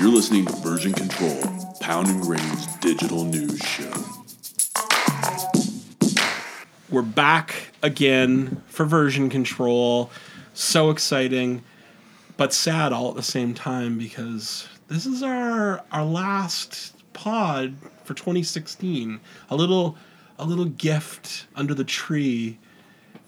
You're 0.00 0.08
listening 0.08 0.46
to 0.46 0.56
Version 0.56 0.94
Control, 0.94 1.38
Pound 1.78 2.08
and 2.08 2.22
Grain's 2.22 2.66
digital 2.76 3.22
news 3.22 3.58
show. 3.58 3.92
We're 6.88 7.02
back 7.02 7.74
again 7.82 8.62
for 8.66 8.86
version 8.86 9.28
control. 9.28 10.10
So 10.54 10.88
exciting, 10.88 11.62
but 12.38 12.54
sad 12.54 12.94
all 12.94 13.10
at 13.10 13.14
the 13.14 13.22
same 13.22 13.52
time 13.52 13.98
because 13.98 14.66
this 14.88 15.04
is 15.04 15.22
our 15.22 15.84
our 15.92 16.06
last 16.06 16.94
pod 17.12 17.76
for 18.02 18.14
2016. 18.14 19.20
A 19.50 19.54
little 19.54 19.98
a 20.38 20.46
little 20.46 20.64
gift 20.64 21.46
under 21.54 21.74
the 21.74 21.84
tree 21.84 22.58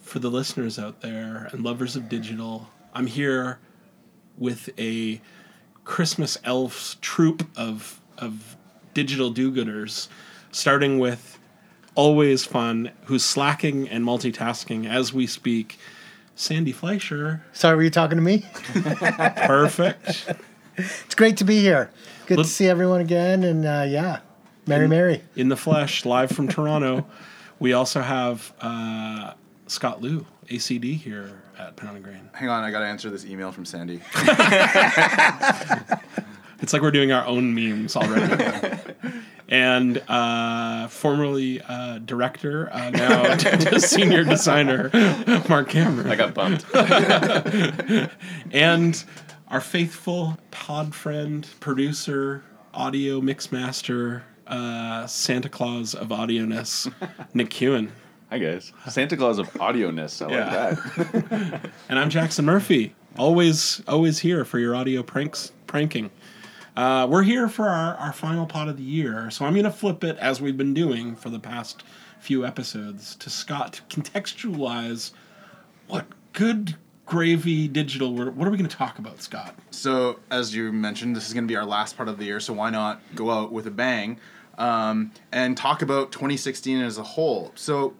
for 0.01 0.21
the 0.21 0.31
listeners 0.31 0.79
out 0.79 1.03
there 1.03 1.51
and 1.53 1.63
lovers 1.63 1.97
of 1.97 2.09
digital. 2.09 2.71
I'm 2.95 3.09
here 3.09 3.59
with 4.39 4.71
a 4.79 5.21
Christmas 5.85 6.39
elves 6.45 6.97
troop 7.01 7.47
of 7.57 8.01
of 8.19 8.57
digital 8.95 9.31
do-gooders, 9.31 10.09
starting 10.53 10.99
with 10.99 11.39
always 11.95 12.45
fun, 12.45 12.91
who's 13.05 13.25
slacking 13.25 13.89
and 13.89 14.05
multitasking 14.05 14.89
as 14.89 15.13
we 15.13 15.27
speak. 15.27 15.79
Sandy 16.35 16.73
Fleischer, 16.73 17.45
Sorry, 17.53 17.77
were 17.77 17.83
you 17.83 17.91
talking 17.91 18.17
to 18.17 18.23
me? 18.23 18.45
perfect. 19.47 20.33
It's 20.77 21.15
great 21.15 21.37
to 21.37 21.45
be 21.45 21.61
here. 21.61 21.91
Good 22.27 22.39
Look- 22.39 22.47
to 22.47 22.53
see 22.53 22.69
everyone 22.69 23.01
again, 23.03 23.45
and 23.45 23.67
uh, 23.67 23.85
yeah, 23.87 24.21
Merry 24.67 24.89
Mary. 24.89 25.23
in 25.37 25.49
the 25.49 25.57
flesh, 25.57 26.05
live 26.07 26.31
from 26.31 26.49
Toronto. 26.49 27.07
We 27.59 27.75
also 27.75 28.01
have 28.01 28.53
uh, 28.61 29.35
Scott 29.67 30.01
Liu, 30.01 30.25
ACD 30.49 30.97
here 30.97 31.43
at 31.69 31.77
Pound 31.77 31.97
and 31.97 32.05
Grain. 32.05 32.31
Hang 32.33 32.49
on, 32.49 32.65
I 32.65 32.71
gotta 32.71 32.87
answer 32.87 33.11
this 33.11 33.25
email 33.25 33.53
from 33.53 33.65
Sandy. 33.65 34.01
It's 36.63 36.73
like 36.73 36.81
we're 36.81 36.93
doing 36.93 37.11
our 37.11 37.27
own 37.27 37.57
memes 37.57 37.97
already. 37.97 38.79
and 39.49 39.99
uh, 40.09 40.87
formerly 40.87 41.61
uh, 41.61 41.99
director, 41.99 42.73
uh, 42.73 42.91
now 42.91 43.37
senior 43.79 44.23
designer, 44.23 44.89
Mark 45.49 45.71
Cameron. 45.71 46.09
I 46.09 46.15
got 46.15 46.35
bumped. 46.35 46.65
and 48.53 49.05
our 49.49 49.61
faithful 49.61 50.39
pod 50.53 50.95
friend, 50.95 51.49
producer, 51.59 52.45
audio 52.73 53.21
mix 53.21 53.51
master, 53.51 54.23
uh, 54.47 55.09
Santa 55.09 55.49
Claus 55.49 55.97
of 55.97 56.13
audioness, 56.13 56.89
Nick 57.35 57.51
Kewen. 57.51 57.91
Hi 58.33 58.39
guys. 58.39 58.73
Santa 58.89 59.15
Claus 59.15 59.39
of 59.39 59.55
audio-ness. 59.61 60.23
I 60.23 60.31
Yeah. 60.31 60.77
like 60.95 60.95
that. 61.21 61.71
And 61.91 61.99
I'm 61.99 62.09
Jackson 62.09 62.47
Murphy, 62.47 62.95
always 63.19 63.83
always 63.87 64.21
here 64.21 64.47
for 64.47 64.59
your 64.59 64.75
audio 64.75 65.03
pranks 65.03 65.53
pranking. 65.67 66.11
Uh, 66.75 67.07
we're 67.11 67.25
here 67.25 67.47
for 67.47 67.69
our, 67.69 67.95
our 67.97 68.11
final 68.15 68.47
pot 68.47 68.69
of 68.71 68.79
the 68.79 68.83
year, 68.83 69.31
so 69.31 69.45
I'm 69.45 69.53
going 69.53 69.67
to 69.67 69.71
flip 69.71 70.03
it 70.03 70.17
as 70.17 70.41
we've 70.41 70.57
been 70.57 70.73
doing 70.73 71.15
for 71.15 71.29
the 71.29 71.39
past 71.39 71.83
few 72.21 72.47
episodes 72.47 73.17
to 73.17 73.29
Scott 73.29 73.83
to 73.91 74.01
contextualize 74.01 75.11
what 75.89 76.07
good 76.33 76.75
gravy 77.05 77.69
digital. 77.69 78.15
What 78.15 78.49
are 78.49 78.51
we 78.51 78.57
going 78.57 78.67
to 78.67 78.75
talk 78.75 78.99
about, 78.99 79.21
Scott? 79.21 79.55
So, 79.73 80.21
as 80.31 80.55
you 80.55 80.73
mentioned, 80.73 81.15
this 81.15 81.29
is 81.29 81.35
gonna 81.35 81.47
be 81.47 81.57
our 81.57 81.67
last 81.67 81.99
part 81.99 82.09
of 82.09 82.17
the 82.17 82.25
year, 82.25 82.41
so 82.41 82.55
why 82.55 82.71
not 82.71 83.03
go 83.15 83.31
out 83.31 83.53
with 83.53 83.67
a 83.67 83.71
bang 83.71 84.19
um, 84.57 85.13
and 85.33 85.55
talk 85.55 85.83
about 85.83 86.13
2016 86.13 86.81
as 86.81 86.97
a 86.97 87.03
whole? 87.03 87.53
So, 87.57 87.93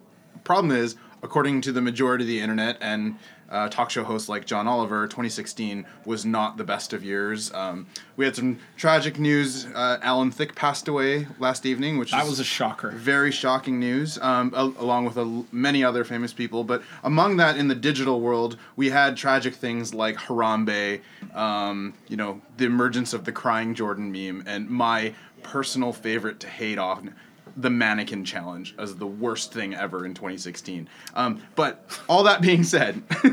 problem 0.43 0.75
is, 0.75 0.95
according 1.21 1.61
to 1.61 1.71
the 1.71 1.81
majority 1.81 2.23
of 2.23 2.27
the 2.27 2.39
internet 2.39 2.77
and 2.81 3.17
uh, 3.49 3.69
talk 3.69 3.89
show 3.91 4.03
hosts 4.03 4.27
like 4.27 4.45
John 4.47 4.67
Oliver, 4.67 5.05
2016 5.05 5.85
was 6.05 6.25
not 6.25 6.57
the 6.57 6.63
best 6.63 6.91
of 6.91 7.03
years. 7.03 7.53
Um, 7.53 7.85
we 8.17 8.25
had 8.25 8.35
some 8.35 8.57
tragic 8.77 9.19
news. 9.19 9.67
Uh, 9.67 9.99
Alan 10.01 10.31
Thicke 10.31 10.55
passed 10.55 10.87
away 10.87 11.27
last 11.37 11.65
evening, 11.65 11.99
which 11.99 12.11
That 12.11 12.25
was 12.25 12.39
a 12.39 12.43
shocker. 12.43 12.89
very 12.91 13.31
shocking 13.31 13.79
news, 13.79 14.17
um, 14.19 14.51
al- 14.55 14.73
along 14.79 15.05
with 15.05 15.17
a, 15.17 15.43
many 15.51 15.83
other 15.83 16.03
famous 16.03 16.33
people. 16.33 16.63
But 16.63 16.81
among 17.03 17.37
that, 17.37 17.55
in 17.55 17.67
the 17.67 17.75
digital 17.75 18.21
world, 18.21 18.57
we 18.75 18.89
had 18.89 19.15
tragic 19.17 19.53
things 19.53 19.93
like 19.93 20.15
Harambe, 20.17 21.01
um, 21.35 21.93
you 22.07 22.17
know, 22.17 22.41
the 22.57 22.65
emergence 22.65 23.13
of 23.13 23.25
the 23.25 23.31
crying 23.31 23.75
Jordan 23.75 24.11
meme, 24.11 24.43
and 24.47 24.67
my 24.67 25.13
personal 25.43 25.93
favorite 25.93 26.39
to 26.39 26.47
hate 26.47 26.79
on. 26.79 27.13
The 27.55 27.69
mannequin 27.69 28.25
challenge 28.25 28.73
as 28.77 28.95
the 28.95 29.07
worst 29.07 29.53
thing 29.53 29.75
ever 29.75 30.05
in 30.05 30.13
2016. 30.13 30.89
Um, 31.15 31.41
but 31.55 31.85
all 32.09 32.23
that 32.23 32.41
being 32.41 32.63
said, 32.63 33.01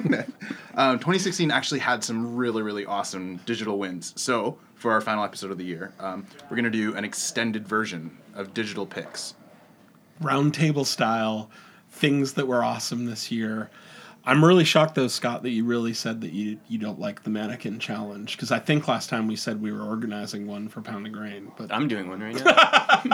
um, 0.75 0.98
2016 0.98 1.50
actually 1.50 1.81
had 1.81 2.04
some 2.04 2.36
really, 2.36 2.62
really 2.62 2.84
awesome 2.84 3.38
digital 3.47 3.78
wins. 3.78 4.12
So, 4.16 4.59
for 4.75 4.92
our 4.92 5.00
final 5.00 5.25
episode 5.25 5.50
of 5.50 5.59
the 5.59 5.64
year, 5.64 5.92
um, 6.00 6.26
we're 6.44 6.56
going 6.56 6.64
to 6.64 6.70
do 6.70 6.94
an 6.94 7.04
extended 7.04 7.69
version 7.69 8.16
of 8.34 8.54
digital 8.54 8.86
picks. 8.86 9.34
Roundtable 10.22 10.86
style 10.86 11.50
things 11.91 12.34
that 12.34 12.47
were 12.47 12.64
awesome 12.64 13.04
this 13.04 13.30
year. 13.30 13.70
I'm 14.30 14.44
really 14.44 14.62
shocked 14.62 14.94
though, 14.94 15.08
Scott, 15.08 15.42
that 15.42 15.50
you 15.50 15.64
really 15.64 15.92
said 15.92 16.20
that 16.20 16.30
you 16.30 16.60
you 16.68 16.78
don't 16.78 17.00
like 17.00 17.24
the 17.24 17.30
mannequin 17.30 17.80
challenge 17.80 18.36
because 18.36 18.52
I 18.52 18.60
think 18.60 18.86
last 18.86 19.10
time 19.10 19.26
we 19.26 19.34
said 19.34 19.60
we 19.60 19.72
were 19.72 19.82
organizing 19.82 20.46
one 20.46 20.68
for 20.68 20.80
Pound 20.82 21.04
and 21.04 21.12
Grain, 21.12 21.50
but 21.58 21.72
I'm 21.72 21.88
doing 21.88 22.08
one 22.08 22.20
right 22.20 22.34
now. 22.44 23.10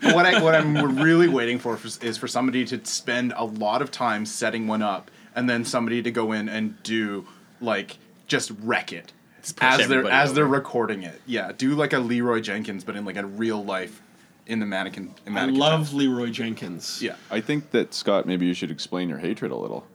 But 0.00 0.14
what 0.14 0.24
I 0.24 0.42
what 0.42 0.54
I'm 0.54 0.96
really 0.96 1.28
waiting 1.28 1.58
for 1.58 1.78
is 2.00 2.16
for 2.16 2.26
somebody 2.26 2.64
to 2.64 2.82
spend 2.86 3.34
a 3.36 3.44
lot 3.44 3.82
of 3.82 3.90
time 3.90 4.24
setting 4.24 4.66
one 4.66 4.80
up, 4.80 5.10
and 5.34 5.50
then 5.50 5.66
somebody 5.66 6.00
to 6.00 6.10
go 6.10 6.32
in 6.32 6.48
and 6.48 6.82
do 6.82 7.26
like 7.60 7.98
just 8.26 8.50
wreck 8.62 8.90
it 8.90 9.12
as 9.60 9.86
they're 9.86 9.98
everybody 9.98 10.14
as 10.14 10.32
they're 10.32 10.46
recording 10.46 11.02
it. 11.02 11.20
Yeah, 11.26 11.52
do 11.54 11.74
like 11.74 11.92
a 11.92 11.98
Leroy 11.98 12.40
Jenkins, 12.40 12.84
but 12.84 12.96
in 12.96 13.04
like 13.04 13.18
a 13.18 13.26
real 13.26 13.62
life 13.62 14.00
in 14.46 14.60
the 14.60 14.66
mannequin. 14.66 15.14
In 15.26 15.36
I 15.36 15.44
love 15.44 15.80
test. 15.82 15.92
Leroy 15.92 16.30
Jenkins. 16.30 17.02
Yeah, 17.02 17.16
I 17.30 17.42
think 17.42 17.72
that 17.72 17.92
Scott, 17.92 18.24
maybe 18.24 18.46
you 18.46 18.54
should 18.54 18.70
explain 18.70 19.10
your 19.10 19.18
hatred 19.18 19.52
a 19.52 19.56
little. 19.56 19.86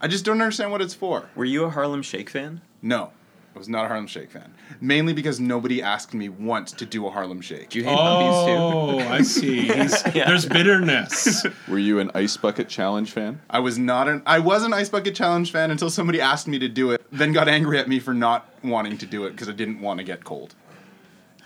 I 0.00 0.08
just 0.08 0.24
don't 0.24 0.40
understand 0.40 0.70
what 0.70 0.80
it's 0.80 0.94
for. 0.94 1.28
Were 1.34 1.44
you 1.44 1.64
a 1.64 1.70
Harlem 1.70 2.02
Shake 2.02 2.30
fan? 2.30 2.60
No, 2.82 3.10
I 3.54 3.58
was 3.58 3.68
not 3.68 3.84
a 3.84 3.88
Harlem 3.88 4.06
Shake 4.06 4.30
fan. 4.30 4.54
Mainly 4.80 5.12
because 5.12 5.40
nobody 5.40 5.82
asked 5.82 6.14
me 6.14 6.28
once 6.28 6.70
to 6.72 6.86
do 6.86 7.06
a 7.08 7.10
Harlem 7.10 7.40
Shake. 7.40 7.70
Do 7.70 7.80
you 7.80 7.84
hate 7.84 7.96
puppies 7.96 8.46
too? 8.46 8.52
Oh, 8.52 8.98
I 9.00 9.22
see. 9.22 9.66
Yeah. 10.14 10.26
There's 10.28 10.46
bitterness. 10.46 11.44
Were 11.68 11.78
you 11.78 11.98
an 11.98 12.10
Ice 12.14 12.36
Bucket 12.36 12.68
Challenge 12.68 13.10
fan? 13.10 13.40
I 13.50 13.58
was 13.58 13.78
not 13.78 14.08
an 14.08 14.22
I 14.26 14.38
was 14.38 14.62
an 14.64 14.72
Ice 14.72 14.88
Bucket 14.88 15.14
Challenge 15.14 15.50
fan 15.50 15.70
until 15.70 15.90
somebody 15.90 16.20
asked 16.20 16.46
me 16.46 16.58
to 16.60 16.68
do 16.68 16.92
it, 16.92 17.02
then 17.10 17.32
got 17.32 17.48
angry 17.48 17.78
at 17.78 17.88
me 17.88 17.98
for 17.98 18.14
not 18.14 18.48
wanting 18.62 18.98
to 18.98 19.06
do 19.06 19.24
it 19.24 19.30
because 19.32 19.48
I 19.48 19.52
didn't 19.52 19.80
want 19.80 19.98
to 19.98 20.04
get 20.04 20.22
cold. 20.24 20.54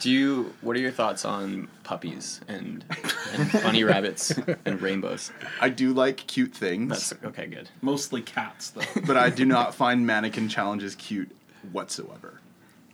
Do 0.02 0.10
you? 0.10 0.52
What 0.62 0.74
are 0.74 0.80
your 0.80 0.90
thoughts 0.90 1.24
on 1.24 1.68
puppies 1.84 2.40
and, 2.48 2.84
and 3.34 3.52
bunny 3.52 3.84
rabbits 3.84 4.32
and 4.64 4.82
rainbows? 4.82 5.30
I 5.60 5.68
do 5.68 5.92
like 5.92 6.16
cute 6.16 6.52
things, 6.52 6.88
That's 6.88 7.24
okay. 7.24 7.46
Good. 7.46 7.68
Mostly 7.82 8.20
cats, 8.20 8.70
though. 8.70 8.82
but 9.06 9.16
I 9.16 9.30
do 9.30 9.44
not 9.44 9.76
find 9.76 10.04
mannequin 10.04 10.48
challenges 10.48 10.96
cute 10.96 11.30
whatsoever. 11.70 12.40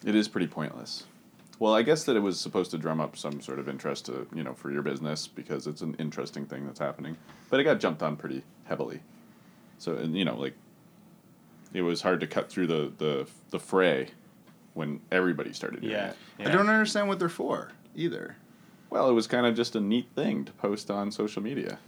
It 0.05 0.15
is 0.15 0.29
pretty 0.29 0.49
pointless. 0.49 1.05
Well, 1.59 1.75
I 1.75 1.81
guess 1.81 2.05
that 2.05 2.15
it 2.15 2.21
was 2.21 2.39
supposed 2.39 2.73
to 2.73 2.79
drum 2.79 3.01
up 3.01 3.17
some 3.17 3.41
sort 3.41 3.59
of 3.59 3.71
interest 3.71 4.05
to, 4.07 4.27
you 4.35 4.45
know, 4.45 4.53
for 4.53 4.71
your 4.71 4.83
business 4.83 5.27
because 5.27 5.67
it's 5.67 5.81
an 5.81 5.97
interesting 5.99 6.45
thing 6.45 6.67
that's 6.67 6.79
happening. 6.79 7.17
But 7.49 7.59
it 7.59 7.65
got 7.65 7.81
jumped 7.81 8.03
on 8.03 8.17
pretty 8.17 8.43
heavily. 8.67 9.01
So, 9.79 9.95
and, 9.95 10.15
you 10.15 10.27
know, 10.27 10.37
like 10.37 10.53
it 11.73 11.81
was 11.81 12.03
hard 12.03 12.21
to 12.21 12.27
cut 12.27 12.51
through 12.51 12.67
the 12.67 12.93
the 12.99 13.27
the 13.49 13.59
fray 13.59 14.11
when 14.79 15.01
everybody 15.11 15.53
started 15.53 15.81
doing 15.81 15.93
Yeah. 15.93 16.11
it. 16.11 16.17
yeah. 16.39 16.49
I 16.49 16.53
don't 16.53 16.69
understand 16.69 17.09
what 17.09 17.19
they're 17.19 17.29
for 17.29 17.73
either. 17.97 18.37
Well, 18.91 19.11
it 19.11 19.13
was 19.13 19.27
kind 19.27 19.45
of 19.45 19.55
just 19.57 19.75
a 19.77 19.81
neat 19.81 20.07
thing 20.15 20.45
to 20.47 20.53
post 20.53 20.91
on 20.91 21.11
social 21.11 21.43
media. 21.43 21.79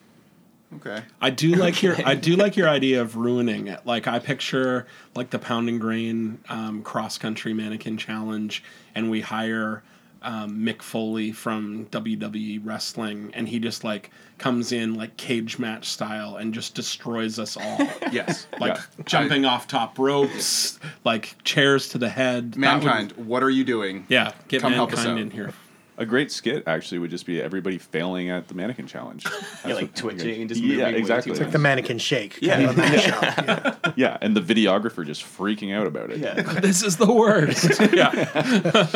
Okay. 0.76 1.02
I 1.20 1.30
do 1.30 1.54
like 1.54 1.82
your 1.82 1.96
I 2.04 2.14
do 2.14 2.36
like 2.36 2.56
your 2.56 2.68
idea 2.68 3.00
of 3.00 3.16
ruining 3.16 3.68
it. 3.68 3.84
Like 3.86 4.06
I 4.06 4.18
picture 4.18 4.86
like 5.14 5.30
the 5.30 5.38
pound 5.38 5.68
and 5.68 5.80
grain 5.80 6.38
um, 6.48 6.82
cross 6.82 7.16
country 7.18 7.52
mannequin 7.54 7.96
challenge, 7.96 8.62
and 8.94 9.10
we 9.10 9.20
hire 9.20 9.82
um, 10.22 10.58
Mick 10.58 10.82
Foley 10.82 11.32
from 11.32 11.86
WWE 11.86 12.60
wrestling, 12.64 13.30
and 13.34 13.48
he 13.48 13.58
just 13.58 13.84
like 13.84 14.10
comes 14.38 14.72
in 14.72 14.94
like 14.94 15.16
cage 15.16 15.58
match 15.58 15.88
style 15.88 16.36
and 16.36 16.52
just 16.54 16.74
destroys 16.74 17.38
us 17.38 17.56
all. 17.56 17.78
Yes. 18.12 18.46
Like 18.58 18.76
Yeah. 18.76 18.82
jumping 19.04 19.44
off 19.44 19.66
top 19.68 19.98
ropes, 19.98 20.78
like 21.04 21.36
chairs 21.44 21.88
to 21.90 21.98
the 21.98 22.08
head. 22.08 22.52
That 22.52 22.74
would- 22.76 22.84
Mankind, 22.84 23.12
what 23.12 23.42
are 23.42 23.50
you 23.50 23.64
doing? 23.64 24.06
yeah, 24.08 24.32
get 24.48 24.62
Come 24.62 24.72
help 24.72 24.92
us 24.92 24.96
mankind 25.04 25.18
out. 25.18 25.22
in 25.22 25.30
here. 25.30 25.52
A 26.00 26.06
great 26.06 26.32
skit 26.32 26.64
actually 26.66 26.98
would 26.98 27.10
just 27.10 27.26
be 27.26 27.40
everybody 27.42 27.76
failing 27.78 28.30
at 28.30 28.48
the 28.48 28.54
mannequin 28.54 28.86
challenge. 28.86 29.24
Yeah, 29.26 29.30
That's 29.64 29.80
like 29.82 29.94
twitching 29.94 30.40
and 30.40 30.48
just 30.48 30.60
Yeah, 30.60 30.68
moving 30.68 30.84
way 30.86 30.92
too 30.92 30.98
exactly. 30.98 31.34
fast. 31.34 31.52
The 31.52 31.58
mannequin 31.58 31.98
shake. 31.98 32.38
Yeah. 32.40 32.56
Kind 32.56 32.70
of 32.70 32.78
a 32.78 32.80
mashup. 32.82 33.92
Yeah, 33.96 34.16
and 34.22 34.34
the 34.34 34.40
videographer 34.40 35.04
just 35.06 35.22
freaking 35.22 35.74
out 35.74 35.86
about 35.86 36.10
it. 36.10 36.18
Yeah. 36.18 36.40
This 36.60 36.82
is 36.82 36.96
the 36.96 37.12
worst. 37.12 37.78
yeah. 37.92 38.12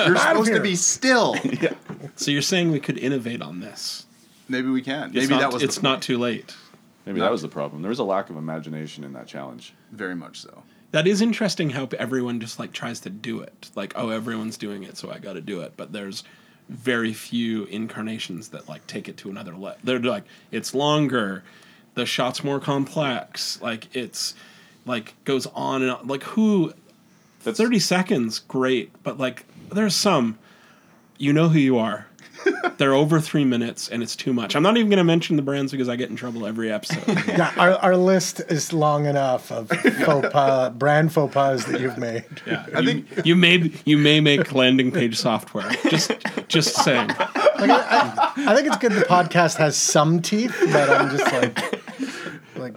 You're 0.06 0.16
supposed 0.16 0.52
to 0.54 0.60
be 0.60 0.74
still. 0.76 1.36
yeah. 1.44 1.74
So 2.16 2.30
you're 2.30 2.40
saying 2.42 2.70
we 2.72 2.80
could 2.80 2.96
innovate 2.98 3.42
on 3.42 3.60
this? 3.60 4.06
Maybe 4.48 4.68
we 4.68 4.80
can. 4.82 5.08
It's 5.08 5.14
Maybe 5.14 5.28
not, 5.28 5.40
that 5.40 5.52
was. 5.52 5.62
It's 5.62 5.76
the 5.76 5.82
not 5.82 6.00
too 6.02 6.16
late. 6.18 6.54
Maybe 7.06 7.20
that 7.20 7.30
was 7.30 7.42
the 7.42 7.48
problem. 7.48 7.82
There 7.82 7.90
was 7.90 7.98
a 7.98 8.04
lack 8.04 8.30
of 8.30 8.36
imagination 8.36 9.04
in 9.04 9.12
that 9.12 9.26
challenge. 9.26 9.74
very 9.92 10.14
much 10.14 10.40
so. 10.40 10.62
that 10.92 11.06
is 11.06 11.20
interesting 11.20 11.68
how 11.70 11.86
everyone 11.98 12.40
just 12.40 12.58
like 12.58 12.72
tries 12.72 13.00
to 13.00 13.10
do 13.10 13.40
it. 13.40 13.70
Like, 13.74 13.92
oh, 13.94 14.08
everyone's 14.08 14.56
doing 14.56 14.84
it, 14.84 14.96
so 14.96 15.10
I 15.10 15.18
got 15.18 15.34
to 15.34 15.42
do 15.42 15.60
it. 15.60 15.74
But 15.76 15.92
there's 15.92 16.24
very 16.68 17.12
few 17.12 17.64
incarnations 17.64 18.48
that 18.48 18.68
like 18.68 18.86
take 18.86 19.08
it 19.08 19.16
to 19.18 19.30
another 19.30 19.52
level. 19.52 19.78
They're 19.84 19.98
like, 19.98 20.24
it's 20.50 20.74
longer, 20.74 21.42
the 21.94 22.06
shot's 22.06 22.42
more 22.42 22.60
complex. 22.60 23.60
Like 23.60 23.94
it's 23.94 24.34
like 24.86 25.14
goes 25.24 25.46
on 25.48 25.82
and 25.82 25.90
on. 25.90 26.06
Like 26.06 26.22
who 26.22 26.72
That's 27.44 27.58
30 27.58 27.78
seconds, 27.78 28.38
great. 28.38 28.90
But 29.02 29.18
like, 29.18 29.44
there's 29.70 29.94
some, 29.94 30.38
you 31.18 31.32
know 31.32 31.50
who 31.50 31.58
you 31.58 31.78
are. 31.78 32.06
They're 32.78 32.94
over 32.94 33.20
three 33.20 33.44
minutes 33.44 33.88
and 33.88 34.02
it's 34.02 34.16
too 34.16 34.32
much. 34.32 34.56
I'm 34.56 34.62
not 34.62 34.76
even 34.76 34.88
going 34.90 34.98
to 34.98 35.04
mention 35.04 35.36
the 35.36 35.42
brands 35.42 35.72
because 35.72 35.88
I 35.88 35.96
get 35.96 36.10
in 36.10 36.16
trouble 36.16 36.46
every 36.46 36.70
episode. 36.72 37.02
Yeah, 37.34 37.52
our, 37.56 37.72
our 37.76 37.96
list 37.96 38.40
is 38.48 38.72
long 38.72 39.06
enough 39.06 39.50
of 39.50 39.68
faux 39.68 40.28
pas, 40.30 40.70
brand 40.70 41.12
faux 41.12 41.32
pas 41.32 41.64
that 41.66 41.80
you've 41.80 41.98
made. 41.98 42.24
Yeah, 42.46 42.66
I 42.74 42.80
you, 42.80 42.86
think- 43.02 43.26
you 43.26 43.34
may 43.36 43.72
you 43.84 43.96
may 43.98 44.20
make 44.20 44.52
landing 44.52 44.92
page 44.92 45.16
software. 45.16 45.68
Just 45.88 46.12
just 46.48 46.74
saying. 46.76 47.08
Like, 47.08 47.70
I, 47.70 48.32
I, 48.36 48.52
I 48.52 48.54
think 48.54 48.68
it's 48.68 48.76
good 48.76 48.92
the 48.92 49.02
podcast 49.02 49.56
has 49.56 49.76
some 49.76 50.20
teeth, 50.22 50.54
but 50.72 50.90
I'm 50.90 51.16
just 51.16 51.32
like, 51.32 52.56
like 52.56 52.74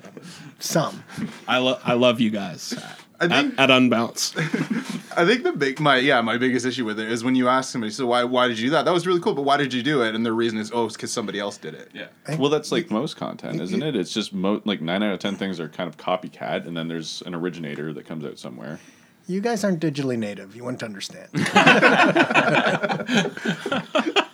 some. 0.59 1.03
I 1.47 1.57
love 1.59 1.81
I 1.83 1.93
love 1.93 2.19
you 2.19 2.29
guys 2.29 2.73
I 3.19 3.25
at, 3.25 3.31
think 3.31 3.59
at 3.59 3.69
Unbounce. 3.69 4.35
I 5.17 5.25
think 5.25 5.43
the 5.43 5.53
big 5.53 5.79
my 5.79 5.97
yeah 5.97 6.21
my 6.21 6.37
biggest 6.37 6.65
issue 6.65 6.85
with 6.85 6.99
it 6.99 7.11
is 7.11 7.23
when 7.23 7.33
you 7.33 7.49
ask 7.49 7.71
somebody 7.71 7.91
so 7.91 8.05
why 8.05 8.23
why 8.23 8.47
did 8.47 8.59
you 8.59 8.67
do 8.67 8.71
that 8.71 8.85
that 8.85 8.93
was 8.93 9.07
really 9.07 9.19
cool 9.19 9.33
but 9.33 9.41
why 9.41 9.57
did 9.57 9.73
you 9.73 9.81
do 9.81 10.03
it 10.03 10.13
and 10.13 10.23
the 10.23 10.31
reason 10.31 10.59
is 10.59 10.71
oh 10.71 10.85
it's 10.85 10.95
because 10.95 11.11
somebody 11.11 11.39
else 11.39 11.57
did 11.57 11.73
it 11.73 11.89
Yeah. 11.93 12.07
well, 12.37 12.49
that's 12.49 12.71
like 12.71 12.91
most 12.91 13.17
content, 13.17 13.59
isn't 13.61 13.81
it? 13.81 13.95
It's 13.95 14.13
just 14.13 14.33
mo- 14.33 14.61
like 14.65 14.81
nine 14.81 15.01
out 15.01 15.13
of 15.13 15.19
ten 15.19 15.35
things 15.35 15.59
are 15.59 15.69
kind 15.69 15.89
of 15.89 15.97
copycat, 15.97 16.67
and 16.67 16.77
then 16.77 16.87
there's 16.87 17.23
an 17.25 17.33
originator 17.33 17.93
that 17.93 18.05
comes 18.05 18.23
out 18.25 18.37
somewhere. 18.37 18.79
You 19.27 19.41
guys 19.41 19.63
aren't 19.63 19.81
digitally 19.81 20.17
native. 20.17 20.55
You 20.55 20.63
wouldn't 20.63 20.83
understand. 20.83 21.29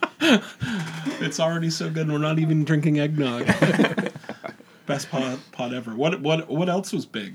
It's 1.19 1.39
already 1.39 1.69
so 1.69 1.89
good. 1.89 2.09
We're 2.09 2.17
not 2.17 2.39
even 2.39 2.65
drinking 2.65 2.99
eggnog. 2.99 3.45
Best 4.85 5.09
pod, 5.09 5.39
pod 5.51 5.73
ever. 5.73 5.95
What 5.95 6.19
what 6.21 6.49
what 6.49 6.69
else 6.69 6.91
was 6.91 7.05
big? 7.05 7.33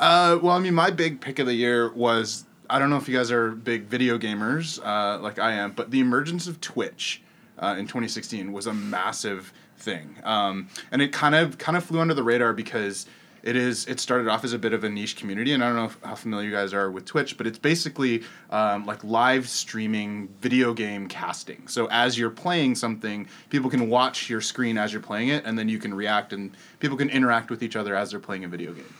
Uh, 0.00 0.38
well, 0.42 0.56
I 0.56 0.60
mean, 0.60 0.74
my 0.74 0.90
big 0.90 1.20
pick 1.20 1.38
of 1.38 1.46
the 1.46 1.54
year 1.54 1.92
was 1.92 2.46
I 2.70 2.78
don't 2.78 2.88
know 2.88 2.96
if 2.96 3.06
you 3.06 3.16
guys 3.16 3.30
are 3.30 3.50
big 3.50 3.84
video 3.84 4.16
gamers 4.16 4.80
uh, 4.84 5.20
like 5.20 5.38
I 5.38 5.52
am, 5.52 5.72
but 5.72 5.90
the 5.90 6.00
emergence 6.00 6.46
of 6.46 6.58
Twitch 6.62 7.22
uh, 7.58 7.76
in 7.78 7.86
2016 7.86 8.50
was 8.50 8.66
a 8.66 8.72
massive 8.72 9.52
thing, 9.76 10.16
um, 10.24 10.68
and 10.90 11.02
it 11.02 11.12
kind 11.12 11.34
of 11.34 11.58
kind 11.58 11.76
of 11.76 11.84
flew 11.84 12.00
under 12.00 12.14
the 12.14 12.22
radar 12.22 12.54
because 12.54 13.06
it 13.42 13.56
is 13.56 13.86
it 13.88 14.00
started 14.00 14.26
off 14.26 14.42
as 14.42 14.54
a 14.54 14.58
bit 14.58 14.72
of 14.72 14.84
a 14.84 14.88
niche 14.88 15.16
community, 15.16 15.52
and 15.52 15.62
I 15.62 15.66
don't 15.66 15.76
know 15.76 15.84
if, 15.84 15.98
how 16.02 16.14
familiar 16.14 16.48
you 16.48 16.54
guys 16.54 16.72
are 16.72 16.90
with 16.90 17.04
Twitch, 17.04 17.36
but 17.36 17.46
it's 17.46 17.58
basically 17.58 18.22
um, 18.48 18.86
like 18.86 19.04
live 19.04 19.50
streaming 19.50 20.28
video 20.40 20.72
game 20.72 21.08
casting. 21.08 21.68
So 21.68 21.88
as 21.90 22.18
you're 22.18 22.30
playing 22.30 22.74
something, 22.74 23.28
people 23.50 23.68
can 23.68 23.90
watch 23.90 24.30
your 24.30 24.40
screen 24.40 24.78
as 24.78 24.94
you're 24.94 25.02
playing 25.02 25.28
it, 25.28 25.44
and 25.44 25.58
then 25.58 25.68
you 25.68 25.78
can 25.78 25.92
react, 25.92 26.32
and 26.32 26.56
people 26.78 26.96
can 26.96 27.10
interact 27.10 27.50
with 27.50 27.62
each 27.62 27.76
other 27.76 27.94
as 27.94 28.12
they're 28.12 28.18
playing 28.18 28.44
a 28.44 28.48
video 28.48 28.72
game 28.72 28.94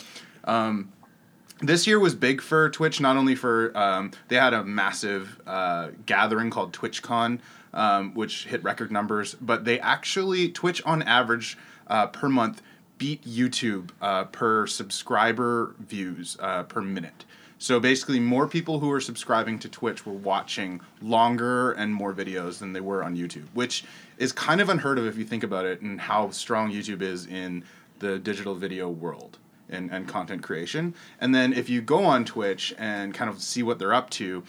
this 1.60 1.86
year 1.86 1.98
was 1.98 2.14
big 2.14 2.40
for 2.40 2.70
Twitch. 2.70 3.00
Not 3.00 3.16
only 3.16 3.34
for 3.34 3.76
um, 3.76 4.12
they 4.28 4.36
had 4.36 4.54
a 4.54 4.64
massive 4.64 5.40
uh, 5.46 5.88
gathering 6.06 6.50
called 6.50 6.72
TwitchCon, 6.72 7.40
um, 7.72 8.14
which 8.14 8.46
hit 8.46 8.62
record 8.62 8.90
numbers, 8.90 9.34
but 9.34 9.64
they 9.64 9.78
actually 9.80 10.48
Twitch 10.48 10.82
on 10.84 11.02
average 11.02 11.58
uh, 11.86 12.06
per 12.06 12.28
month 12.28 12.62
beat 12.98 13.24
YouTube 13.24 13.90
uh, 14.00 14.24
per 14.24 14.66
subscriber 14.66 15.74
views 15.78 16.36
uh, 16.40 16.62
per 16.64 16.80
minute. 16.80 17.24
So 17.58 17.78
basically, 17.78 18.20
more 18.20 18.48
people 18.48 18.80
who 18.80 18.88
were 18.88 19.02
subscribing 19.02 19.58
to 19.58 19.68
Twitch 19.68 20.06
were 20.06 20.14
watching 20.14 20.80
longer 21.02 21.72
and 21.72 21.92
more 21.92 22.14
videos 22.14 22.58
than 22.58 22.72
they 22.72 22.80
were 22.80 23.04
on 23.04 23.16
YouTube, 23.16 23.48
which 23.52 23.84
is 24.16 24.32
kind 24.32 24.62
of 24.62 24.70
unheard 24.70 24.98
of 24.98 25.06
if 25.06 25.18
you 25.18 25.24
think 25.24 25.42
about 25.42 25.66
it 25.66 25.82
and 25.82 26.00
how 26.00 26.30
strong 26.30 26.72
YouTube 26.72 27.02
is 27.02 27.26
in 27.26 27.64
the 27.98 28.18
digital 28.18 28.54
video 28.54 28.88
world 28.88 29.38
and, 29.70 29.90
and 29.90 30.08
content 30.08 30.42
creation. 30.42 30.94
And 31.20 31.34
then 31.34 31.52
if 31.52 31.68
you 31.68 31.80
go 31.80 32.04
on 32.04 32.24
Twitch 32.24 32.74
and 32.78 33.14
kind 33.14 33.30
of 33.30 33.40
see 33.40 33.62
what 33.62 33.78
they're 33.78 33.94
up 33.94 34.10
to, 34.10 34.42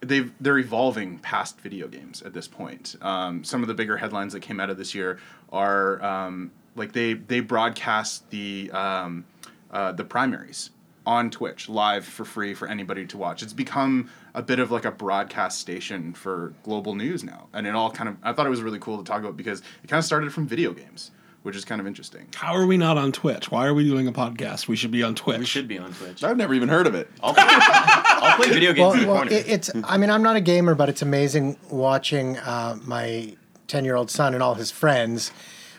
they've 0.00 0.32
they're 0.40 0.58
evolving 0.58 1.18
past 1.18 1.60
video 1.60 1.88
games 1.88 2.22
at 2.22 2.32
this 2.32 2.48
point. 2.48 2.96
Um, 3.00 3.44
some 3.44 3.62
of 3.62 3.68
the 3.68 3.74
bigger 3.74 3.96
headlines 3.96 4.32
that 4.32 4.40
came 4.40 4.60
out 4.60 4.70
of 4.70 4.78
this 4.78 4.94
year 4.94 5.18
are 5.52 6.02
um, 6.04 6.52
like 6.74 6.92
they 6.92 7.14
they 7.14 7.40
broadcast 7.40 8.28
the 8.30 8.70
um, 8.72 9.24
uh, 9.70 9.92
the 9.92 10.04
primaries 10.04 10.70
on 11.06 11.30
Twitch 11.30 11.68
live 11.68 12.04
for 12.04 12.24
free 12.24 12.52
for 12.52 12.66
anybody 12.66 13.06
to 13.06 13.16
watch. 13.16 13.42
It's 13.42 13.52
become 13.52 14.10
a 14.34 14.42
bit 14.42 14.58
of 14.58 14.72
like 14.72 14.84
a 14.84 14.90
broadcast 14.90 15.60
station 15.60 16.12
for 16.12 16.52
global 16.64 16.94
news 16.94 17.22
now, 17.22 17.46
and 17.52 17.66
it 17.66 17.74
all 17.74 17.90
kind 17.90 18.08
of 18.08 18.16
I 18.22 18.32
thought 18.32 18.46
it 18.46 18.50
was 18.50 18.62
really 18.62 18.80
cool 18.80 18.98
to 18.98 19.04
talk 19.04 19.20
about 19.20 19.36
because 19.36 19.62
it 19.82 19.88
kind 19.88 19.98
of 19.98 20.04
started 20.04 20.32
from 20.32 20.46
video 20.46 20.72
games, 20.72 21.10
which 21.46 21.54
is 21.54 21.64
kind 21.64 21.80
of 21.80 21.86
interesting. 21.86 22.26
How 22.34 22.52
are 22.56 22.66
we 22.66 22.76
not 22.76 22.98
on 22.98 23.12
Twitch? 23.12 23.52
Why 23.52 23.66
are 23.68 23.72
we 23.72 23.84
doing 23.84 24.08
a 24.08 24.12
podcast? 24.12 24.66
We 24.66 24.74
should 24.74 24.90
be 24.90 25.04
on 25.04 25.14
Twitch. 25.14 25.38
We 25.38 25.46
should 25.46 25.68
be 25.68 25.78
on 25.78 25.92
Twitch. 25.92 26.24
I've 26.24 26.36
never 26.36 26.52
even 26.54 26.68
heard 26.68 26.88
of 26.88 26.96
it. 26.96 27.08
I'll 27.22 27.32
play, 27.34 27.44
I'll 27.46 28.36
play 28.36 28.48
video 28.48 28.72
games 28.72 28.80
Well, 28.80 28.92
in 28.94 29.00
the 29.02 29.06
well 29.06 29.16
corner. 29.18 29.30
it, 29.32 29.48
it's. 29.48 29.70
I 29.84 29.96
mean, 29.96 30.10
I'm 30.10 30.24
not 30.24 30.34
a 30.34 30.40
gamer, 30.40 30.74
but 30.74 30.88
it's 30.88 31.02
amazing 31.02 31.56
watching 31.70 32.36
uh, 32.38 32.76
my 32.84 33.36
ten 33.68 33.84
year 33.84 33.94
old 33.94 34.10
son 34.10 34.34
and 34.34 34.42
all 34.42 34.56
his 34.56 34.72
friends. 34.72 35.30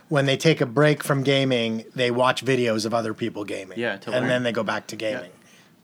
When 0.07 0.25
they 0.25 0.37
take 0.37 0.61
a 0.61 0.65
break 0.65 1.03
from 1.03 1.21
gaming, 1.23 1.83
they 1.93 2.11
watch 2.11 2.45
videos 2.45 2.85
of 2.85 2.93
other 2.93 3.13
people 3.13 3.43
gaming. 3.43 3.77
Yeah, 3.77 3.97
to 3.97 4.11
and 4.11 4.21
learn. 4.21 4.29
then 4.29 4.43
they 4.43 4.53
go 4.53 4.63
back 4.63 4.87
to 4.87 4.95
gaming. 4.95 5.31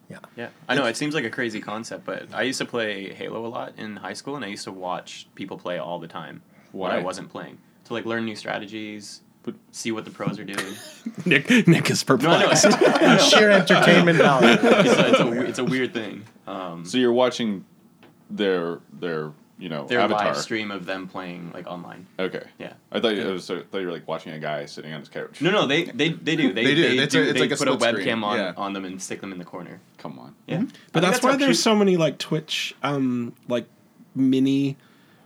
Yeah. 0.09 0.19
Yeah, 0.38 0.47
I 0.69 0.75
know 0.75 0.85
it 0.85 0.95
seems 0.95 1.13
like 1.13 1.25
a 1.25 1.30
crazy 1.30 1.59
concept, 1.59 2.06
but 2.06 2.27
I 2.33 2.44
used 2.44 2.59
to 2.59 2.65
play 2.65 3.12
Halo 3.13 3.45
a 3.45 3.47
lot 3.47 3.74
in 3.77 3.97
high 3.97 4.13
school, 4.13 4.38
and 4.38 4.45
I 4.45 4.47
used 4.47 4.63
to 4.63 4.71
watch 4.71 5.27
people 5.35 5.57
play 5.57 5.77
all 5.77 6.00
the 6.00 6.07
time 6.07 6.41
when 6.71 6.91
Why? 6.91 6.97
I 7.00 7.01
wasn't 7.01 7.30
playing 7.30 7.57
to 7.85 7.94
like 7.94 8.06
learn 8.06 8.24
new 8.24 8.35
strategies, 8.38 9.21
see 9.72 9.92
what 9.92 10.06
the 10.06 10.12
pros 10.12 10.40
are 10.40 10.44
doing. 10.45 10.74
Nick 11.25 11.50
Nick 11.68 11.90
is 11.90 12.07
No, 12.07 12.16
I 12.16 12.18
know 12.18 12.48
perplexed. 12.48 12.66
it's, 12.69 13.28
Sheer 13.30 13.51
entertainment 13.51 14.18
value. 14.19 14.48
it's, 14.62 14.63
a, 14.63 15.10
it's, 15.10 15.19
a, 15.19 15.42
it's 15.50 15.60
a 15.60 15.66
weird 15.66 15.94
thing. 15.94 16.24
Um, 16.48 16.86
So 16.86 16.98
you're 16.98 17.13
watching 17.13 17.66
their 18.30 18.80
their 19.00 19.31
you 19.60 19.69
know 19.69 19.86
their 19.86 20.00
avatar. 20.00 20.25
live 20.28 20.38
stream 20.38 20.72
of 20.72 20.86
them 20.86 21.07
playing 21.07 21.51
like 21.54 21.68
online. 21.68 22.07
Okay. 22.19 22.44
Yeah. 22.57 22.74
I 22.92 23.00
thought 23.00 23.16
you, 23.16 23.30
I 23.30 23.31
was, 23.31 23.50
I 23.50 23.62
thought 23.62 23.78
you 23.80 23.86
were 23.86 23.92
like 23.94 24.07
watching 24.07 24.34
a 24.34 24.40
guy 24.40 24.66
sitting 24.66 24.92
on 24.94 25.00
his 25.00 25.10
couch. 25.10 25.42
No, 25.42 25.51
no, 25.51 25.68
they 25.68 25.86
they, 25.86 26.10
they 26.10 26.36
do. 26.36 26.51
They, 26.54 26.63
They 26.63 26.75
do. 26.75 26.81
They, 26.81 27.04
It's 27.04 27.13
a- 27.16 27.22
it's 27.22 27.34
they 27.34 27.40
like 27.42 27.51
a 27.51 27.56
put 27.56 27.68
a 27.68 27.74
split 27.74 27.95
webcam 27.95 28.01
screen. 28.01 28.24
on, 28.24 28.38
Yeah. 28.38 28.54
on 28.57 28.74
them 28.74 28.84
and 28.86 29.01
stick 29.01 29.22
them 29.22 29.31
in 29.31 29.38
the 29.38 29.45
corner. 29.45 29.80
Come 30.00 30.18
on. 30.19 30.36
Yeah, 30.48 30.63
But 30.92 31.04
I 31.06 31.12
think 31.12 31.13
that's 31.13 31.24
why 31.24 31.36
there's 31.38 31.62
so 31.62 31.75
many 31.75 31.95
like 31.98 32.18
Twitch, 32.18 32.76
um, 32.81 33.33
like 33.47 33.68
mini, 34.16 34.76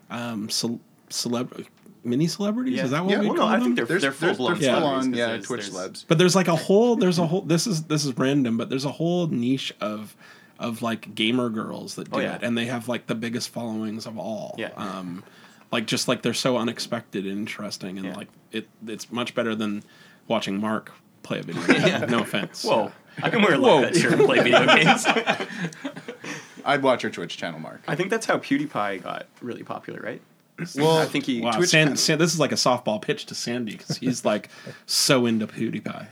um, 0.10 0.50
cel- 0.50 0.80
celeb, 1.10 1.66
mini 2.08 2.28
celebrities. 2.28 2.76
Yeah. 2.78 2.86
Is 2.86 2.92
that 2.92 3.04
what 3.04 3.12
Yeah, 3.12 3.20
we 3.20 3.26
Well, 3.28 3.36
no, 3.36 3.42
call 3.42 3.50
I 3.50 3.60
think 3.60 3.76
they're 3.76 3.86
There's 3.86 4.02
they're 4.02 4.12
full 4.12 4.34
blown 4.36 4.54
there's 4.60 4.66
full 4.72 4.80
celebrities, 4.82 5.06
on 5.06 5.12
'cause 5.12 5.18
yeah 5.20 5.38
Twitch 5.38 5.70
there's- 5.72 5.90
celebs. 5.90 6.06
But 6.08 6.18
there's 6.18 6.36
like 6.36 6.48
a 6.48 6.56
whole 6.56 6.96
there's 6.96 7.20
a 7.20 7.28
whole 7.28 7.42
this 7.42 7.68
is 7.68 7.84
this 7.84 8.06
is 8.06 8.18
random, 8.18 8.58
but 8.58 8.70
there's 8.70 8.86
a 8.86 8.92
whole 8.92 9.28
niche 9.28 9.74
of 9.82 10.16
of 10.60 10.82
like 10.82 11.14
gamer 11.14 11.50
girls 11.50 11.96
that 11.96 12.10
do 12.10 12.18
Oh, 12.18 12.20
yeah. 12.20 12.36
it, 12.36 12.44
and 12.44 12.58
they 12.58 12.66
have 12.66 12.88
like 12.88 13.06
the 13.08 13.14
biggest 13.16 13.50
followings 13.50 14.06
of 14.08 14.18
all. 14.18 14.56
Yeah. 14.58 14.70
Um, 14.76 15.24
like 15.72 15.86
just 15.86 16.08
like 16.08 16.22
they're 16.24 16.34
so 16.34 16.58
unexpected 16.58 17.26
and 17.28 17.38
interesting, 17.40 17.98
and 17.98 18.08
Yeah. 18.08 18.16
like 18.16 18.28
it 18.52 18.68
it's 18.88 19.12
much 19.12 19.36
better 19.36 19.54
than 19.54 19.84
watching 20.28 20.60
Mark 20.60 20.92
play 21.24 21.40
a 21.40 21.44
video 21.44 21.62
game. 21.68 21.82
Yeah. 21.86 22.06
No 22.06 22.20
offense. 22.22 22.64
Whoa, 22.64 22.92
I 23.22 23.30
can 23.30 23.42
wear 23.42 23.54
a 23.54 23.60
Whoa. 23.60 23.82
like 23.82 23.94
that 23.94 24.00
shirt 24.00 24.14
and 24.14 24.26
play 24.26 24.42
video 24.42 24.66
games. 24.66 25.06
I'd 26.66 26.84
watch 26.84 27.04
your 27.04 27.12
Twitch 27.12 27.38
channel, 27.38 27.60
Mark. 27.60 27.82
I 27.88 27.96
think 27.96 28.10
that's 28.10 28.26
how 28.26 28.38
PewDiePie 28.40 29.04
got 29.04 29.28
really 29.42 29.64
popular, 29.64 30.02
right? 30.02 30.22
Well, 30.76 30.98
I 30.98 31.06
think 31.06 31.26
he 31.26 31.42
Wow, 31.42 31.52
Twitch 31.52 31.70
San, 31.70 31.96
San, 31.98 32.18
this 32.18 32.34
is 32.34 32.40
like 32.40 32.52
a 32.52 32.56
softball 32.56 33.02
pitch 33.02 33.26
to 33.28 33.36
Sandy 33.36 33.74
because 33.74 33.98
he's 33.98 34.26
like 34.26 34.50
so 34.86 35.26
into 35.26 35.46
PewDiePie. 35.48 36.08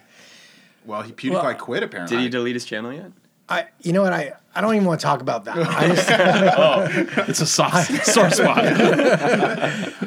Well, 0.85 1.01
he 1.01 1.11
PewDiePie 1.11 1.31
Well, 1.31 1.55
quit 1.55 1.83
apparently. 1.83 2.17
did 2.17 2.23
he 2.23 2.29
delete 2.29 2.55
his 2.55 2.65
channel 2.65 2.93
yet? 2.93 3.11
I, 3.47 3.67
you 3.81 3.93
know 3.93 4.01
what? 4.01 4.13
I, 4.13 4.33
I 4.55 4.61
don't 4.61 4.73
even 4.73 4.87
want 4.87 4.99
to 4.99 5.03
talk 5.03 5.21
about 5.21 5.45
that. 5.45 5.57
I 5.57 5.87
just, 5.87 7.19
It's 7.29 7.41
a 7.41 7.45
soft 7.45 8.05
sore 8.05 8.31
spot. 8.31 8.57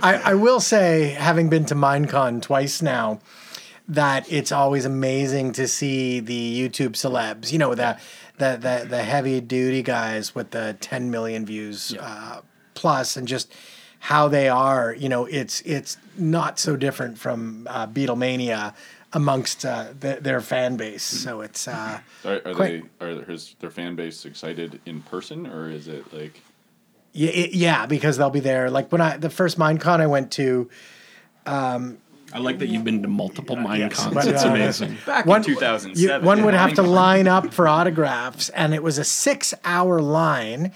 I, 0.02 0.20
I 0.24 0.34
will 0.34 0.58
say, 0.58 1.10
having 1.10 1.48
been 1.48 1.64
to 1.66 1.76
Minecon 1.76 2.42
twice 2.42 2.82
now, 2.82 3.20
that 3.86 4.30
it's 4.30 4.50
always 4.50 4.84
amazing 4.84 5.52
to 5.52 5.68
see 5.68 6.20
the 6.20 6.68
YouTube 6.68 6.90
celebs. 6.92 7.52
You 7.52 7.58
know, 7.58 7.74
the 7.74 7.98
the 8.38 8.56
the, 8.56 8.86
the 8.88 9.02
heavy 9.02 9.40
duty 9.40 9.82
guys 9.82 10.34
with 10.34 10.50
the 10.50 10.76
10 10.80 11.10
million 11.10 11.46
views 11.46 11.94
uh, 11.98 12.40
plus, 12.74 13.16
and 13.16 13.28
just 13.28 13.52
how 13.98 14.28
they 14.28 14.48
are. 14.48 14.94
You 14.94 15.08
know, 15.08 15.24
it's 15.24 15.60
it's 15.62 15.96
not 16.16 16.58
so 16.58 16.76
different 16.76 17.18
from 17.18 17.66
uh, 17.70 17.86
Beatlemania 17.86 18.74
amongst 19.12 19.64
uh, 19.64 19.86
th- 20.00 20.20
their 20.20 20.40
fan 20.40 20.76
base. 20.76 21.02
So 21.02 21.40
it's 21.40 21.66
uh, 21.66 22.00
Are, 22.24 22.40
are 22.44 22.54
Quite- 22.54 22.98
they 22.98 23.06
are 23.06 23.22
his 23.22 23.54
their 23.60 23.70
fan 23.70 23.96
base 23.96 24.24
excited 24.24 24.80
in 24.86 25.00
person 25.02 25.46
or 25.46 25.70
is 25.70 25.88
it 25.88 26.12
like 26.12 26.42
Yeah, 27.12 27.30
it, 27.30 27.54
yeah, 27.54 27.86
because 27.86 28.16
they'll 28.18 28.28
be 28.30 28.40
there. 28.40 28.70
Like 28.70 28.92
when 28.92 29.00
I 29.00 29.16
the 29.16 29.30
first 29.30 29.58
Minecon 29.58 30.00
I 30.00 30.06
went 30.06 30.30
to, 30.32 30.68
um, 31.46 31.98
I 32.34 32.38
like 32.38 32.58
that 32.58 32.66
you've 32.68 32.84
been 32.84 33.00
to 33.00 33.08
multiple 33.08 33.56
mine 33.56 33.80
yes. 33.80 33.94
cons. 34.04 34.26
It's 34.26 34.44
uh, 34.44 34.48
amazing. 34.48 34.98
Back 35.06 35.24
One- 35.24 35.40
in 35.40 35.44
2007. 35.46 36.20
You, 36.20 36.26
one 36.26 36.44
would 36.44 36.52
have 36.54 36.74
to 36.74 36.82
line 36.82 37.26
up 37.26 37.54
for 37.54 37.66
autographs, 37.66 38.50
and 38.50 38.74
it 38.74 38.82
was 38.82 38.98
a 38.98 39.04
six-hour 39.04 40.02
line, 40.02 40.72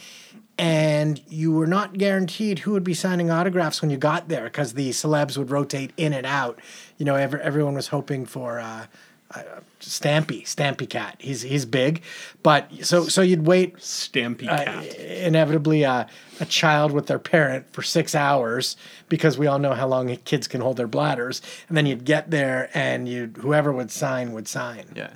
and 0.58 1.20
you 1.28 1.52
were 1.52 1.66
not 1.66 1.98
guaranteed 1.98 2.60
who 2.60 2.72
would 2.72 2.84
be 2.84 2.94
signing 2.94 3.30
autographs 3.30 3.80
when 3.80 3.90
you 3.90 3.96
got 3.96 4.28
there 4.28 4.44
because 4.44 4.74
the 4.74 4.90
celebs 4.90 5.38
would 5.38 5.50
rotate 5.50 5.92
in 5.96 6.12
and 6.12 6.26
out. 6.26 6.58
You 6.98 7.06
know, 7.06 7.14
every, 7.14 7.40
everyone 7.40 7.74
was 7.74 7.88
hoping 7.88 8.26
for 8.26 8.60
uh, 8.60 8.86
uh, 9.34 9.42
Stampy, 9.80 10.42
Stampy 10.42 10.88
Cat. 10.88 11.16
He's 11.18 11.42
he's 11.42 11.64
big, 11.64 12.02
but 12.42 12.70
so 12.82 13.08
so 13.08 13.22
you'd 13.22 13.46
wait 13.46 13.76
Stampy 13.78 14.46
uh, 14.46 14.64
cat. 14.64 14.94
inevitably 14.94 15.84
uh, 15.84 16.04
a 16.38 16.44
child 16.44 16.92
with 16.92 17.06
their 17.06 17.18
parent 17.18 17.72
for 17.72 17.82
six 17.82 18.14
hours 18.14 18.76
because 19.08 19.38
we 19.38 19.46
all 19.46 19.58
know 19.58 19.72
how 19.72 19.88
long 19.88 20.14
kids 20.18 20.46
can 20.46 20.60
hold 20.60 20.76
their 20.76 20.86
bladders, 20.86 21.40
and 21.68 21.76
then 21.76 21.86
you'd 21.86 22.04
get 22.04 22.30
there 22.30 22.70
and 22.74 23.08
you 23.08 23.32
whoever 23.38 23.72
would 23.72 23.90
sign 23.90 24.32
would 24.32 24.46
sign. 24.46 24.86
Yeah. 24.94 25.10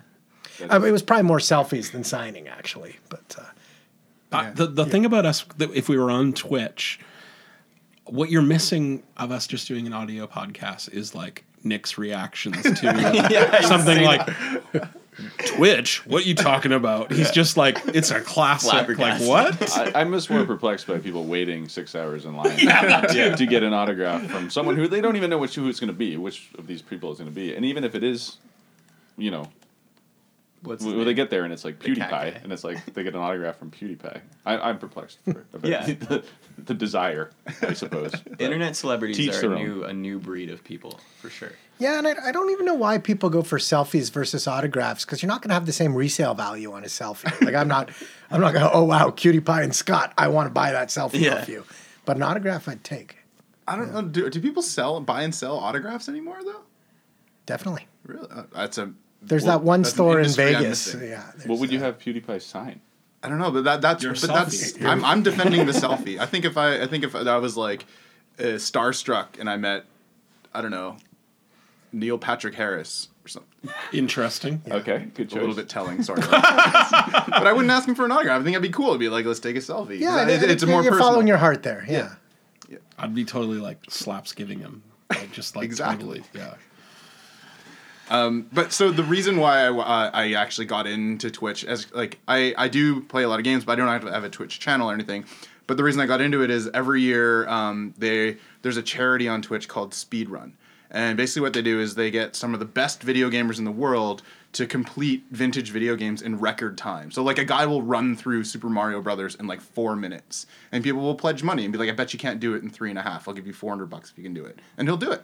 I 0.70 0.78
mean, 0.78 0.88
it 0.88 0.92
was 0.92 1.02
probably 1.02 1.24
more 1.24 1.38
selfies 1.38 1.92
than 1.92 2.02
signing, 2.02 2.48
actually. 2.48 2.96
But 3.10 3.36
uh, 4.32 4.36
Uh, 4.36 4.50
the 4.52 4.66
the 4.66 4.84
thing 4.86 5.04
about 5.04 5.26
us, 5.26 5.44
that 5.58 5.70
if 5.74 5.88
we 5.88 5.98
were 5.98 6.10
on 6.10 6.32
Twitch, 6.32 6.98
what 8.04 8.30
you're 8.30 8.42
missing 8.42 9.02
of 9.16 9.30
us 9.30 9.46
just 9.46 9.66
doing 9.68 9.86
an 9.86 9.92
audio 9.92 10.26
podcast 10.26 10.92
is 10.92 11.14
like 11.14 11.44
Nick's 11.64 11.98
reactions 11.98 12.62
to 12.62 13.62
something 13.62 14.02
like 14.04 14.28
Twitch. 15.56 16.06
What 16.06 16.26
you 16.26 16.34
talking 16.34 16.72
about? 16.72 17.10
He's 17.10 17.30
just 17.30 17.56
like 17.56 17.78
it's 17.86 18.10
a 18.10 18.20
classic. 18.20 18.98
Like 18.98 19.20
what? 19.22 19.76
I, 19.76 20.00
I'm 20.00 20.12
just 20.12 20.28
more 20.30 20.44
perplexed 20.44 20.86
by 20.86 20.98
people 20.98 21.24
waiting 21.24 21.68
six 21.68 21.94
hours 21.94 22.24
in 22.26 22.36
line 22.36 22.56
to 22.58 23.46
get 23.46 23.62
an 23.62 23.72
autograph 23.72 24.24
from 24.30 24.50
someone 24.50 24.76
who 24.76 24.86
they 24.88 25.00
don't 25.00 25.16
even 25.16 25.30
know 25.30 25.38
which 25.38 25.54
who 25.54 25.68
it's 25.68 25.80
going 25.80 25.88
to 25.88 25.94
be, 25.94 26.16
which 26.16 26.50
of 26.58 26.66
these 26.66 26.82
people 26.82 27.10
is 27.12 27.18
going 27.18 27.30
to 27.30 27.34
be, 27.34 27.54
and 27.56 27.64
even 27.64 27.82
if 27.82 27.94
it 27.94 28.04
is, 28.04 28.36
you 29.16 29.30
know, 29.30 29.48
What's 30.62 30.82
when 30.84 30.98
the 30.98 31.04
they 31.04 31.14
get 31.14 31.30
there 31.30 31.44
and 31.44 31.52
it's 31.52 31.64
like 31.64 31.78
The 31.78 31.90
PewDiePie, 31.90 32.42
and 32.42 32.52
it's 32.52 32.64
like 32.64 32.84
they 32.94 33.02
get 33.04 33.14
an 33.14 33.20
autograph 33.20 33.56
from 33.56 33.70
PewDiePie. 33.70 34.20
I, 34.44 34.58
I'm 34.58 34.78
perplexed 34.78 35.18
for 35.24 35.44
about 35.52 35.64
Yeah. 35.70 35.84
the, 35.94 36.24
the 36.58 36.74
desire, 36.74 37.30
I 37.62 37.72
suppose. 37.74 38.12
Internet 38.38 38.74
celebrities 38.74 39.28
are 39.28 39.40
their 39.40 39.52
a 39.52 39.54
own. 39.58 39.64
new 39.64 39.84
a 39.84 39.92
new 39.92 40.18
breed 40.18 40.50
of 40.50 40.64
people 40.64 40.98
for 41.20 41.30
sure. 41.30 41.52
yeah, 41.78 41.98
and 41.98 42.06
I, 42.08 42.14
I 42.28 42.32
don't 42.32 42.50
even 42.50 42.66
know 42.66 42.74
why 42.74 42.98
people 42.98 43.30
go 43.30 43.42
for 43.42 43.58
selfies 43.58 44.10
versus 44.10 44.46
autographs 44.48 45.04
because 45.04 45.22
you're 45.22 45.28
not 45.28 45.42
going 45.42 45.50
to 45.50 45.54
have 45.54 45.66
the 45.66 45.72
same 45.72 45.94
resale 45.94 46.34
value 46.34 46.72
on 46.72 46.82
a 46.82 46.88
selfie. 46.88 47.30
Like 47.44 47.54
I'm 47.54 47.68
not, 47.68 47.90
I'm 48.30 48.40
not 48.40 48.52
going. 48.52 48.64
to 48.64 48.72
Oh 48.72 48.84
wow, 48.84 49.10
Cutie 49.10 49.40
Pie 49.40 49.62
and 49.62 49.74
Scott, 49.74 50.12
I 50.18 50.28
want 50.28 50.46
to 50.46 50.50
buy 50.52 50.72
that 50.72 50.88
selfie 50.88 51.20
Yeah. 51.20 51.34
off 51.40 51.48
you. 51.48 51.64
But 52.06 52.16
an 52.16 52.22
autograph, 52.22 52.66
I'd 52.68 52.82
take 52.82 53.16
I 53.68 53.76
don't 53.76 53.92
know. 53.92 54.02
Do, 54.02 54.30
do 54.30 54.40
people 54.40 54.62
sell, 54.62 55.00
buy 55.00 55.22
and 55.22 55.34
sell 55.34 55.58
autographs 55.58 56.08
anymore 56.08 56.38
though? 56.44 56.62
definitely. 57.46 57.86
Really? 58.04 58.28
Uh, 58.30 58.44
that's 58.52 58.78
a. 58.78 58.92
There's 59.22 59.44
well, 59.44 59.58
that 59.58 59.64
one 59.64 59.84
store 59.84 60.20
in 60.20 60.28
Vegas. 60.28 60.94
Yeah. 60.94 61.24
what 61.24 61.36
there's, 61.46 61.60
would 61.60 61.72
you 61.72 61.78
uh, 61.78 61.82
have 61.82 61.98
PewDiePie 61.98 62.42
sign? 62.42 62.80
I 63.22 63.28
don't 63.28 63.38
know, 63.38 63.50
but 63.50 63.64
that 63.64 63.80
that's 63.80 64.02
Your 64.02 64.12
but 64.12 64.28
that's. 64.28 64.80
I'm, 64.82 65.04
I'm 65.04 65.22
defending 65.22 65.66
the 65.66 65.72
selfie. 65.84 66.18
I 66.18 66.26
think 66.26 66.44
if 66.44 66.56
I 66.56 66.82
I 66.82 66.86
think 66.86 67.02
if 67.02 67.14
I 67.16 67.36
was 67.38 67.56
like 67.56 67.86
uh, 68.38 68.42
starstruck 68.58 69.38
and 69.40 69.50
I 69.50 69.56
met 69.56 69.84
I 70.54 70.62
don't 70.62 70.70
know 70.70 70.96
Neil 71.92 72.18
Patrick 72.18 72.54
Harris 72.54 73.08
or 73.24 73.28
something. 73.28 73.50
Interesting. 73.92 74.62
Okay, 74.70 75.08
good 75.14 75.28
choice. 75.28 75.38
A 75.38 75.40
little 75.40 75.56
bit 75.56 75.68
telling, 75.68 76.02
sorry. 76.02 76.20
but 76.30 76.32
I 77.46 77.52
wouldn't 77.52 77.70
ask 77.70 77.88
him 77.88 77.94
for 77.96 78.04
an 78.04 78.12
autograph. 78.12 78.40
I 78.40 78.44
think 78.44 78.54
it'd 78.54 78.62
be 78.62 78.68
cool. 78.68 78.88
It'd 78.88 79.00
be 79.00 79.08
like, 79.08 79.24
let's 79.26 79.40
take 79.40 79.56
a 79.56 79.60
selfie. 79.60 79.98
Yeah, 79.98 80.28
it's, 80.28 80.42
it- 80.44 80.50
it's 80.50 80.62
a 80.62 80.66
it- 80.66 80.70
more 80.70 80.82
you're 80.82 80.92
personal. 80.92 81.08
following 81.10 81.26
your 81.26 81.38
heart 81.38 81.62
there. 81.64 81.84
Yeah. 81.88 82.14
I'd 82.98 83.14
be 83.14 83.24
totally 83.24 83.58
like 83.58 83.78
slaps 83.88 84.32
giving 84.32 84.58
him. 84.60 84.82
Like 85.10 85.30
just 85.32 85.54
like 85.56 85.64
Exactly. 85.64 86.20
totally. 86.20 86.22
Yeah. 86.34 86.54
But 88.08 88.72
so 88.72 88.90
the 88.90 89.04
reason 89.04 89.38
why 89.38 89.66
I, 89.66 89.68
uh, 89.68 90.10
I 90.12 90.32
actually 90.34 90.66
got 90.66 90.86
into 90.86 91.30
Twitch 91.30 91.64
as 91.64 91.92
like 91.92 92.18
I, 92.28 92.54
I 92.56 92.68
do 92.68 93.00
play 93.02 93.24
a 93.24 93.28
lot 93.28 93.38
of 93.38 93.44
games, 93.44 93.64
but 93.64 93.72
I 93.72 93.76
don't 93.76 93.88
have 93.88 94.04
to 94.04 94.12
have 94.12 94.24
a 94.24 94.30
Twitch 94.30 94.60
channel 94.60 94.90
or 94.90 94.94
anything. 94.94 95.24
But 95.66 95.76
the 95.76 95.82
reason 95.82 96.00
I 96.00 96.06
got 96.06 96.20
into 96.20 96.42
it 96.42 96.50
is 96.50 96.68
every 96.72 97.02
year 97.02 97.48
um, 97.48 97.92
they 97.98 98.36
there's 98.62 98.76
a 98.76 98.82
charity 98.82 99.26
on 99.28 99.42
Twitch 99.42 99.66
called 99.66 99.90
Speedrun, 99.92 100.52
and 100.90 101.16
basically 101.16 101.42
what 101.42 101.54
they 101.54 101.62
do 101.62 101.80
is 101.80 101.96
they 101.96 102.10
get 102.10 102.36
some 102.36 102.54
of 102.54 102.60
the 102.60 102.66
best 102.66 103.02
video 103.02 103.28
gamers 103.28 103.58
in 103.58 103.64
the 103.64 103.72
world 103.72 104.22
to 104.52 104.66
complete 104.66 105.24
vintage 105.32 105.70
video 105.70 105.96
games 105.96 106.22
in 106.22 106.38
record 106.38 106.78
time. 106.78 107.10
So 107.10 107.22
like 107.22 107.38
a 107.38 107.44
guy 107.44 107.66
will 107.66 107.82
run 107.82 108.16
through 108.16 108.44
Super 108.44 108.70
Mario 108.70 109.02
Brothers 109.02 109.34
in 109.34 109.48
like 109.48 109.60
four 109.60 109.96
minutes, 109.96 110.46
and 110.70 110.84
people 110.84 111.02
will 111.02 111.16
pledge 111.16 111.42
money 111.42 111.64
and 111.64 111.72
be 111.72 111.78
like, 111.78 111.90
I 111.90 111.92
bet 111.92 112.12
you 112.12 112.18
can't 112.18 112.38
do 112.38 112.54
it 112.54 112.62
in 112.62 112.70
three 112.70 112.90
and 112.90 112.98
a 112.98 113.02
half. 113.02 113.26
I'll 113.26 113.34
give 113.34 113.48
you 113.48 113.52
four 113.52 113.70
hundred 113.70 113.90
bucks 113.90 114.12
if 114.12 114.16
you 114.16 114.22
can 114.22 114.34
do 114.34 114.44
it, 114.44 114.60
and 114.78 114.86
he'll 114.86 114.96
do 114.96 115.10
it 115.10 115.22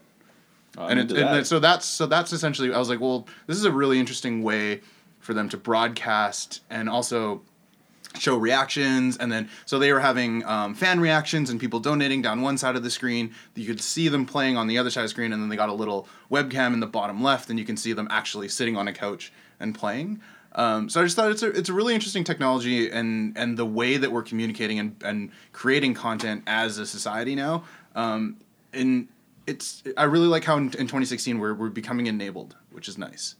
Oh, 0.79 0.87
and, 0.87 0.99
it, 0.99 1.11
and 1.11 1.37
that. 1.37 1.47
so 1.47 1.59
that's 1.59 1.85
so 1.85 2.07
that's 2.07 2.33
essentially 2.33 2.73
I 2.73 2.79
was 2.79 2.89
like, 2.89 3.01
well, 3.01 3.27
this 3.47 3.57
is 3.57 3.65
a 3.65 3.73
really 3.73 3.99
interesting 3.99 4.43
way 4.43 4.81
for 5.21 5.35
them 5.35 5.49
to 5.51 5.57
broadcast 5.57 6.61
and 6.71 6.89
also 6.89 7.43
show 8.19 8.37
reactions. 8.37 9.17
And 9.17 9.31
then 9.31 9.49
so 9.65 9.79
they 9.79 9.93
were 9.93 10.01
having 10.01 10.45
um, 10.45 10.75
fan 10.75 11.01
reactions 11.01 11.51
and 11.51 11.61
people 11.61 11.81
donating 11.81 12.23
down 12.23 12.43
one 12.43 12.59
side 12.59 12.77
of 12.77 12.83
the 12.83 12.91
screen. 12.91 13.35
You 13.55 13.67
could 13.67 13.81
see 13.81 14.09
them 14.09 14.27
playing 14.27 14.57
on 14.57 14.67
the 14.67 14.79
other 14.79 14.91
side 14.91 15.03
of 15.03 15.05
the 15.07 15.11
screen 15.11 15.33
and 15.33 15.43
then 15.43 15.49
they 15.49 15.57
got 15.57 15.69
a 15.69 15.75
little 15.75 16.09
webcam 16.31 16.75
in 16.75 16.81
the 16.81 16.87
bottom 16.87 17.23
left 17.23 17.51
and 17.51 17.59
you 17.59 17.65
can 17.65 17.77
see 17.77 17.93
them 17.93 18.09
actually 18.11 18.49
sitting 18.49 18.77
on 18.77 18.89
a 18.89 18.93
couch 18.93 19.33
and 19.61 19.75
playing. 19.75 20.21
Um, 20.55 20.91
so 20.91 21.01
I 21.01 21.05
just 21.05 21.17
thought 21.17 21.31
it's 21.31 21.43
a, 21.43 21.49
it's 21.49 21.71
a 21.71 21.73
really 21.73 21.95
interesting 21.95 22.25
technology 22.25 22.91
and 22.91 23.37
and 23.39 23.57
the 23.57 23.65
way 23.65 23.97
that 23.97 24.13
we're 24.13 24.23
communicating 24.23 24.79
and, 24.79 24.97
and 25.03 25.31
creating 25.53 25.95
content 25.95 26.43
as 26.47 26.77
a 26.77 26.87
society 26.87 27.35
now. 27.35 27.65
Um, 27.95 28.37
and 28.75 29.09
it's 29.47 29.83
I 29.97 30.05
really 30.05 30.29
like 30.29 30.45
how 30.45 30.57
in, 30.57 30.65
in 30.65 30.87
2016 30.87 31.39
we're, 31.39 31.55
we're 31.55 31.69
becoming 31.69 32.07
enabled 32.07 32.57
which 32.71 32.89
is 32.89 32.99
nice 32.99 33.37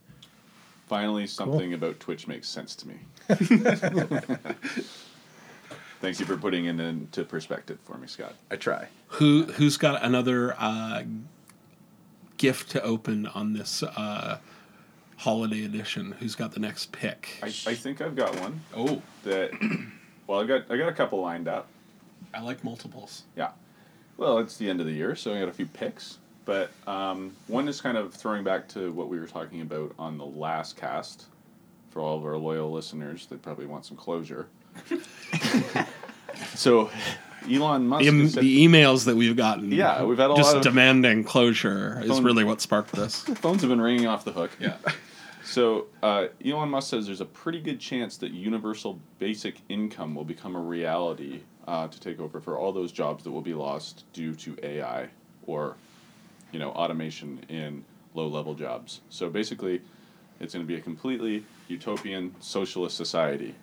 Finally, 0.93 1.27
something 1.27 1.73
about 1.73 1.99
Twitch 2.01 2.29
makes 2.29 2.47
sense 2.47 2.77
to 2.77 2.87
me. 2.87 2.97
Thanks 6.03 6.21
you 6.21 6.27
for 6.27 6.37
putting 6.37 6.67
it 6.67 6.79
into 6.79 7.25
perspective 7.25 7.79
for 7.85 7.97
me, 7.97 8.07
Scott. 8.07 8.35
I 8.51 8.57
try 8.57 8.89
Who 9.09 9.45
who's 9.45 9.79
got 9.79 10.05
another 10.05 10.55
uh, 10.59 11.05
gift 12.37 12.73
to 12.73 12.83
open 12.83 13.27
on 13.29 13.55
this 13.55 13.83
uh, 13.83 14.37
holiday 15.17 15.65
edition? 15.65 16.13
Who's 16.19 16.35
got 16.35 16.53
the 16.53 16.61
next 16.61 16.93
pick? 16.93 17.39
I, 17.43 17.47
I 17.47 17.75
think 17.75 18.03
I've 18.03 18.15
got 18.15 18.39
one 18.39 18.61
oh, 18.77 19.01
that. 19.25 19.51
Well, 20.27 20.41
I 20.41 20.45
got 20.45 20.71
I 20.71 20.77
got 20.77 20.89
a 20.89 20.93
couple 20.93 21.23
lined 21.23 21.49
up. 21.49 21.69
I 22.35 22.41
like 22.41 22.63
multiples. 22.63 23.23
Yeah. 23.35 23.53
Well, 24.17 24.39
it's 24.39 24.57
the 24.57 24.69
end 24.71 24.81
of 24.81 24.87
the 24.87 24.93
year, 24.93 25.15
so 25.17 25.35
I 25.35 25.41
got 25.41 25.49
a 25.49 25.53
few 25.53 25.67
picks. 25.67 26.19
But 26.45 26.71
um, 26.87 27.33
one 27.47 27.69
is 27.69 27.81
kind 27.81 27.97
of 27.97 28.13
throwing 28.15 28.43
back 28.45 28.69
to 28.71 28.93
what 28.93 29.09
we 29.09 29.19
were 29.19 29.27
talking 29.27 29.61
about 29.61 29.95
on 29.99 30.19
the 30.19 30.27
last 30.27 30.77
cast. 30.77 31.27
For 31.91 32.01
all 32.01 32.17
of 32.17 32.25
our 32.25 32.37
loyal 32.39 32.73
listeners, 32.73 33.27
they 33.27 33.37
probably 33.37 33.67
want 33.67 33.85
some 33.85 33.99
closure. 33.99 34.47
so, 36.55 36.91
Elon 37.51 37.87
Musk. 37.87 38.03
The, 38.03 38.09
em- 38.09 38.29
said- 38.29 38.43
the 38.43 38.67
emails 38.67 39.05
that 39.05 39.17
we've 39.17 39.37
gotten. 39.37 39.71
Yeah, 39.71 40.03
we've 40.05 40.19
had 40.19 40.31
a 40.31 40.35
just 40.37 40.55
lot 40.55 40.57
of- 40.59 40.63
demanding 40.63 41.25
closure 41.25 42.01
is 42.03 42.21
really 42.21 42.45
what 42.45 42.61
sparked 42.61 42.93
this. 42.93 43.21
phones 43.37 43.61
have 43.61 43.71
been 43.71 43.81
ringing 43.81 44.07
off 44.07 44.25
the 44.25 44.33
hook. 44.33 44.51
Yeah. 44.59 44.77
So 45.45 45.87
uh, 46.03 46.29
Elon 46.45 46.71
Musk 46.71 46.91
says 46.91 47.07
there's 47.07 47.21
a 47.21 47.27
pretty 47.27 47.61
good 47.61 47.81
chance 47.81 48.17
that 48.19 48.31
universal 48.33 48.99
basic 49.19 49.57
income 49.69 50.15
will 50.15 50.25
become 50.25 50.55
a 50.57 50.61
reality 50.61 51.41
uh, 51.67 51.89
to 51.89 52.01
take 52.01 52.21
over 52.21 52.41
for 52.41 52.59
all 52.59 52.73
those 52.73 52.93
jobs 52.93 53.25
that 53.25 53.31
will 53.31 53.43
be 53.43 53.55
lost 53.55 54.05
due 54.13 54.35
to 54.35 54.57
AI 54.63 55.09
or, 55.47 55.77
you 56.53 56.59
know, 56.59 56.71
automation 56.71 57.41
in 57.49 57.85
low-level 58.15 58.55
jobs. 58.55 59.01
So 59.11 59.31
basically, 59.31 59.81
it's 60.41 60.55
going 60.55 60.65
to 60.65 60.69
be 60.69 60.79
a 60.79 60.81
completely 60.81 61.45
utopian 61.69 62.35
socialist 62.41 62.97
society 62.97 63.55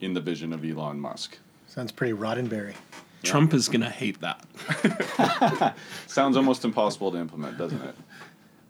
in 0.00 0.14
the 0.14 0.20
vision 0.20 0.52
of 0.52 0.64
Elon 0.64 0.98
Musk. 0.98 1.38
Sounds 1.66 1.92
pretty 1.92 2.14
Roddenberry. 2.14 2.74
Trump 3.22 3.52
is 3.52 3.68
gonna 3.68 3.90
hate 3.90 4.20
that. 4.20 5.74
Sounds 6.06 6.36
almost 6.36 6.64
impossible 6.64 7.12
to 7.12 7.18
implement, 7.18 7.58
doesn't 7.58 7.82
it? 7.82 7.94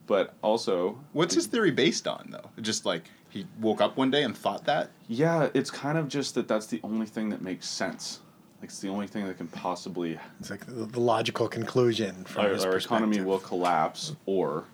But 0.07 0.35
also, 0.43 0.99
what's 1.13 1.35
his 1.35 1.47
theory 1.47 1.71
based 1.71 2.09
on 2.09 2.29
though 2.31 2.51
just 2.61 2.85
like 2.85 3.05
he 3.29 3.47
woke 3.61 3.81
up 3.81 3.97
one 3.97 4.11
day 4.11 4.25
and 4.25 4.37
thought 4.37 4.65
that 4.65 4.91
yeah, 5.09 5.49
it's 5.55 5.71
kind 5.71 5.97
of 5.97 6.09
just 6.09 6.35
that 6.35 6.49
that's 6.49 6.67
the 6.67 6.81
only 6.83 7.07
thing 7.07 7.29
that 7.31 7.43
makes 7.43 7.69
sense. 7.69 8.21
Like, 8.61 8.69
it's 8.69 8.81
the 8.81 8.88
only 8.88 9.07
thing 9.07 9.26
that 9.26 9.38
can 9.38 9.49
possibly 9.49 10.19
It's 10.38 10.50
like 10.50 10.67
the, 10.67 10.85
the 10.85 11.00
logical 11.00 11.49
conclusion 11.49 12.25
from 12.25 12.45
our, 12.45 12.50
his 12.50 12.64
our 12.64 12.76
economy 12.76 13.21
will 13.21 13.38
collapse 13.38 14.14
or 14.26 14.64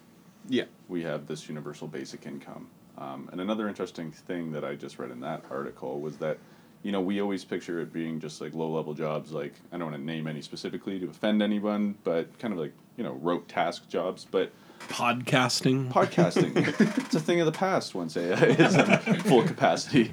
yeah 0.48 0.64
we 0.88 1.02
have 1.02 1.26
this 1.26 1.48
universal 1.48 1.86
basic 1.86 2.26
income. 2.26 2.68
Um, 2.98 3.28
and 3.32 3.40
another 3.40 3.68
interesting 3.68 4.10
thing 4.10 4.52
that 4.52 4.64
I 4.64 4.74
just 4.74 4.98
read 4.98 5.10
in 5.10 5.20
that 5.20 5.44
article 5.50 6.00
was 6.00 6.16
that, 6.18 6.38
you 6.82 6.92
know, 6.92 7.00
we 7.00 7.20
always 7.20 7.44
picture 7.44 7.80
it 7.80 7.92
being 7.92 8.20
just 8.20 8.40
like 8.40 8.54
low 8.54 8.70
level 8.70 8.94
jobs, 8.94 9.32
like, 9.32 9.54
I 9.72 9.76
don't 9.76 9.90
want 9.90 10.00
to 10.00 10.06
name 10.06 10.26
any 10.26 10.40
specifically 10.40 10.98
to 11.00 11.08
offend 11.08 11.42
anyone, 11.42 11.96
but 12.04 12.38
kind 12.38 12.54
of 12.54 12.60
like, 12.60 12.72
you 12.96 13.04
know, 13.04 13.12
rote 13.14 13.48
task 13.48 13.88
jobs. 13.88 14.26
But 14.30 14.50
Podcasting. 14.88 15.90
podcasting, 15.90 16.56
it's 17.04 17.14
a 17.14 17.20
thing 17.20 17.40
of 17.40 17.46
the 17.46 17.52
past 17.52 17.94
once 17.94 18.16
AI 18.16 18.32
is 18.32 18.76
at 18.76 19.22
full 19.22 19.42
capacity. 19.42 20.12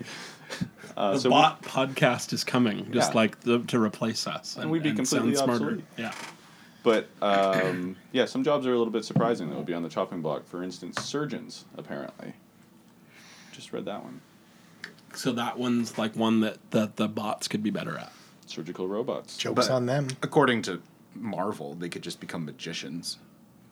Uh, 0.95 1.13
the 1.13 1.19
so 1.19 1.29
we- 1.29 1.33
bot 1.33 1.61
podcast 1.63 2.33
is 2.33 2.43
coming, 2.43 2.91
just 2.91 3.11
Yeah. 3.11 3.15
like 3.15 3.39
the, 3.41 3.59
to 3.59 3.79
replace 3.79 4.27
us, 4.27 4.57
And 4.57 4.69
we'd 4.71 4.83
be 4.83 4.93
completely 4.93 5.35
sound 5.35 5.45
smarter. 5.55 5.65
obsolete. 5.65 5.85
Yeah. 5.97 6.13
But 6.83 7.07
um, 7.21 7.95
yeah, 8.11 8.25
some 8.25 8.43
jobs 8.43 8.67
are 8.67 8.73
a 8.73 8.77
little 8.77 8.91
bit 8.93 9.05
surprising 9.05 9.49
that 9.49 9.55
would 9.55 9.65
be 9.65 9.73
on 9.73 9.83
the 9.83 9.89
chopping 9.89 10.21
block. 10.21 10.45
For 10.45 10.61
instance, 10.63 11.01
surgeons 11.03 11.65
apparently. 11.77 12.33
Just 13.51 13.71
read 13.73 13.85
that 13.85 14.03
one. 14.03 14.21
So 15.15 15.31
that 15.33 15.57
one's 15.57 15.97
like 15.97 16.15
one 16.15 16.41
that, 16.41 16.57
that 16.71 16.95
the 16.97 17.07
bots 17.07 17.47
could 17.47 17.63
be 17.63 17.69
better 17.69 17.97
at. 17.97 18.11
Surgical 18.47 18.87
robots. 18.87 19.37
Jokes 19.37 19.67
But- 19.67 19.73
on 19.73 19.85
them. 19.85 20.07
According 20.21 20.63
to 20.63 20.81
Marvel, 21.15 21.73
they 21.75 21.89
could 21.89 22.01
just 22.01 22.19
become 22.19 22.45
magicians. 22.45 23.17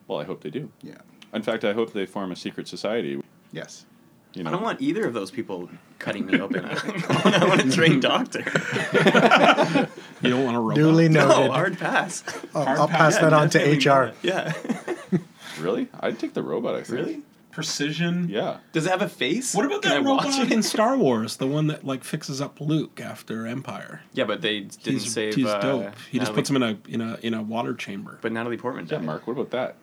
Well, 0.08 0.20
I 0.20 0.24
hope 0.24 0.42
they 0.42 0.50
do. 0.50 0.72
Yeah. 0.82 0.98
In 1.34 1.42
fact, 1.42 1.64
I 1.66 1.74
hope 1.74 1.94
they 1.94 2.06
form 2.06 2.32
a 2.32 2.36
secret 2.36 2.68
society. 2.68 3.22
Yes. 3.52 3.86
You 4.34 4.44
know, 4.44 4.50
I 4.50 4.54
don't 4.54 4.64
want 4.64 4.82
either 4.82 5.06
of 5.06 5.14
those 5.14 5.30
people 5.32 5.70
cutting 6.00 6.26
me 6.26 6.40
open. 6.40 6.64
I 6.66 7.46
want 7.48 7.66
a 7.66 7.72
trained 7.72 8.02
doctor. 8.02 8.40
You 10.22 10.30
don't 10.30 10.44
want 10.46 10.56
a 10.56 10.60
robot. 10.60 10.76
Duly 10.76 11.10
No, 11.10 11.28
noted. 11.28 11.52
hard 11.52 11.78
pass. 11.80 12.24
I'll, 12.56 12.64
hard 12.66 12.80
I'll 12.80 12.88
pass 12.88 13.16
Yeah, 13.16 13.22
that 13.30 13.34
on 13.34 13.50
to 13.52 13.60
HR. 13.90 14.14
Yeah. 14.22 14.54
really. 15.60 15.88
I'd 16.00 16.20
take 16.20 16.34
the 16.34 16.44
robot. 16.44 16.76
I 16.76 16.84
think. 16.84 16.90
Really? 17.00 17.22
Precision. 17.52 18.30
Yeah. 18.30 18.58
Does 18.72 18.86
it 18.86 18.90
have 18.92 19.02
a 19.02 19.10
face? 19.10 19.54
What 19.54 19.66
about 19.66 19.82
Can 19.82 19.92
that 19.92 19.98
I 19.98 20.04
robot 20.04 20.40
it? 20.40 20.52
in 20.54 20.64
Star 20.64 20.96
Wars? 20.96 21.36
The 21.38 21.48
one 21.48 21.68
that 21.68 21.84
like 21.86 22.04
fixes 22.06 22.40
up 22.40 22.62
Luke 22.62 23.02
after 23.02 23.46
Empire. 23.46 24.02
Yeah, 24.14 24.24
but 24.24 24.42
they 24.42 24.62
didn't 24.62 25.02
he's, 25.02 25.12
save. 25.12 25.36
he's 25.36 25.48
uh, 25.48 25.60
dope. 25.60 25.94
He 26.10 26.20
just 26.20 26.34
puts 26.34 26.50
him 26.50 26.56
in 26.56 26.64
a 26.64 26.78
in 26.88 27.02
a 27.02 27.18
in 27.22 27.34
a 27.34 27.42
water 27.42 27.74
chamber. 27.74 28.20
But 28.22 28.32
Natalie 28.32 28.56
Portman. 28.58 28.88
Yeah. 28.90 29.00
Mark. 29.00 29.28
What 29.28 29.34
about 29.34 29.50
that? 29.52 29.76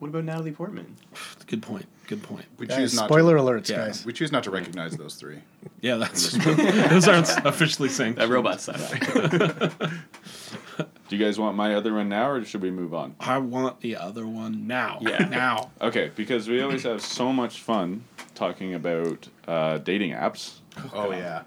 What 0.00 0.08
about 0.08 0.24
Natalie 0.24 0.52
Portman? 0.52 0.96
Good 1.46 1.62
point. 1.62 1.86
Good 2.06 2.22
point. 2.22 2.44
We 2.58 2.66
Guys, 2.66 2.76
choose 2.78 2.94
not 2.96 3.08
spoiler 3.08 3.36
to, 3.36 3.42
alerts, 3.42 3.68
Yeah. 3.70 3.76
guys. 3.86 4.04
We 4.04 4.12
choose 4.12 4.30
not 4.30 4.44
to 4.44 4.50
recognize 4.50 4.96
those 4.96 5.14
three. 5.14 5.38
Yeah, 5.80 5.96
that's 5.96 6.32
those 6.90 7.06
aren't 7.08 7.28
officially 7.46 7.90
saying 7.90 8.14
That 8.14 8.30
robot 8.30 8.58
sci-fi. 8.58 9.68
Do 11.08 11.16
you 11.16 11.22
guys 11.22 11.38
want 11.38 11.56
my 11.56 11.74
other 11.74 11.92
one 11.92 12.08
now, 12.08 12.30
or 12.30 12.44
should 12.44 12.62
we 12.62 12.70
move 12.70 12.94
on? 12.94 13.14
I 13.20 13.36
want 13.36 13.80
the 13.80 13.96
other 13.96 14.26
one 14.26 14.66
now. 14.66 14.98
Yeah. 15.02 15.28
now. 15.28 15.72
Okay, 15.82 16.10
because 16.16 16.48
we 16.48 16.62
always 16.62 16.82
have 16.84 17.02
so 17.02 17.32
much 17.34 17.60
fun 17.60 18.04
talking 18.34 18.72
about 18.74 19.28
uh, 19.46 19.76
dating 19.78 20.12
apps. 20.12 20.60
Oh 20.94 21.12
yeah. 21.12 21.42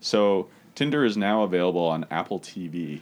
So 0.00 0.48
Tinder 0.74 1.04
is 1.04 1.16
now 1.16 1.42
available 1.44 1.86
on 1.86 2.04
Apple 2.10 2.40
TV. 2.40 3.00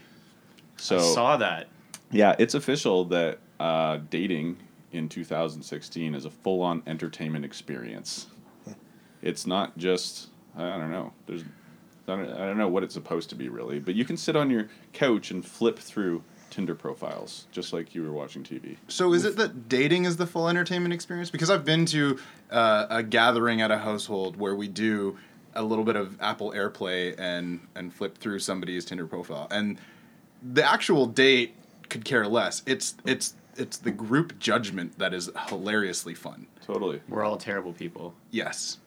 So 0.77 0.99
I 0.99 1.01
saw 1.01 1.37
that. 1.39 1.69
yeah, 2.11 2.37
it's 2.39 2.55
official 2.55 3.07
that 3.07 3.39
uh, 3.59 4.01
dating 4.11 4.59
in 4.97 5.09
2016 5.09 6.15
is 6.15 6.25
a 6.25 6.31
full-on 6.31 6.83
entertainment 6.87 7.45
experience. 7.45 8.27
It's 9.23 9.47
not 9.47 9.77
just 9.77 10.29
I 10.57 10.79
don't 10.79 10.91
know. 10.91 11.13
There's 11.27 11.43
I 12.09 12.17
don't, 12.17 12.33
I 12.33 12.47
don't 12.47 12.59
know 12.59 12.69
what 12.69 12.83
it's 12.83 12.95
supposed 12.95 13.29
to 13.31 13.35
be 13.35 13.49
really, 13.49 13.79
but 13.79 13.95
you 13.95 14.05
can 14.05 14.17
sit 14.17 14.37
on 14.37 14.51
your 14.51 14.69
couch 14.93 15.31
and 15.31 15.45
flip 15.45 15.79
through 15.79 16.23
Tinder 16.51 16.75
profiles 16.75 17.47
just 17.51 17.73
like 17.73 17.95
you 17.95 18.03
were 18.03 18.13
watching 18.13 18.43
TV. 18.45 18.77
So 18.89 19.13
is 19.13 19.25
it 19.25 19.37
that 19.37 19.69
dating 19.69 20.05
is 20.05 20.17
the 20.17 20.27
full 20.27 20.49
entertainment 20.49 20.95
experience? 20.95 21.31
Because 21.31 21.51
I've 21.51 21.65
been 21.65 21.85
to 21.87 22.19
uh, 22.51 22.87
a 22.89 23.03
gathering 23.03 23.61
at 23.61 23.71
a 23.71 23.79
household 23.79 24.37
where 24.37 24.55
we 24.55 24.69
do 24.69 25.19
a 25.55 25.63
little 25.63 25.85
bit 25.85 25.97
of 25.97 26.21
Apple 26.21 26.53
AirPlay 26.53 27.19
and 27.19 27.61
and 27.75 27.93
flip 27.93 28.19
through 28.19 28.39
somebody's 28.39 28.85
Tinder 28.85 29.07
profile, 29.07 29.49
and 29.51 29.79
the 30.43 30.65
actual 30.65 31.07
date 31.07 31.55
could 31.89 32.05
care 32.05 32.27
less. 32.27 32.63
It's 32.67 32.95
it's 33.05 33.35
it's 33.59 33.77
the 33.79 33.91
group 33.91 34.39
judgment 34.39 34.99
that 34.99 35.15
is 35.15 35.31
hilariously 35.49 36.15
fun. 36.15 36.47
Totally. 36.65 37.01
We're 37.09 37.25
all 37.25 37.37
terrible 37.37 37.73
people. 37.73 38.15
Yes. 38.31 38.79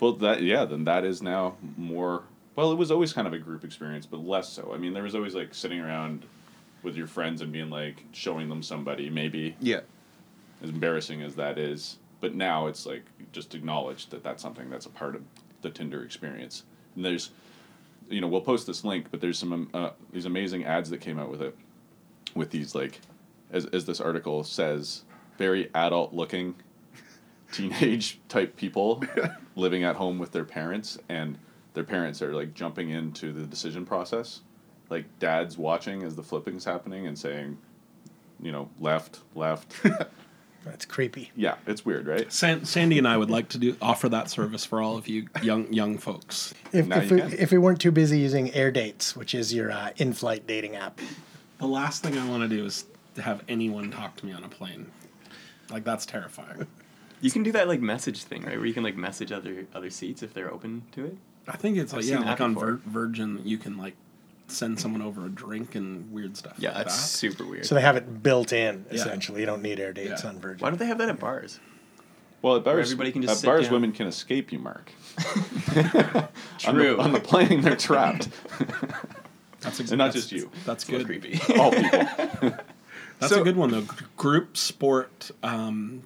Well, 0.00 0.12
that 0.14 0.42
yeah, 0.42 0.64
then 0.64 0.84
that 0.84 1.04
is 1.04 1.22
now 1.22 1.56
more. 1.76 2.22
Well, 2.54 2.72
it 2.72 2.76
was 2.76 2.90
always 2.90 3.12
kind 3.12 3.26
of 3.26 3.32
a 3.32 3.38
group 3.38 3.64
experience, 3.64 4.06
but 4.06 4.20
less 4.24 4.48
so. 4.48 4.72
I 4.74 4.78
mean, 4.78 4.94
there 4.94 5.02
was 5.02 5.14
always 5.14 5.34
like 5.34 5.54
sitting 5.54 5.80
around 5.80 6.24
with 6.82 6.96
your 6.96 7.06
friends 7.06 7.40
and 7.42 7.52
being 7.52 7.70
like 7.70 8.02
showing 8.12 8.48
them 8.48 8.62
somebody, 8.62 9.10
maybe 9.10 9.56
Yeah. 9.60 9.80
as 10.62 10.70
embarrassing 10.70 11.22
as 11.22 11.34
that 11.36 11.58
is. 11.58 11.98
But 12.20 12.34
now 12.34 12.66
it's 12.66 12.86
like 12.86 13.02
just 13.32 13.54
acknowledge 13.54 14.08
that 14.08 14.22
that's 14.22 14.42
something 14.42 14.70
that's 14.70 14.86
a 14.86 14.90
part 14.90 15.14
of 15.14 15.22
the 15.62 15.70
Tinder 15.70 16.02
experience. 16.04 16.62
And 16.94 17.04
there's, 17.04 17.30
you 18.08 18.20
know, 18.20 18.26
we'll 18.28 18.40
post 18.40 18.66
this 18.66 18.84
link, 18.84 19.06
but 19.10 19.20
there's 19.20 19.38
some 19.38 19.52
um, 19.52 19.70
uh, 19.74 19.90
these 20.12 20.24
amazing 20.26 20.64
ads 20.64 20.88
that 20.90 21.00
came 21.00 21.18
out 21.18 21.30
with 21.30 21.42
it, 21.42 21.54
with 22.34 22.50
these 22.50 22.74
like, 22.74 23.00
as 23.50 23.66
as 23.66 23.84
this 23.84 24.00
article 24.00 24.44
says, 24.44 25.04
very 25.38 25.70
adult 25.74 26.12
looking, 26.12 26.54
teenage 27.52 28.20
type 28.28 28.56
people 28.56 29.02
living 29.56 29.84
at 29.84 29.96
home 29.96 30.18
with 30.18 30.32
their 30.32 30.44
parents, 30.44 30.98
and 31.08 31.38
their 31.74 31.84
parents 31.84 32.22
are 32.22 32.34
like 32.34 32.54
jumping 32.54 32.90
into 32.90 33.32
the 33.32 33.46
decision 33.46 33.84
process, 33.84 34.40
like 34.90 35.04
dad's 35.18 35.58
watching 35.58 36.02
as 36.02 36.16
the 36.16 36.22
flipping's 36.22 36.64
happening 36.64 37.06
and 37.06 37.18
saying, 37.18 37.58
you 38.40 38.52
know, 38.52 38.68
left, 38.80 39.20
left. 39.34 39.74
That's 40.64 40.84
creepy. 40.84 41.30
Yeah, 41.36 41.54
it's 41.68 41.84
weird, 41.84 42.08
right? 42.08 42.32
San- 42.32 42.64
Sandy 42.64 42.98
and 42.98 43.06
I 43.06 43.16
would 43.16 43.30
like 43.30 43.48
to 43.50 43.58
do 43.58 43.76
offer 43.80 44.08
that 44.08 44.28
service 44.28 44.64
for 44.64 44.82
all 44.82 44.96
of 44.96 45.06
you 45.06 45.28
young 45.40 45.72
young 45.72 45.96
folks. 45.96 46.52
If, 46.72 46.88
Now 46.88 46.98
if, 46.98 47.10
you 47.10 47.16
we, 47.16 47.22
can. 47.22 47.32
if 47.34 47.52
we 47.52 47.58
weren't 47.58 47.80
too 47.80 47.92
busy 47.92 48.18
using 48.18 48.52
Air 48.52 48.72
Dates, 48.72 49.14
which 49.14 49.32
is 49.32 49.54
your 49.54 49.70
uh, 49.70 49.90
in-flight 49.98 50.44
dating 50.48 50.74
app, 50.74 51.00
The 51.58 51.68
last 51.68 52.02
thing 52.02 52.18
I 52.18 52.28
want 52.28 52.42
to 52.42 52.48
do 52.48 52.64
is 52.64 52.84
to 53.16 53.22
have 53.22 53.42
anyone 53.48 53.90
talk 53.90 54.16
to 54.16 54.26
me 54.26 54.32
on 54.32 54.44
a 54.44 54.48
plane. 54.48 54.90
Like 55.70 55.84
that's 55.84 56.06
terrifying. 56.06 56.66
You 57.20 57.30
can 57.30 57.42
do 57.42 57.52
that 57.52 57.66
like 57.68 57.80
message 57.80 58.22
thing, 58.22 58.42
right? 58.42 58.56
Where 58.56 58.66
you 58.66 58.74
can 58.74 58.82
like 58.84 58.96
message 58.96 59.32
other 59.32 59.66
other 59.74 59.90
seats 59.90 60.22
if 60.22 60.32
they're 60.32 60.52
open 60.52 60.82
to 60.92 61.04
it. 61.06 61.16
I 61.48 61.56
think 61.56 61.76
it's 61.76 61.92
like 61.92 62.04
I've 62.04 62.08
yeah, 62.10 62.18
like 62.20 62.40
on. 62.40 62.54
Vir- 62.54 62.80
Virgin, 62.86 63.40
you 63.44 63.58
can 63.58 63.76
like 63.76 63.94
send 64.48 64.78
someone 64.78 65.02
over 65.02 65.26
a 65.26 65.28
drink 65.28 65.74
and 65.74 66.12
weird 66.12 66.36
stuff. 66.36 66.54
Yeah, 66.58 66.68
like 66.70 66.84
that's 66.86 66.96
that. 66.96 67.08
super 67.08 67.44
weird. 67.44 67.66
so 67.66 67.74
they 67.74 67.80
have 67.80 67.96
it 67.96 68.22
built 68.22 68.52
in. 68.52 68.84
Yeah. 68.88 68.94
Essentially, 69.00 69.40
you 69.40 69.46
don't 69.46 69.62
need 69.62 69.80
Air 69.80 69.92
Dates 69.92 70.22
Yeah. 70.22 70.30
on 70.30 70.38
Virgin. 70.40 70.62
Why 70.62 70.70
don't 70.70 70.78
they 70.78 70.86
have 70.86 70.98
that 70.98 71.08
at 71.08 71.18
bars? 71.18 71.58
Well, 72.42 72.56
at 72.56 72.64
bars, 72.64 72.86
everybody 72.92 73.10
can 73.12 73.22
just 73.22 73.32
at 73.32 73.38
sit 73.38 73.46
bars, 73.46 73.64
down. 73.64 73.72
women 73.72 73.92
can 73.92 74.06
escape 74.06 74.52
you, 74.52 74.58
Mark. 74.60 74.92
On 75.74 76.74
True. 76.74 76.96
the, 76.96 76.98
on 77.02 77.12
the 77.12 77.20
plane, 77.20 77.60
they're 77.62 77.74
trapped. 77.76 78.28
That's 79.60 79.80
ex- 79.80 79.90
And 79.90 79.98
not 79.98 80.12
that's- 80.12 80.14
just 80.28 80.32
you. 80.32 80.50
That's 80.64 80.86
A 80.88 80.92
little 80.92 81.06
good. 81.06 81.22
creepy. 81.22 81.58
All 81.58 81.72
people. 81.72 82.54
That's 83.18 83.32
So- 83.32 83.40
a 83.40 83.44
good 83.44 83.56
one 83.56 83.70
though. 83.70 83.82
G- 83.82 83.88
Group 84.16 84.56
sport 84.56 85.30
um, 85.42 86.02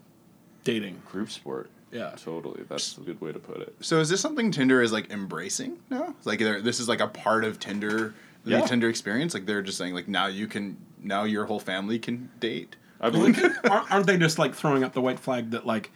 dating. 0.64 1.03
Group 1.11 1.31
sport. 1.31 1.70
Yeah. 1.92 2.11
Totally. 2.23 2.62
That's 2.68 2.96
a 2.99 3.01
good 3.01 3.20
way 3.20 3.33
to 3.33 3.38
put 3.38 3.59
it. 3.61 3.75
So 3.81 3.99
is 3.99 4.09
this 4.09 4.20
something 4.20 4.53
Tinder 4.53 4.81
is 4.81 4.92
like 4.92 5.11
embracing 5.11 5.79
now? 5.90 6.14
Like 6.25 6.38
this 6.38 6.79
is 6.79 6.88
like 6.88 7.01
a 7.01 7.09
part 7.09 7.44
of 7.44 7.59
Tinder, 7.59 8.14
the 8.44 8.53
Yeah. 8.53 8.61
Tinder 8.66 8.88
experience. 8.88 9.35
Like 9.35 9.46
they're 9.46 9.62
just 9.62 9.77
saying 9.79 9.94
like 9.94 10.07
now 10.09 10.27
you 10.27 10.46
can 10.46 10.77
now 11.03 11.25
your 11.25 11.46
whole 11.46 11.59
family 11.61 11.99
can 11.99 12.31
date. 12.38 12.77
I 13.01 13.11
believe. 13.11 13.42
aren't, 13.70 13.90
aren't 13.90 14.07
they 14.07 14.18
just 14.18 14.38
like 14.38 14.55
throwing 14.55 14.85
up 14.85 14.92
the 14.92 15.01
white 15.01 15.18
flag 15.18 15.51
that 15.51 15.66
like 15.66 15.90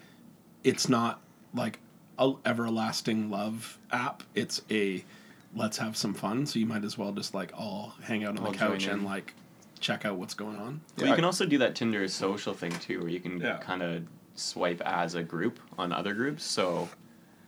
it's 0.65 0.89
not 0.89 1.21
like 1.55 1.79
a 2.19 2.33
everlasting 2.45 3.31
love 3.31 3.79
app? 3.93 4.25
It's 4.35 4.63
a 4.73 5.05
let's 5.55 5.77
have 5.79 5.97
some 5.97 6.13
fun. 6.15 6.45
So 6.47 6.59
you 6.59 6.67
might 6.67 6.83
as 6.83 6.99
well 6.99 7.13
just 7.13 7.35
like 7.35 7.53
all 7.57 7.95
hang 8.03 8.25
out 8.25 8.37
on 8.39 8.45
All 8.45 8.51
the 8.51 8.59
couch 8.59 8.87
and 8.89 9.05
like 9.05 9.35
check 9.85 10.05
out 10.05 10.17
what's 10.17 10.35
going 10.35 10.57
on. 10.57 10.81
Well, 10.99 11.09
you 11.09 11.15
can 11.15 11.25
also 11.25 11.45
do 11.47 11.59
that 11.59 11.75
Tinder 11.75 12.09
social 12.09 12.55
thing 12.55 12.73
too, 12.79 13.01
where 13.01 13.09
you 13.09 13.21
can 13.21 13.39
Yeah. 13.41 13.59
kind 13.59 13.83
of 13.83 14.05
swipe 14.35 14.81
as 14.81 15.15
a 15.15 15.23
group 15.23 15.61
on 15.79 15.93
other 15.93 16.15
groups. 16.15 16.43
So 16.45 16.89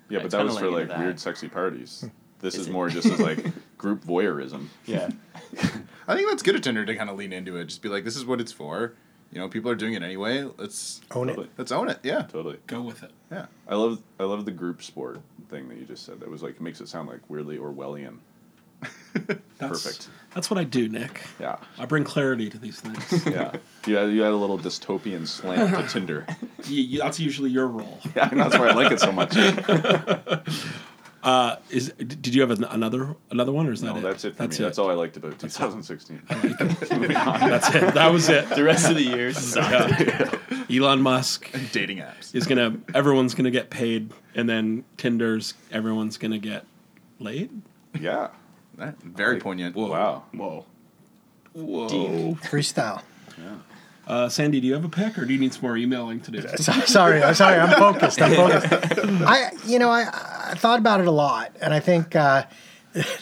Yeah, 0.08 0.18
I 0.20 0.22
but 0.22 0.30
that 0.32 0.36
kinda 0.38 0.52
was 0.52 0.60
for 0.60 0.66
like 0.70 0.80
like 0.80 0.88
that. 0.88 0.98
weird, 0.98 1.18
sexy 1.18 1.48
parties. 1.48 2.02
Hmm. 2.02 2.08
This 2.40 2.54
Is 2.54 2.60
is 2.62 2.66
it? 2.68 2.72
more 2.72 2.88
just 2.90 3.06
as 3.06 3.18
like 3.18 3.44
group 3.78 4.04
voyeurism. 4.04 4.66
yeah, 4.84 5.08
I 6.06 6.14
think 6.14 6.28
that's 6.28 6.42
good 6.42 6.54
of 6.54 6.60
Tinder 6.60 6.84
to 6.84 6.94
kind 6.94 7.08
of 7.08 7.16
lean 7.16 7.32
into 7.32 7.56
it. 7.56 7.64
Just 7.64 7.80
be 7.80 7.88
like, 7.88 8.04
this 8.04 8.14
is 8.16 8.24
what 8.26 8.40
it's 8.42 8.52
for. 8.52 8.92
You 9.32 9.40
know, 9.40 9.48
people 9.48 9.70
are 9.70 9.74
doing 9.74 9.94
it 9.94 10.02
anyway. 10.02 10.44
Let's 10.58 11.00
Own 11.10 11.26
Totally. 11.28 11.46
it. 11.46 11.52
let's 11.58 11.72
own 11.72 11.88
it. 11.88 11.98
Yeah, 12.02 12.22
Totally. 12.22 12.58
Go 12.68 12.80
with 12.82 13.02
it. 13.02 13.10
yeah. 13.32 13.46
I 13.66 13.74
love 13.74 14.02
I 14.20 14.24
love 14.24 14.44
the 14.44 14.52
group 14.52 14.82
sport 14.82 15.20
thing 15.48 15.68
that 15.68 15.78
you 15.78 15.84
just 15.86 16.04
said. 16.04 16.20
That 16.20 16.30
was 16.30 16.42
like 16.42 16.60
makes 16.60 16.80
it 16.82 16.88
sound 16.88 17.08
like 17.08 17.20
weirdly 17.28 17.56
Orwellian. 17.58 18.18
That's, 19.14 19.40
Perfect. 19.58 20.08
That's 20.36 20.50
what 20.50 20.58
I 20.58 20.64
do, 20.64 20.88
Nick. 20.88 21.22
Yeah. 21.40 21.56
I 21.78 21.86
bring 21.86 22.04
clarity 22.04 22.50
to 22.50 22.58
these 22.58 22.78
things. 22.80 23.26
Yeah. 23.34 23.52
You 23.86 23.96
had, 23.96 24.10
you 24.10 24.20
had 24.20 24.32
a 24.32 24.36
little 24.36 24.58
dystopian 24.58 25.26
slant 25.26 25.74
to 25.74 25.88
Tinder. 25.92 26.26
you, 26.66 26.82
you, 26.82 26.98
that's 26.98 27.18
usually 27.18 27.50
your 27.50 27.66
role. 27.66 27.98
Yeah, 28.14 28.28
and 28.30 28.38
that's 28.38 28.56
why 28.58 28.68
I 28.68 28.72
like 28.74 28.92
it 28.92 29.00
so 29.00 29.10
much. 29.12 29.34
Uh, 31.22 31.56
is 31.70 31.90
did 31.98 32.34
you 32.34 32.40
have 32.42 32.52
an, 32.52 32.62
another 32.64 33.16
another 33.32 33.50
one 33.50 33.66
or 33.66 33.72
is 33.72 33.80
that 33.80 33.94
No, 33.94 33.96
it? 33.98 34.02
that's 34.02 34.24
it 34.24 34.36
for 34.36 34.42
That's 34.44 34.58
me. 34.60 34.64
it. 34.64 34.68
That's 34.68 34.78
all 34.78 34.90
I 34.90 34.94
liked 34.94 35.16
about 35.16 35.36
2016. 35.40 36.22
That's 36.28 37.74
it. 37.74 37.94
That 37.94 38.12
was 38.12 38.28
it. 38.28 38.48
the 38.50 38.62
rest 38.62 38.88
of 38.88 38.94
the 38.96 39.02
year 39.02 39.32
sucked. 39.32 40.00
Yeah. 40.00 40.30
Elon 40.70 41.02
Musk 41.02 41.50
Dating 41.72 41.98
apps. 41.98 42.32
is 42.34 42.46
gonna. 42.46 42.76
Everyone's 42.94 43.34
gonna 43.34 43.50
get 43.50 43.70
paid, 43.70 44.12
and 44.36 44.48
then 44.48 44.84
Tinder's. 44.98 45.54
Everyone's 45.72 46.16
gonna 46.16 46.38
get 46.38 46.64
laid. 47.18 47.50
Yeah. 47.98 48.28
That- 48.78 49.00
very 49.02 49.38
poignant. 49.38 49.74
Wow. 49.76 50.24
Whoa. 50.32 50.64
Whoa. 51.54 52.34
Freestyle. 52.42 53.02
Uh, 54.06 54.28
Sandy, 54.28 54.60
do 54.60 54.68
you 54.68 54.74
have 54.74 54.84
a 54.84 54.88
pick, 54.88 55.18
or 55.18 55.24
do 55.24 55.32
you 55.32 55.40
need 55.40 55.52
some 55.52 55.62
more 55.62 55.76
emailing 55.76 56.20
to 56.20 56.30
do? 56.30 56.40
Sorry, 56.58 57.24
I'm 57.24 57.34
sorry. 57.34 57.58
I'm 57.58 57.76
focused. 57.76 58.22
I'm 58.22 58.34
focused. 58.36 59.00
I, 59.26 59.50
you 59.66 59.80
know, 59.80 59.90
I, 59.90 60.02
I 60.50 60.54
thought 60.54 60.78
about 60.78 61.00
it 61.00 61.08
a 61.08 61.10
lot, 61.10 61.56
and 61.60 61.74
I 61.74 61.80
think 61.80 62.14
uh, 62.14 62.44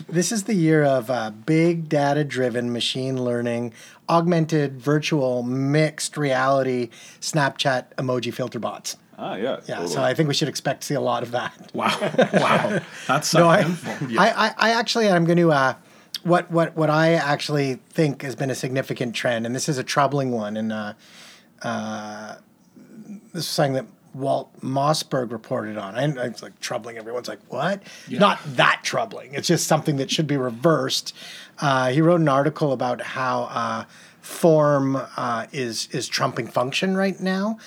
This 0.09 0.31
is 0.31 0.45
the 0.45 0.55
year 0.55 0.85
of 0.85 1.11
uh, 1.11 1.31
big 1.31 1.89
data 1.89 2.23
driven 2.23 2.73
machine 2.73 3.25
learning, 3.25 3.73
augmented 4.09 4.81
virtual 4.81 5.43
mixed 5.43 6.17
reality 6.17 6.91
Snapchat 7.21 7.87
emoji 7.97 8.33
filter 8.33 8.59
bots. 8.59 8.97
Ah, 9.19 9.37
yeah. 9.37 9.61
Yeah, 9.67 9.77
totally. 9.77 9.95
so 9.95 10.03
I 10.03 10.15
think 10.15 10.29
we 10.29 10.35
should 10.35 10.49
expect 10.49 10.83
to 10.83 10.87
see 10.87 10.95
a 10.95 11.01
lot 11.01 11.23
of 11.23 11.31
that. 11.33 11.53
Wow, 11.75 11.97
wow, 12.33 12.81
that's 13.07 13.29
so 13.29 13.39
No, 13.41 13.49
I, 13.49 13.63
painful. 13.65 14.19
I, 14.19 14.55
I, 14.57 14.71
actually 14.71 15.09
am 15.09 15.25
going 15.25 15.39
to 15.39 15.51
uh, 15.51 15.75
what 16.23 16.51
what 16.51 16.77
what 16.77 16.89
I 16.89 17.15
actually 17.15 17.81
think 17.91 18.23
has 18.23 18.37
been 18.37 18.51
a 18.51 18.55
significant 18.55 19.15
trend, 19.15 19.45
and 19.47 19.55
this 19.55 19.69
is 19.69 19.79
a 19.79 19.85
troubling 19.85 20.31
one, 20.31 20.57
and 20.57 20.73
uh, 20.73 20.93
uh, 21.63 22.37
this 23.33 23.45
is 23.45 23.49
something 23.49 23.75
that 23.75 23.87
Walt 24.15 24.51
Mossberg 24.61 25.33
reported 25.33 25.77
on. 25.77 25.97
And 25.97 26.17
it's 26.19 26.43
like 26.43 26.59
troubling. 26.61 26.97
Everyone's 26.97 27.29
like, 27.29 27.41
"What?" 27.49 27.83
Not 28.09 28.39
that 28.57 28.81
troubling. 28.83 29.35
It's 29.35 29.49
just 29.49 29.67
something 29.67 29.97
that 29.97 30.11
should 30.11 30.27
be 30.27 30.37
reversed. 30.37 31.15
Uh, 31.61 31.91
he 31.91 32.01
wrote 32.01 32.21
an 32.21 32.29
article 32.29 32.73
about 32.73 33.01
how 33.01 33.45
uh, 33.45 33.85
form 34.21 34.97
uh, 35.17 35.47
is 35.53 35.89
is 35.93 36.09
trumping 36.09 36.47
function 36.47 36.97
right 36.97 37.19
now. 37.21 37.59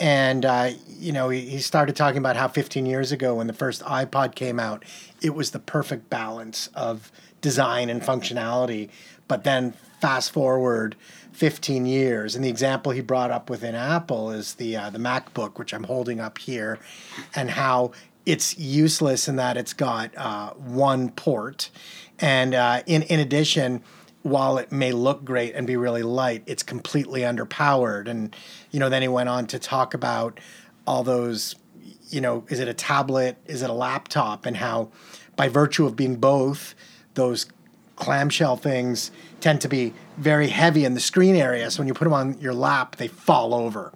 And 0.00 0.44
uh, 0.44 0.70
you 0.88 1.12
know, 1.12 1.28
he, 1.28 1.40
he 1.40 1.58
started 1.58 1.96
talking 1.96 2.18
about 2.18 2.36
how 2.36 2.48
15 2.48 2.86
years 2.86 3.12
ago, 3.12 3.36
when 3.36 3.46
the 3.46 3.52
first 3.52 3.82
iPod 3.82 4.34
came 4.34 4.58
out, 4.58 4.84
it 5.22 5.34
was 5.34 5.50
the 5.50 5.58
perfect 5.58 6.10
balance 6.10 6.68
of 6.74 7.12
design 7.40 7.88
and 7.90 8.02
functionality. 8.02 8.90
But 9.28 9.44
then 9.44 9.72
fast 10.00 10.32
forward 10.32 10.96
15 11.32 11.86
years, 11.86 12.36
and 12.36 12.44
the 12.44 12.48
example 12.48 12.92
he 12.92 13.00
brought 13.00 13.30
up 13.30 13.50
within 13.50 13.74
Apple 13.74 14.30
is 14.30 14.54
the 14.54 14.76
uh, 14.76 14.90
the 14.90 14.98
MacBook, 14.98 15.58
which 15.58 15.72
I'm 15.72 15.84
holding 15.84 16.20
up 16.20 16.38
here, 16.38 16.78
and 17.34 17.50
how 17.50 17.92
it's 18.26 18.58
useless 18.58 19.28
in 19.28 19.36
that 19.36 19.56
it's 19.56 19.72
got 19.72 20.16
uh, 20.16 20.50
one 20.50 21.10
port, 21.10 21.70
and 22.18 22.54
uh, 22.54 22.82
in 22.86 23.02
in 23.02 23.20
addition 23.20 23.82
while 24.24 24.56
it 24.56 24.72
may 24.72 24.90
look 24.90 25.22
great 25.22 25.54
and 25.54 25.66
be 25.66 25.76
really 25.76 26.02
light, 26.02 26.42
it's 26.46 26.62
completely 26.62 27.20
underpowered. 27.20 28.08
And, 28.08 28.34
you 28.70 28.80
know, 28.80 28.88
then 28.88 29.02
he 29.02 29.08
went 29.08 29.28
on 29.28 29.46
to 29.48 29.58
talk 29.58 29.92
about 29.92 30.40
all 30.86 31.04
those, 31.04 31.56
you 32.08 32.22
know, 32.22 32.42
is 32.48 32.58
it 32.58 32.66
a 32.66 32.72
tablet? 32.72 33.36
Is 33.44 33.60
it 33.60 33.68
a 33.68 33.74
laptop? 33.74 34.46
And 34.46 34.56
how, 34.56 34.90
by 35.36 35.48
virtue 35.48 35.84
of 35.84 35.94
being 35.94 36.16
both, 36.16 36.74
those 37.12 37.46
clamshell 37.96 38.56
things 38.56 39.10
tend 39.42 39.60
to 39.60 39.68
be 39.68 39.92
very 40.16 40.48
heavy 40.48 40.86
in 40.86 40.94
the 40.94 41.00
screen 41.00 41.36
area. 41.36 41.70
So 41.70 41.80
when 41.80 41.86
you 41.86 41.92
put 41.92 42.04
them 42.04 42.14
on 42.14 42.40
your 42.40 42.54
lap, 42.54 42.96
they 42.96 43.08
fall 43.08 43.52
over. 43.52 43.92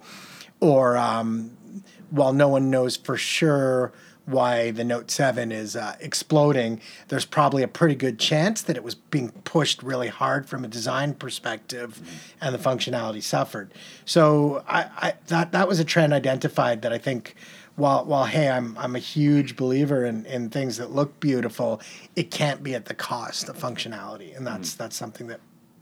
Or, 0.59 0.95
um, 0.95 1.57
while 2.11 2.33
no 2.33 2.49
one 2.49 2.69
knows 2.69 2.95
for 2.95 3.17
sure 3.17 3.93
why 4.29 4.71
the 4.71 4.83
Note 4.83 5.09
7 5.09 5.51
is 5.51 5.75
uh, 5.75 5.95
exploding, 5.99 6.79
there's 7.07 7.25
probably 7.25 7.63
a 7.63 7.67
pretty 7.67 7.95
good 7.95 8.19
chance 8.19 8.61
that 8.61 8.75
it 8.75 8.83
was 8.83 8.95
being 8.95 9.29
pushed 9.43 9.81
really 9.81 10.07
hard 10.07 10.47
from 10.47 10.63
a 10.63 10.67
design 10.67 11.13
perspective 11.13 11.99
and 12.39 12.53
the 12.53 12.59
functionality 12.59 13.23
suffered. 13.23 13.73
So 14.05 14.63
I, 14.67 14.89
I, 14.97 15.13
that, 15.27 15.51
that 15.51 15.67
was 15.67 15.79
a 15.79 15.83
trend 15.83 16.13
identified 16.13 16.81
that 16.83 16.93
I 16.93 16.97
think 16.97 17.35
while, 17.75 18.05
while 18.05 18.25
hey, 18.25 18.49
I'm, 18.49 18.77
I'm 18.77 18.95
a 18.95 18.99
huge 18.99 19.55
believer 19.55 20.05
in, 20.05 20.25
in 20.25 20.49
things 20.49 20.77
that 20.77 20.91
look 20.91 21.19
beautiful, 21.19 21.81
it 22.15 22.29
can't 22.29 22.61
be 22.61 22.75
at 22.75 22.85
the 22.85 22.93
cost 22.93 23.49
of 23.49 23.57
functionality. 23.57 24.35
And 24.35 24.45
that's, 24.45 24.75
that's 24.75 24.95
something 24.95 25.27
that 25.27 25.39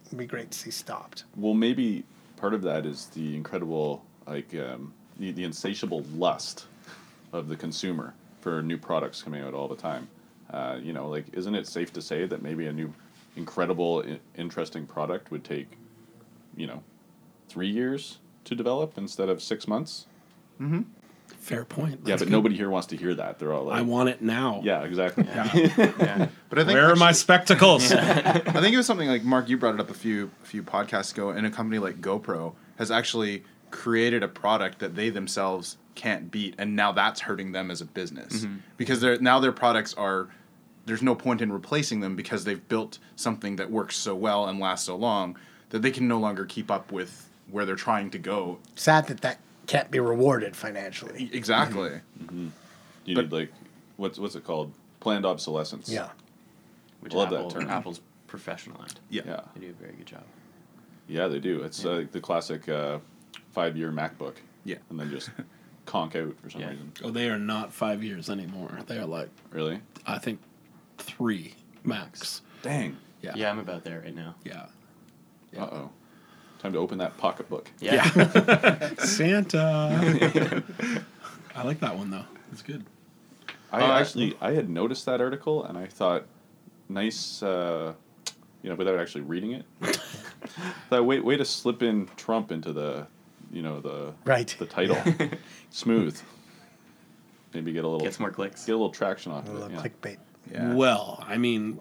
would 0.10 0.18
be 0.18 0.26
great 0.26 0.52
to 0.52 0.58
see 0.58 0.72
stopped. 0.72 1.26
Well, 1.36 1.54
maybe 1.54 2.04
part 2.38 2.54
of 2.54 2.62
that 2.62 2.86
is 2.86 3.08
the 3.08 3.36
incredible, 3.36 4.06
like, 4.26 4.56
um, 4.56 4.94
the, 5.20 5.32
the 5.32 5.44
insatiable 5.44 6.06
lust 6.16 6.68
of 7.34 7.50
the 7.50 7.56
consumer 7.56 8.14
for 8.42 8.62
new 8.62 8.78
products 8.78 9.22
coming 9.24 9.42
out 9.44 9.54
all 9.54 9.68
the 9.68 9.76
time. 9.76 10.08
Uh, 10.52 10.78
you 10.82 10.94
know, 10.94 11.10
like, 11.10 11.26
isn't 11.34 11.56
it 11.56 11.68
safe 11.68 11.92
to 11.94 12.02
say 12.02 12.26
that 12.26 12.42
maybe 12.42 12.68
a 12.68 12.74
new, 12.74 12.94
incredible, 13.36 14.04
I- 14.08 14.20
interesting 14.40 14.86
product 14.86 15.30
would 15.32 15.44
take, 15.44 15.68
you 16.56 16.68
know, 16.68 16.84
three 17.50 17.68
years 17.70 18.20
to 18.46 18.56
develop 18.56 18.98
instead 18.98 19.28
of 19.30 19.42
six 19.44 19.68
months? 19.68 20.06
Fair 21.40 21.66
point. 21.66 22.00
yeah, 22.06 22.16
but 22.16 22.20
good. 22.26 22.30
nobody 22.32 22.56
here 22.56 22.70
wants 22.70 22.88
to 22.88 22.98
hear 22.98 23.14
that. 23.14 23.38
They're 23.40 23.54
all 23.54 23.66
like, 23.66 23.78
I 23.80 23.82
want 23.82 24.10
it 24.10 24.22
now. 24.22 24.62
yeah, 24.64 24.82
exactly. 24.84 25.26
Yeah. 25.36 26.28
But 26.50 26.60
I 26.60 26.64
think 26.64 26.76
Where 26.76 26.90
are 26.92 26.96
my 26.96 27.12
spectacles? 27.12 27.92
I 27.92 28.40
think 28.40 28.74
it 28.74 28.78
was 28.78 28.86
something 28.86 29.08
like 29.10 29.24
Mark. 29.24 29.50
You 29.50 29.58
brought 29.58 29.74
it 29.76 29.80
up 29.82 29.90
a 29.90 29.94
few 29.94 30.32
a 30.44 30.46
few 30.46 30.64
podcasts 30.64 31.12
ago, 31.14 31.30
and 31.30 31.46
a 31.46 31.50
company 31.52 31.80
like 31.80 32.00
GoPro 32.02 32.54
has 32.78 32.90
actually 32.92 33.44
created 33.72 34.24
a 34.24 34.28
product 34.28 34.80
that 34.80 34.96
they 34.96 35.10
themselves 35.10 35.78
can't 35.96 36.30
beat, 36.32 36.56
and 36.58 36.76
now 36.76 36.92
that's 36.92 37.22
hurting 37.22 37.52
them 37.52 37.72
as 37.72 37.82
a 37.82 37.86
business 37.86 38.46
because 38.78 39.02
they're 39.02 39.20
now 39.20 39.40
their 39.40 39.52
products 39.52 39.94
are. 39.96 40.28
There's 40.86 41.02
no 41.02 41.16
point 41.16 41.42
in 41.42 41.52
replacing 41.52 42.00
them 42.00 42.16
because 42.16 42.46
they've 42.46 42.66
built 42.70 43.00
something 43.18 43.58
that 43.58 43.70
works 43.70 43.98
so 43.98 44.16
well 44.16 44.46
and 44.48 44.58
lasts 44.58 44.86
so 44.86 44.96
long 44.96 45.38
that 45.72 45.82
they 45.82 45.92
can 45.92 46.08
no 46.08 46.18
longer 46.18 46.46
keep 46.46 46.72
up 46.72 46.94
with 46.94 47.30
where 47.52 47.66
they're 47.66 47.76
trying 47.76 48.10
to 48.12 48.18
go. 48.18 48.60
Sad 48.76 49.08
that 49.08 49.20
that 49.20 49.40
can't 49.66 49.92
be 49.92 50.00
rewarded 50.00 50.56
financially. 50.56 51.30
Exactly. 51.34 52.00
You 52.32 52.52
But- 53.16 53.24
need, 53.24 53.32
like, 53.34 53.52
what's, 53.98 54.18
what's 54.18 54.36
it 54.36 54.46
called? 54.46 54.72
Planned 55.02 55.26
obsolescence. 55.26 55.90
Yeah. 55.90 56.08
Which 57.02 57.14
Love 57.14 57.32
that 57.32 57.50
term. 57.50 57.70
Apple's 57.70 58.00
professional 58.28 58.82
at. 58.84 58.94
Yeah. 59.10 59.24
Yeah. 59.26 59.42
They 59.56 59.62
do 59.66 59.70
a 59.70 59.74
very 59.74 59.94
good 59.94 60.06
job. 60.08 60.24
Yeah, 61.10 61.28
they 61.28 61.40
do. 61.40 61.64
It's 61.64 61.86
uh, 61.86 62.06
the 62.14 62.22
classic 62.22 62.70
uh, 62.70 63.00
five-year 63.58 63.92
MacBook. 63.92 64.36
Yeah. 64.66 64.76
and 64.92 65.00
then 65.00 65.10
just 65.10 65.32
conk 65.88 66.16
out 66.16 66.36
for 66.44 66.50
some 66.52 66.62
Yeah. 66.62 66.70
reason. 66.70 66.92
oh, 67.04 67.10
they 67.10 67.28
are 67.30 67.40
not 67.40 67.74
five 67.74 68.04
years 68.04 68.30
anymore. 68.30 68.78
They 68.86 68.98
are 69.00 69.06
like, 69.08 69.30
Really? 69.52 69.80
I 70.06 70.20
think, 70.20 70.40
three 71.00 71.56
max. 71.84 72.44
Dang. 72.62 72.98
Yeah. 73.22 73.32
Yeah, 73.36 73.50
I'm 73.50 73.58
about 73.58 73.84
there 73.84 74.02
right 74.02 74.14
now. 74.16 74.36
Yeah. 74.44 74.66
Uh 75.58 75.62
oh. 75.72 75.90
Time 76.60 76.74
to 76.74 76.78
open 76.78 77.00
that 77.00 77.18
pocketbook. 77.18 77.72
Yeah. 77.80 78.04
Santa. 79.00 80.64
I 81.56 81.64
like 81.64 81.80
that 81.80 81.98
one 81.98 82.12
though. 82.12 82.26
It's 82.52 82.62
good. 82.62 82.86
I 83.72 83.82
Uh, 83.82 84.00
actually 84.00 84.38
I 84.40 84.52
had 84.52 84.70
noticed 84.70 85.06
that 85.08 85.20
article 85.20 85.64
and 85.64 85.78
I 85.80 85.88
thought, 85.88 86.26
nice. 86.90 87.42
Uh, 87.42 87.94
you 88.62 88.70
know, 88.70 88.76
without 88.76 89.00
actually 89.00 89.22
reading 89.22 89.52
it, 89.54 89.66
that 90.92 91.04
way 91.06 91.20
way 91.22 91.38
to 91.38 91.46
slip 91.46 91.82
in 91.82 92.08
Trump 92.18 92.52
into 92.52 92.72
the, 92.74 93.08
you 93.52 93.62
know 93.62 93.80
the 93.80 94.14
Right. 94.26 94.54
the 94.60 94.66
title, 94.66 94.98
smooth. 95.70 96.20
Maybe 97.54 97.72
get 97.72 97.86
a 97.86 97.88
little 97.88 98.04
Gets 98.06 98.20
more 98.20 98.32
clicks. 98.32 98.66
get 98.66 98.74
a 98.74 98.76
little 98.76 98.92
traction 98.92 99.32
off 99.32 99.48
A 99.48 99.52
of 99.52 99.54
little 99.60 99.70
it. 99.70 99.74
Yeah. 99.74 99.82
clickbait. 99.82 100.18
Yeah. 100.52 100.74
Well, 100.74 101.24
I 101.28 101.38
mean, 101.38 101.80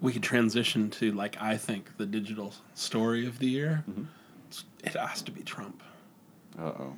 we 0.00 0.12
could 0.12 0.22
transition 0.22 0.90
to 0.90 1.12
like 1.12 1.40
I 1.40 1.56
think 1.56 1.96
the 1.98 2.06
digital 2.06 2.52
story 2.74 3.26
of 3.26 3.38
the 3.38 3.46
year. 3.48 3.84
It's- 4.50 4.64
It 4.82 4.98
has 4.98 5.22
to 5.22 5.30
be 5.32 5.42
Trump. 5.42 5.82
Uh 6.58 6.62
oh. 6.62 6.92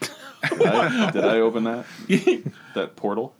did, 0.00 0.66
I, 0.66 1.10
did 1.12 1.24
I 1.24 1.38
open 1.40 1.64
that 1.64 1.84
that 2.74 2.96
portal? 2.96 3.34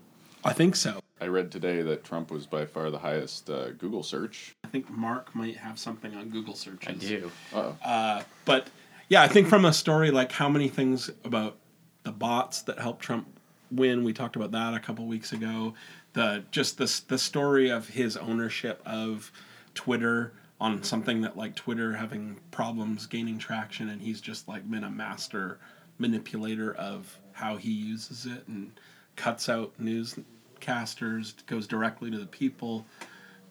I 0.45 0.53
think 0.53 0.77
so. 0.77 1.01
I 1.21 1.27
read 1.27 1.51
today 1.51 1.83
that 1.83 2.05
Trump 2.05 2.31
was 2.31 2.47
by 2.47 2.65
far 2.65 2.91
the 2.91 2.99
highest 2.99 3.51
uh, 3.51 3.71
Google 3.73 4.05
search. 4.05 4.55
I 4.63 4.69
think 4.69 4.89
Mark 4.89 5.35
might 5.35 5.57
have 5.57 5.77
something 5.79 6.15
on 6.15 6.29
Google 6.31 6.55
searches. 6.55 6.89
I 6.89 6.93
do. 6.93 7.31
Uh 7.53 7.57
oh. 7.59 7.77
Uh, 7.89 8.23
but 8.45 8.69
yeah, 9.09 9.23
I 9.23 9.29
think 9.29 9.49
from 9.49 9.65
a 9.65 9.73
story 9.73 10.11
like 10.11 10.33
how 10.33 10.49
many 10.49 10.69
things 10.69 11.11
about 11.25 11.57
the 12.05 12.13
bots 12.13 12.63
that 12.63 12.79
helped 12.79 13.03
Trump 13.03 13.27
win. 13.71 14.05
We 14.05 14.13
talked 14.13 14.37
about 14.37 14.53
that 14.53 14.75
a 14.75 14.81
couple 14.81 15.07
weeks 15.07 15.33
ago. 15.33 15.75
The 16.13 16.45
just 16.51 16.79
this 16.79 17.01
the 17.01 17.19
story 17.19 17.71
of 17.71 17.89
his 17.89 18.17
ownership 18.17 18.81
of 18.85 19.31
Twitter 19.75 20.33
on 20.61 20.83
something 20.83 21.21
that 21.23 21.37
like 21.37 21.55
Twitter 21.55 21.95
having 21.95 22.39
problems 22.51 23.07
gaining 23.07 23.39
traction, 23.39 23.89
and 23.89 24.03
he's 24.03 24.21
just 24.21 24.49
like 24.49 24.69
been 24.71 24.85
a 24.85 24.91
master 24.91 25.59
manipulator 25.99 26.75
of 26.75 27.19
how 27.33 27.57
he 27.57 27.71
uses 27.71 28.27
it 28.27 28.47
and 28.49 28.73
cuts 29.17 29.49
out 29.49 29.73
newscasters, 29.81 31.35
goes 31.47 31.67
directly 31.67 32.11
to 32.11 32.19
the 32.19 32.27
people 32.27 32.87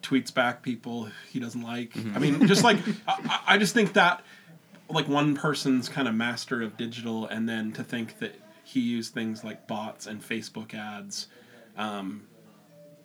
tweets 0.01 0.33
back 0.33 0.61
people 0.61 1.09
he 1.31 1.39
doesn't 1.39 1.63
like. 1.63 1.93
Mm-hmm. 1.93 2.15
I 2.15 2.19
mean, 2.19 2.47
just 2.47 2.63
like 2.63 2.77
I, 3.07 3.41
I 3.47 3.57
just 3.57 3.73
think 3.73 3.93
that 3.93 4.23
like 4.89 5.07
one 5.07 5.35
person's 5.35 5.89
kind 5.89 6.07
of 6.07 6.15
master 6.15 6.61
of 6.61 6.77
digital, 6.77 7.27
and 7.27 7.47
then 7.47 7.71
to 7.73 7.83
think 7.83 8.19
that 8.19 8.35
he 8.63 8.79
used 8.79 9.13
things 9.13 9.43
like 9.43 9.67
bots 9.67 10.07
and 10.07 10.21
Facebook 10.21 10.73
ads 10.73 11.27
um, 11.77 12.27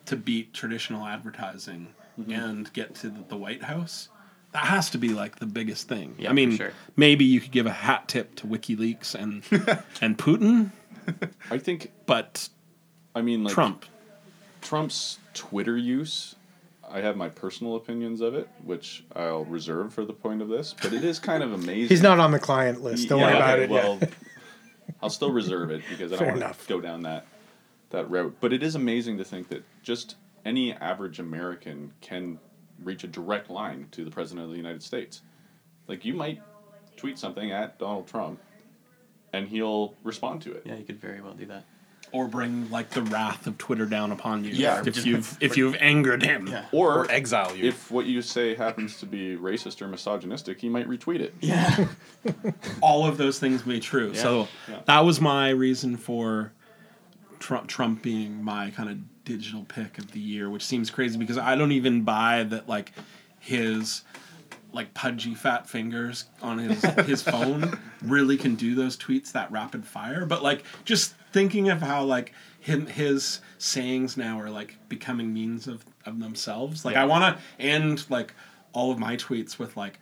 to 0.07 0.17
beat 0.17 0.53
traditional 0.53 1.07
advertising 1.07 1.89
and 2.29 2.73
get 2.73 2.95
to 2.97 3.09
the, 3.09 3.23
the 3.29 3.37
White 3.37 3.63
House. 3.63 4.09
That 4.53 4.67
has 4.67 4.91
to 4.91 4.99
be 4.99 5.09
like 5.09 5.37
the 5.37 5.47
biggest 5.47 5.89
thing. 5.89 6.15
Yeah, 6.19 6.31
I 6.31 6.33
mean, 6.35 6.57
sure. 6.57 6.73
maybe 6.97 7.25
you 7.25 7.41
could 7.41 7.53
give 7.53 7.67
a 7.67 7.73
hat 7.73 8.09
tip 8.09 8.35
to 8.37 8.47
WikiLeaks 8.47 9.15
and 9.15 9.43
and 10.01 10.19
Putin, 10.19 10.71
I 11.51 11.59
think. 11.59 11.91
but 12.07 12.49
I 13.15 13.23
mean, 13.23 13.45
like 13.45 13.55
Trump. 13.55 13.87
Trump's 14.61 15.19
Twitter 15.35 15.77
use. 15.77 16.35
I 16.93 17.01
have 17.01 17.17
my 17.17 17.31
personal 17.31 17.77
opinions 17.77 18.21
of 18.21 18.35
it, 18.35 18.49
which 18.65 19.05
I'll 19.17 19.47
reserve 19.47 19.95
for 19.95 20.05
the 20.05 20.13
point 20.13 20.43
of 20.43 20.49
this. 20.49 20.75
But 20.83 20.93
it 20.93 21.05
is 21.05 21.19
kind 21.19 21.43
of 21.43 21.53
amazing. 21.53 21.89
He's 21.89 22.03
not 22.03 22.21
on 22.21 22.33
the 22.33 22.39
client 22.39 22.83
list. 22.83 23.09
Don't 23.09 23.21
worry 23.21 23.35
about 23.35 23.59
okay, 23.59 23.65
it. 23.65 23.71
Well, 23.71 23.99
yeah. 24.01 24.09
I'll 25.03 25.11
still 25.11 25.33
reserve 25.33 25.71
it 25.71 25.83
because 25.89 26.13
I 26.13 26.17
don't 26.17 26.29
want 26.29 26.37
enough. 26.39 26.63
to 26.63 26.69
go 26.69 26.81
down 26.81 27.03
that 27.03 27.27
that 27.91 28.11
route. 28.11 28.37
But 28.41 28.53
it 28.53 28.63
is 28.63 28.75
amazing 28.75 29.19
to 29.19 29.25
think 29.25 29.49
that 29.49 29.65
just 29.83 30.17
any 30.45 30.73
average 30.75 31.19
American 31.19 31.93
can 32.01 32.39
reach 32.83 33.05
a 33.05 33.09
direct 33.09 33.49
line 33.49 33.89
to 33.93 34.05
the 34.05 34.11
president 34.11 34.45
of 34.45 34.51
the 34.51 34.57
United 34.57 34.83
States. 34.83 35.23
Like 35.89 36.05
you 36.05 36.15
might 36.15 36.43
tweet 36.97 37.19
something 37.19 37.53
at 37.53 37.79
Donald 37.79 38.07
Trump, 38.07 38.39
and 39.33 39.49
he'll 39.49 39.95
respond 40.05 40.43
to 40.43 40.53
it. 40.53 40.63
Yeah, 40.67 40.77
you 40.77 40.85
could 40.85 41.01
very 41.01 41.21
well 41.23 41.35
do 41.35 41.47
that. 41.47 41.65
Or 42.13 42.29
bring 42.29 42.71
like 42.71 42.91
the 42.91 43.03
wrath 43.03 43.47
of 43.47 43.57
Twitter 43.59 43.87
down 43.87 44.13
upon 44.13 44.45
you. 44.45 44.51
Yeah. 44.51 44.83
if 44.87 45.05
you've 45.07 45.37
if 45.41 45.57
you've 45.57 45.75
angered 45.81 46.23
him. 46.23 46.47
Yeah. 46.47 46.67
Or, 46.73 47.01
Or 47.01 47.11
exile 47.11 47.57
you. 47.57 47.65
if 47.69 47.91
what 47.91 48.07
you 48.07 48.21
say 48.23 48.55
happens 48.55 48.99
to 49.01 49.07
be 49.07 49.37
racist 49.37 49.81
or 49.83 49.89
misogynistic, 49.89 50.61
he 50.61 50.69
might 50.69 50.89
retweet 50.89 51.21
it. 51.21 51.35
Yeah. 51.41 51.87
all 52.83 53.07
of 53.07 53.17
those 53.19 53.39
things 53.39 53.63
be 53.63 53.81
true. 53.81 54.15
So 54.15 54.49
Yeah. 54.69 54.81
that 54.87 55.01
was 55.01 55.21
my 55.21 55.51
reason 55.51 55.97
for 55.97 56.53
Trump, 57.39 57.67
Trump 57.69 58.03
being 58.03 58.43
my 58.45 58.71
kind 58.71 58.89
of 58.91 58.99
digital 59.25 59.65
pick 59.65 59.99
of 59.99 60.13
the 60.13 60.21
year, 60.21 60.51
which 60.51 60.65
seems 60.65 60.91
crazy 60.91 61.19
because 61.19 61.39
I 61.39 61.57
don't 61.57 61.73
even 61.73 62.03
buy 62.03 62.43
that 62.45 62.69
like 62.69 62.93
his 63.41 64.03
like 64.73 64.95
pudgy 64.95 65.35
fat 65.35 65.69
fingers 65.69 66.25
on 66.41 66.59
his 66.59 66.83
his 67.07 67.23
phone 67.35 67.79
really 68.03 68.37
can 68.37 68.55
do 68.55 68.75
those 68.75 68.97
tweets 68.97 69.33
that 69.33 69.51
rapid 69.53 69.87
fire. 69.87 70.25
But 70.27 70.43
like 70.43 70.65
just 70.85 71.15
thinking 71.33 71.69
of 71.69 71.81
how 71.83 72.05
like 72.05 72.33
him 72.61 72.87
his 72.87 73.41
sayings 73.59 74.17
now 74.17 74.41
are 74.41 74.51
like 74.51 74.77
becoming 74.89 75.33
means 75.35 75.67
of, 75.69 75.85
of 76.07 76.21
themselves. 76.21 76.85
Like 76.85 76.97
I 76.97 77.05
wanna 77.05 77.39
end 77.59 78.05
like 78.11 78.35
all 78.73 78.91
of 78.91 78.99
my 78.99 79.17
tweets 79.17 79.59
with 79.59 79.77
like 79.77 79.99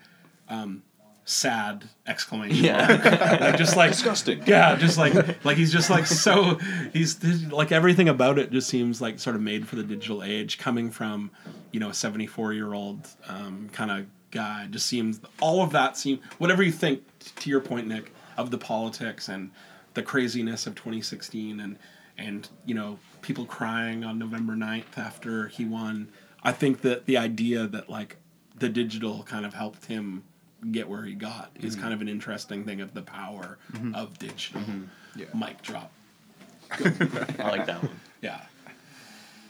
um 0.48 0.82
sad 1.24 1.88
exclamation 2.08 2.64
Yeah. 2.64 3.38
like 3.40 3.56
just 3.56 3.76
like 3.76 3.92
Disgusting. 3.92 4.42
yeah 4.46 4.74
just 4.74 4.98
like 4.98 5.44
like 5.44 5.56
he's 5.56 5.70
just 5.70 5.88
like 5.88 6.06
so 6.06 6.58
he's 6.92 7.22
like 7.52 7.70
everything 7.70 8.08
about 8.08 8.38
it 8.38 8.50
just 8.50 8.68
seems 8.68 9.00
like 9.00 9.20
sort 9.20 9.36
of 9.36 9.42
made 9.42 9.68
for 9.68 9.76
the 9.76 9.84
digital 9.84 10.24
age 10.24 10.58
coming 10.58 10.90
from 10.90 11.30
you 11.70 11.78
know 11.78 11.90
a 11.90 11.94
74 11.94 12.52
year 12.54 12.72
old 12.74 13.06
um, 13.28 13.68
kind 13.72 13.90
of 13.92 14.06
guy 14.30 14.66
just 14.70 14.86
seems 14.86 15.20
all 15.40 15.62
of 15.62 15.72
that 15.72 15.96
seem 15.96 16.20
whatever 16.38 16.62
you 16.62 16.72
think 16.72 17.02
to 17.36 17.50
your 17.50 17.60
point 17.60 17.86
nick 17.86 18.12
of 18.36 18.50
the 18.50 18.58
politics 18.58 19.28
and 19.28 19.50
the 19.94 20.02
craziness 20.02 20.66
of 20.66 20.74
2016 20.74 21.60
and 21.60 21.76
and 22.16 22.48
you 22.64 22.74
know 22.74 22.98
people 23.22 23.44
crying 23.44 24.04
on 24.04 24.18
november 24.18 24.54
9th 24.54 24.96
after 24.96 25.48
he 25.48 25.64
won 25.64 26.08
i 26.42 26.52
think 26.52 26.82
that 26.82 27.06
the 27.06 27.16
idea 27.16 27.66
that 27.66 27.90
like 27.90 28.16
the 28.58 28.68
digital 28.68 29.22
kind 29.24 29.44
of 29.44 29.54
helped 29.54 29.86
him 29.86 30.22
get 30.70 30.88
where 30.88 31.04
he 31.04 31.14
got 31.14 31.50
is 31.56 31.72
mm-hmm. 31.72 31.82
kind 31.82 31.94
of 31.94 32.00
an 32.00 32.08
interesting 32.08 32.64
thing 32.64 32.80
of 32.80 32.94
the 32.94 33.02
power 33.02 33.58
mm-hmm. 33.72 33.94
of 33.94 34.18
digital. 34.18 34.60
Mm-hmm. 34.60 34.84
Yeah. 35.16 35.26
mic 35.34 35.62
drop. 35.62 35.90
I 36.70 37.50
like 37.50 37.66
that 37.66 37.82
one. 37.82 37.98
yeah 38.20 38.42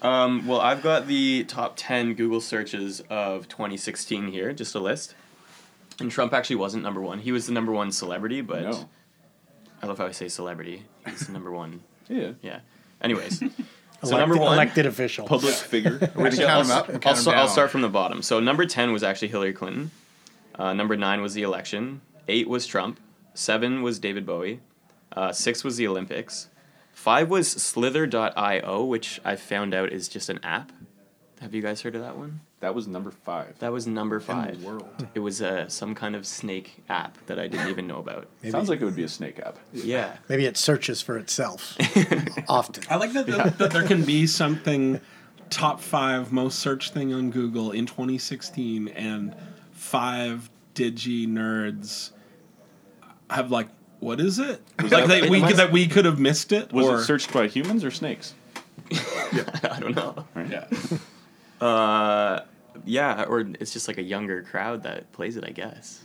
Um, 0.02 0.46
well, 0.46 0.60
I've 0.60 0.82
got 0.82 1.06
the 1.06 1.44
top 1.44 1.74
10 1.76 2.14
Google 2.14 2.40
searches 2.40 3.02
of 3.10 3.48
2016 3.48 4.28
here, 4.28 4.52
just 4.52 4.74
a 4.74 4.80
list. 4.80 5.14
And 6.00 6.10
Trump 6.10 6.32
actually 6.32 6.56
wasn't 6.56 6.82
number 6.82 7.00
one. 7.02 7.18
He 7.18 7.32
was 7.32 7.46
the 7.46 7.52
number 7.52 7.72
one 7.72 7.92
celebrity, 7.92 8.40
but 8.40 8.62
No. 8.62 8.88
I 9.82 9.86
love 9.86 9.98
how 9.98 10.06
I 10.06 10.12
say 10.12 10.28
celebrity. 10.28 10.84
He's 11.06 11.26
the 11.26 11.32
number 11.32 11.50
one. 11.50 11.82
Yeah. 12.08 12.32
Yeah. 12.42 12.58
Anyways, 13.00 13.38
so 13.38 13.46
Elected, 14.02 14.18
number 14.18 14.36
one, 14.36 14.54
elected 14.54 14.84
official. 14.86 15.28
public 15.28 15.54
Figure. 15.72 15.96
We 16.16 16.24
Actually, 16.24 16.44
count 16.44 16.50
I'll, 16.50 16.62
him 16.64 16.70
up. 16.72 16.88
I'll, 16.88 16.98
count 16.98 17.16
him 17.18 17.22
sta- 17.22 17.30
I'll 17.32 17.46
start 17.46 17.70
from 17.70 17.82
the 17.82 17.88
bottom. 17.88 18.20
So 18.22 18.40
number 18.40 18.66
10 18.66 18.90
was 18.92 19.04
actually 19.04 19.28
Hillary 19.28 19.52
Clinton. 19.52 19.92
Uh, 20.58 20.72
number 20.72 20.96
9 20.96 21.22
was 21.22 21.34
the 21.34 21.42
election. 21.42 22.00
8 22.26 22.48
was 22.48 22.66
Trump. 22.66 22.98
7 23.34 23.82
was 23.82 24.00
David 24.00 24.26
Bowie. 24.26 24.58
Uh, 25.12 25.30
6 25.30 25.62
was 25.62 25.76
the 25.76 25.86
Olympics. 25.86 26.48
5 27.00 27.30
was 27.30 27.48
Slither.io, 27.50 28.84
which 28.84 29.20
I 29.24 29.34
found 29.36 29.72
out 29.72 29.90
is 29.90 30.06
just 30.06 30.28
an 30.28 30.38
app. 30.42 30.70
Have 31.40 31.54
you 31.54 31.62
guys 31.62 31.80
heard 31.80 31.94
of 31.94 32.02
that 32.02 32.18
one? 32.18 32.40
That 32.60 32.74
was 32.74 32.86
number 32.86 33.10
five. 33.10 33.58
That 33.60 33.72
was 33.72 33.86
number 33.86 34.16
In 34.16 34.20
5. 34.22 34.60
the 34.60 34.66
world. 34.66 35.06
It 35.14 35.20
was 35.20 35.40
uh, 35.40 35.66
some 35.70 35.94
kind 35.94 36.14
of 36.14 36.26
snake 36.26 36.82
app 36.90 37.16
that 37.24 37.38
I 37.38 37.48
didn't 37.48 37.68
even 37.70 37.86
know 37.86 38.00
about. 38.00 38.28
Maybe, 38.42 38.52
Sounds 38.52 38.68
like 38.68 38.82
it 38.82 38.84
would 38.84 38.94
be 38.96 39.04
a 39.04 39.08
snake 39.08 39.38
app. 39.38 39.56
Yeah. 39.72 40.18
maybe 40.28 40.44
it 40.44 40.58
searches 40.58 41.00
for 41.00 41.16
itself 41.16 41.74
often. 42.50 42.84
i 42.90 42.96
like 42.96 43.14
that, 43.14 43.26
that, 43.28 43.56
that 43.56 43.70
there 43.70 43.86
can 43.86 44.04
be 44.04 44.26
something 44.26 45.00
top 45.48 45.80
five 45.80 46.32
most 46.32 46.58
searched 46.58 46.92
thing 46.92 47.14
on 47.14 47.30
google 47.30 47.70
in 47.72 47.86
2016 47.86 48.88
and 48.88 49.34
five 49.72 50.50
digi 50.74 51.26
nerds 51.26 52.10
have 53.30 53.50
like 53.50 53.68
what 54.00 54.20
is 54.20 54.38
it 54.38 54.60
like 54.78 54.90
that- 54.90 55.08
that 55.08 55.30
we 55.30 55.40
Am 55.42 55.48
could, 55.48 55.56
that 55.56 55.72
we 55.72 55.86
could 55.86 56.04
have 56.04 56.18
missed 56.18 56.52
it 56.52 56.72
Was 56.72 56.86
or 56.86 56.98
it 57.00 57.04
searched 57.04 57.32
by 57.32 57.46
humans 57.46 57.84
or 57.84 57.90
snakes? 57.90 58.34
yeah. 58.90 59.44
I 59.62 59.78
don't 59.80 59.94
know. 59.94 60.24
yeah 60.48 60.66
Uh, 61.60 62.40
yeah, 62.86 63.24
or 63.24 63.40
it's 63.60 63.72
just 63.72 63.86
like 63.88 63.98
a 63.98 64.02
younger 64.02 64.42
crowd 64.42 64.82
that 64.84 65.12
plays 65.12 65.36
it, 65.36 65.44
I 65.44 65.50
guess. 65.50 66.00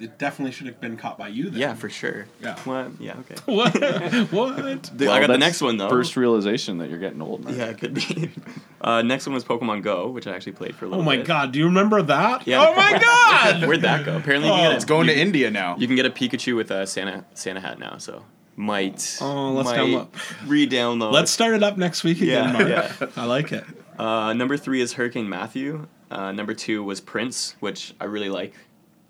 It 0.00 0.18
definitely 0.18 0.52
should 0.52 0.66
have 0.66 0.80
been 0.80 0.96
caught 0.96 1.18
by 1.18 1.28
you 1.28 1.50
then 1.50 1.60
Yeah, 1.60 1.74
for 1.74 1.88
sure. 1.88 2.26
Yeah. 2.40 2.58
What? 2.60 2.92
Yeah, 3.00 3.16
okay. 3.20 3.34
what 3.52 3.72
what 4.32 4.58
I 4.58 5.20
got 5.20 5.26
the 5.28 5.36
next 5.38 5.60
one 5.60 5.76
though. 5.76 5.88
First 5.88 6.16
realization 6.16 6.78
that 6.78 6.90
you're 6.90 6.98
getting 6.98 7.22
old. 7.22 7.44
Mark. 7.44 7.56
Yeah, 7.56 7.66
it 7.66 7.78
could 7.78 7.94
be. 7.94 8.30
Uh, 8.80 9.02
next 9.02 9.26
one 9.26 9.34
was 9.34 9.42
Pokemon 9.44 9.82
Go, 9.82 10.06
which 10.08 10.28
I 10.28 10.36
actually 10.36 10.52
played 10.52 10.76
for 10.76 10.84
a 10.84 10.88
little. 10.88 11.02
Bit. 11.02 11.08
Oh 11.08 11.10
my 11.10 11.16
bit. 11.16 11.26
god 11.26 11.50
do 11.52 11.58
you 11.58 11.64
remember 11.64 12.00
that 12.00 12.46
Yeah. 12.46 12.64
oh 12.64 12.76
my 12.76 12.96
god 12.96 13.66
Where'd 13.66 13.82
that 13.82 14.04
go? 14.06 14.16
Apparently, 14.16 14.48
Oh. 14.48 14.56
get 14.56 14.72
It's 14.76 14.84
going 14.84 15.08
you, 15.08 15.14
to 15.14 15.20
India 15.20 15.50
now. 15.50 15.76
you 15.76 15.88
can 15.88 15.96
get 15.96 16.06
a 16.06 16.10
Pikachu 16.10 16.54
with 16.54 16.70
a 16.70 16.86
Santa 16.86 17.24
Santa 17.34 17.58
hat 17.58 17.80
now. 17.80 17.96
So 17.98 18.24
might. 18.54 19.18
Oh, 19.20 19.50
let's 19.50 19.68
might 19.68 19.78
download. 19.80 20.08
Re-download. 20.46 21.12
let's 21.12 21.30
start 21.32 21.54
it 21.54 21.62
up 21.64 21.76
next 21.76 22.04
week 22.04 22.20
again 22.20 22.54
Yeah, 22.68 22.92
Mark. 23.00 23.18
i 23.18 23.24
like 23.24 23.50
it 23.52 23.64
Uh, 23.98 24.32
number 24.32 24.56
three 24.56 24.80
is 24.80 24.92
Hurricane 24.92 25.28
Matthew. 25.28 25.88
Uh, 26.10 26.30
number 26.32 26.54
two 26.54 26.82
was 26.84 27.00
Prince, 27.00 27.56
which 27.60 27.94
I 28.00 28.04
really 28.04 28.30
like. 28.30 28.54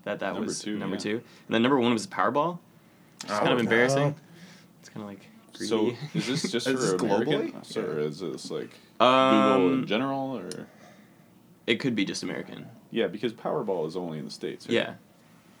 That 0.09 0.19
that 0.21 0.33
Number 0.33 0.47
was 0.47 0.59
two, 0.59 0.75
number 0.75 0.95
yeah. 0.95 1.01
two, 1.01 1.15
and 1.17 1.53
then 1.53 1.61
number 1.61 1.77
one 1.79 1.93
was 1.93 2.07
Powerball. 2.07 2.57
It's 3.21 3.31
kind 3.31 3.49
of 3.49 3.57
no. 3.57 3.59
embarrassing. 3.59 4.15
It's 4.79 4.89
kind 4.89 5.03
of 5.03 5.07
like 5.07 5.27
greedy. 5.55 5.69
So 5.69 5.91
is 6.15 6.25
this 6.25 6.51
just 6.51 6.65
Is 6.67 6.73
for 6.73 6.81
this 6.81 6.91
American? 7.01 7.51
globally? 7.51 7.77
Or 7.77 7.99
is 7.99 8.19
this 8.19 8.49
like 8.49 8.71
Google 8.97 9.67
in 9.67 9.73
um, 9.81 9.85
general? 9.85 10.35
Or 10.35 10.49
it 11.67 11.75
could 11.79 11.93
be 11.93 12.05
just 12.05 12.23
American. 12.23 12.65
yeah, 12.89 13.05
because 13.05 13.33
Powerball 13.33 13.85
is 13.87 13.95
only 13.95 14.17
in 14.17 14.25
the 14.25 14.31
states. 14.31 14.65
right? 14.65 14.73
Yeah, 14.73 14.93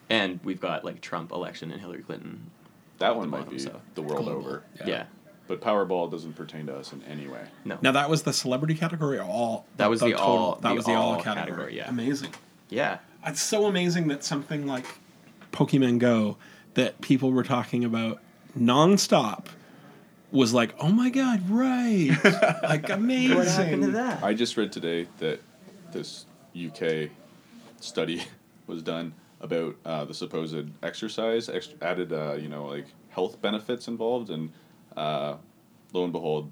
and 0.09 0.39
we've 0.43 0.59
got 0.59 0.83
like 0.83 0.99
Trump 0.99 1.31
election 1.31 1.69
and 1.71 1.79
Hillary 1.79 2.01
Clinton. 2.01 2.49
that 2.97 3.11
at 3.11 3.15
one 3.17 3.27
the 3.27 3.31
might 3.31 3.37
bottom, 3.41 3.53
be 3.53 3.59
so. 3.59 3.79
the 3.93 4.01
world 4.01 4.25
Global. 4.25 4.39
over. 4.47 4.63
Yeah, 4.83 5.03
But 5.47 5.61
Powerball 5.61 6.09
doesn't 6.09 6.33
pertain 6.33 6.65
to 6.65 6.75
us 6.75 6.91
in 6.91 7.03
any 7.03 7.27
way. 7.27 7.41
no, 7.65 7.77
now 7.83 7.91
that 7.91 8.09
was 8.09 8.23
the 8.23 8.33
celebrity 8.33 8.73
category 8.73 9.19
or 9.19 9.25
all 9.25 9.67
That 9.77 9.91
was 9.91 9.99
the 9.99 10.15
all- 10.15 10.55
that 10.55 10.69
the 10.69 10.73
was 10.73 10.85
the 10.85 10.93
all, 10.93 11.13
all 11.13 11.21
category. 11.21 11.45
category, 11.73 11.77
yeah. 11.77 11.87
amazing 11.89 12.31
yeah, 12.71 12.99
It's 13.25 13.41
so 13.41 13.65
amazing 13.65 14.07
that 14.07 14.23
something 14.23 14.65
like 14.65 14.85
Pokemon 15.51 15.99
Go 15.99 16.37
that 16.75 17.01
people 17.01 17.31
were 17.31 17.43
talking 17.43 17.83
about 17.83 18.21
nonstop 18.57 19.47
was 20.31 20.53
like, 20.53 20.73
oh 20.79 20.89
my 20.89 21.09
god, 21.09 21.49
right, 21.49 22.11
like 22.63 22.89
amazing. 22.89 23.37
What 23.37 23.47
happened 23.47 23.83
to 23.83 23.91
that? 23.91 24.23
I 24.23 24.33
just 24.33 24.57
read 24.57 24.71
today 24.71 25.07
that 25.17 25.41
this 25.91 26.25
UK 26.55 27.09
study 27.81 28.23
was 28.67 28.83
done 28.83 29.13
about 29.41 29.75
uh, 29.85 30.05
the 30.05 30.13
supposed 30.13 30.69
exercise 30.83 31.49
ex- 31.49 31.73
added, 31.81 32.13
uh, 32.13 32.33
you 32.33 32.49
know, 32.49 32.65
like 32.65 32.85
health 33.09 33.41
benefits 33.41 33.87
involved, 33.87 34.29
and 34.29 34.51
uh, 34.95 35.35
lo 35.93 36.03
and 36.03 36.13
behold, 36.13 36.51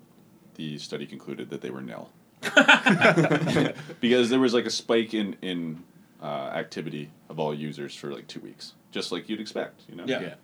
the 0.55 0.77
study 0.79 1.05
concluded 1.05 1.49
that 1.49 1.61
they 1.61 1.69
were 1.69 1.81
nil. 1.81 2.09
because 3.99 4.29
there 4.29 4.39
was 4.39 4.53
like 4.53 4.65
a 4.65 4.69
spike 4.69 5.13
in 5.13 5.35
in 5.41 5.83
uh, 6.21 6.25
activity 6.53 7.09
of 7.29 7.39
all 7.39 7.53
users 7.53 7.95
for 7.95 8.11
like 8.11 8.27
two 8.27 8.39
weeks, 8.39 8.73
just 8.91 9.11
like 9.11 9.29
you'd 9.29 9.39
expect, 9.41 9.81
you 9.89 9.95
know. 9.95 10.05
Yeah. 10.05 10.35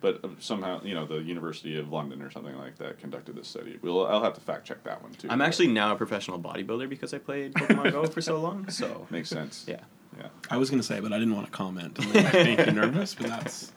But 0.00 0.24
uh, 0.24 0.28
somehow, 0.38 0.82
you 0.82 0.94
know, 0.94 1.04
the 1.04 1.16
University 1.16 1.78
of 1.78 1.92
London 1.92 2.22
or 2.22 2.30
something 2.30 2.56
like 2.56 2.78
that 2.78 2.98
conducted 2.98 3.36
this 3.36 3.48
study. 3.48 3.78
We'll, 3.82 4.06
I'll 4.06 4.22
have 4.24 4.32
to 4.34 4.40
fact 4.40 4.66
check 4.66 4.82
that 4.84 5.02
one 5.02 5.12
too. 5.12 5.28
I'm 5.30 5.42
actually 5.42 5.68
now 5.68 5.92
a 5.92 5.96
professional 5.96 6.38
bodybuilder 6.38 6.88
because 6.88 7.12
I 7.12 7.18
played 7.18 7.52
Pokemon 7.52 7.92
Go 7.92 8.06
for 8.06 8.22
so 8.22 8.40
long. 8.40 8.68
So 8.70 9.06
makes 9.10 9.28
sense. 9.28 9.66
yeah, 9.68 9.80
Yeah. 10.18 10.28
I 10.50 10.56
was 10.56 10.70
gonna 10.70 10.82
say, 10.82 11.00
but 11.00 11.12
I 11.12 11.18
didn't 11.18 11.34
want 11.34 11.46
to 11.46 11.52
comment. 11.52 11.98
and 11.98 12.12
make 12.32 12.64
you 12.66 12.72
nervous, 12.72 13.14
but 13.14 13.26
that's 13.26 13.72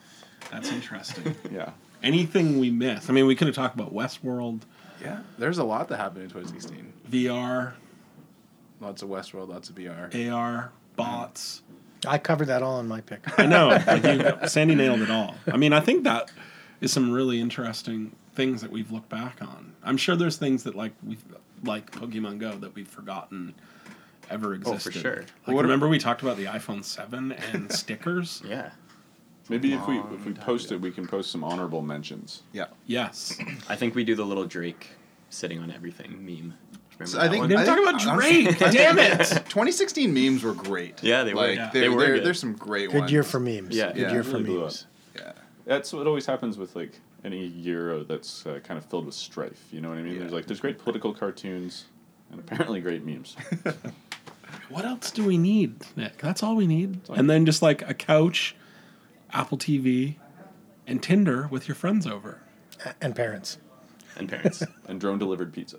that's 0.50 0.72
interesting. 0.72 1.36
Yeah. 1.52 1.72
Anything 2.02 2.58
we 2.60 2.70
miss? 2.70 3.10
I 3.10 3.14
mean, 3.14 3.26
we 3.28 3.36
could 3.36 3.48
have 3.48 3.56
talked 3.56 3.76
about 3.76 3.94
Westworld, 3.94 4.62
Yeah, 5.02 5.20
there's 5.38 5.58
a 5.58 5.64
lot 5.64 5.88
that 5.90 5.98
happened 5.98 6.24
in 6.24 6.30
2016. 6.30 6.92
VR, 7.10 7.74
Lots 8.82 9.02
of 9.02 9.10
Westworld, 9.10 9.48
lots 9.50 9.70
of 9.70 9.76
VR. 9.76 10.32
AR, 10.32 10.72
bots. 10.96 11.62
I 12.06 12.18
covered 12.18 12.46
that 12.48 12.62
all 12.64 12.80
in 12.80 12.88
my 12.88 13.02
pick. 13.02 13.22
I 13.40 13.46
know. 13.46 13.70
Like 13.88 14.04
you, 14.04 14.48
Sandy 14.48 14.76
nailed 14.76 15.02
it 15.02 15.10
all. 15.10 15.36
I 15.52 15.58
mean, 15.58 15.72
I 15.74 15.80
think 15.80 16.04
that 16.04 16.32
is 16.82 16.92
some 16.92 17.12
really 17.12 17.40
interesting 17.40 18.16
things 18.36 18.62
that 18.62 18.72
we've 18.72 18.92
looked 18.92 19.10
back 19.10 19.42
on. 19.42 19.74
I'm 19.84 19.96
sure 19.98 20.16
there's 20.16 20.38
things 20.38 20.64
that 20.64 20.76
like 20.76 20.94
we 21.06 21.18
like 21.64 21.92
Pokemon 21.92 22.40
Go 22.40 22.52
that 22.58 22.76
we've 22.76 22.88
forgotten 22.88 23.54
ever 24.30 24.54
existed. 24.56 24.76
Oh, 24.76 24.80
for 24.80 24.90
existed. 24.90 25.02
sure. 25.02 25.26
Like 25.48 25.56
What- 25.56 25.62
remember 25.64 25.88
we 25.88 25.98
talked 26.00 26.22
about 26.24 26.36
the 26.38 26.46
iPhone 26.46 26.84
7 26.84 27.32
and 27.32 27.72
stickers? 27.84 28.42
yeah. 28.46 28.72
Maybe 29.50 29.74
if 29.74 29.86
we 29.88 29.98
if 30.00 30.26
we 30.26 30.32
post 30.34 30.72
it, 30.72 30.80
we 30.80 30.90
can 30.90 31.06
post 31.06 31.30
some 31.30 31.44
honorable 31.44 31.82
mentions. 31.82 32.44
Yeah. 32.54 32.68
Yes. 32.86 33.38
I 33.68 33.76
think 33.76 33.94
we 33.94 34.04
do 34.06 34.16
the 34.16 34.26
little 34.26 34.46
Drake 34.46 34.92
sitting 35.30 35.60
on 35.60 35.70
everything 35.70 36.26
meme. 36.26 36.54
Remember 37.04 37.20
I 37.26 37.30
think 37.30 37.42
one? 37.42 37.50
We 37.50 37.56
didn't 37.56 37.70
I 37.70 37.76
talk 37.76 38.00
think- 38.02 38.58
about 38.58 38.60
Drake. 38.60 38.74
Damn 38.74 39.00
it. 39.00 39.20
2016 39.50 40.14
memes 40.14 40.44
were 40.44 40.54
great. 40.54 41.04
Yeah, 41.04 41.24
they 41.24 41.34
were. 41.34 41.42
Like, 41.42 41.56
Yeah. 41.58 41.70
There, 41.72 41.82
They 41.84 41.90
were 41.90 42.06
good. 42.06 42.24
There's 42.26 42.40
some 42.40 42.54
great 42.54 42.92
Good 42.92 43.00
ones. 43.02 43.12
year 43.12 43.24
for 43.24 43.40
memes. 43.40 43.76
Yeah. 43.76 43.88
Good 43.92 43.98
Yeah, 44.02 44.12
year 44.12 44.22
it 44.22 44.26
for 44.26 44.38
really 44.38 44.58
memes. 44.58 44.88
Yeah. 45.16 45.34
That's 45.66 45.94
what 45.94 46.08
always 46.08 46.26
happens 46.26 46.58
with 46.58 46.76
like 46.76 47.00
any 47.24 47.46
year 47.46 48.04
that's 48.04 48.46
uh, 48.46 48.60
kind 48.64 48.78
of 48.78 48.86
filled 48.86 49.06
with 49.06 49.16
strife. 49.16 49.64
You 49.72 49.82
know 49.82 49.90
what 49.90 49.98
I 49.98 50.02
mean? 50.02 50.14
Yeah. 50.14 50.20
There's 50.22 50.34
like 50.34 50.46
there's 50.48 50.60
great 50.60 50.78
political 50.80 51.14
cartoons 51.14 51.86
and 52.32 52.40
apparently 52.40 52.82
great 52.82 53.06
memes. 53.06 53.36
What 54.70 54.86
else 54.86 55.12
do 55.12 55.24
we 55.26 55.38
need, 55.38 55.76
Nick? 55.96 56.18
That's 56.20 56.42
all 56.44 56.56
we 56.56 56.68
need. 56.68 57.02
all 57.10 57.16
And 57.16 57.30
then 57.30 57.46
just 57.46 57.62
like 57.62 57.88
a 57.88 57.94
couch, 57.94 58.56
Apple 59.32 59.58
TV, 59.58 60.16
and 60.88 61.02
Tinder 61.02 61.48
with 61.52 61.68
your 61.68 61.76
friends 61.76 62.06
over. 62.08 62.40
A- 62.86 62.94
And 63.02 63.16
parents. 63.16 63.58
and 64.16 64.30
parents. 64.30 64.64
and 64.88 65.00
drone 65.02 65.18
delivered 65.20 65.54
pizza, 65.54 65.78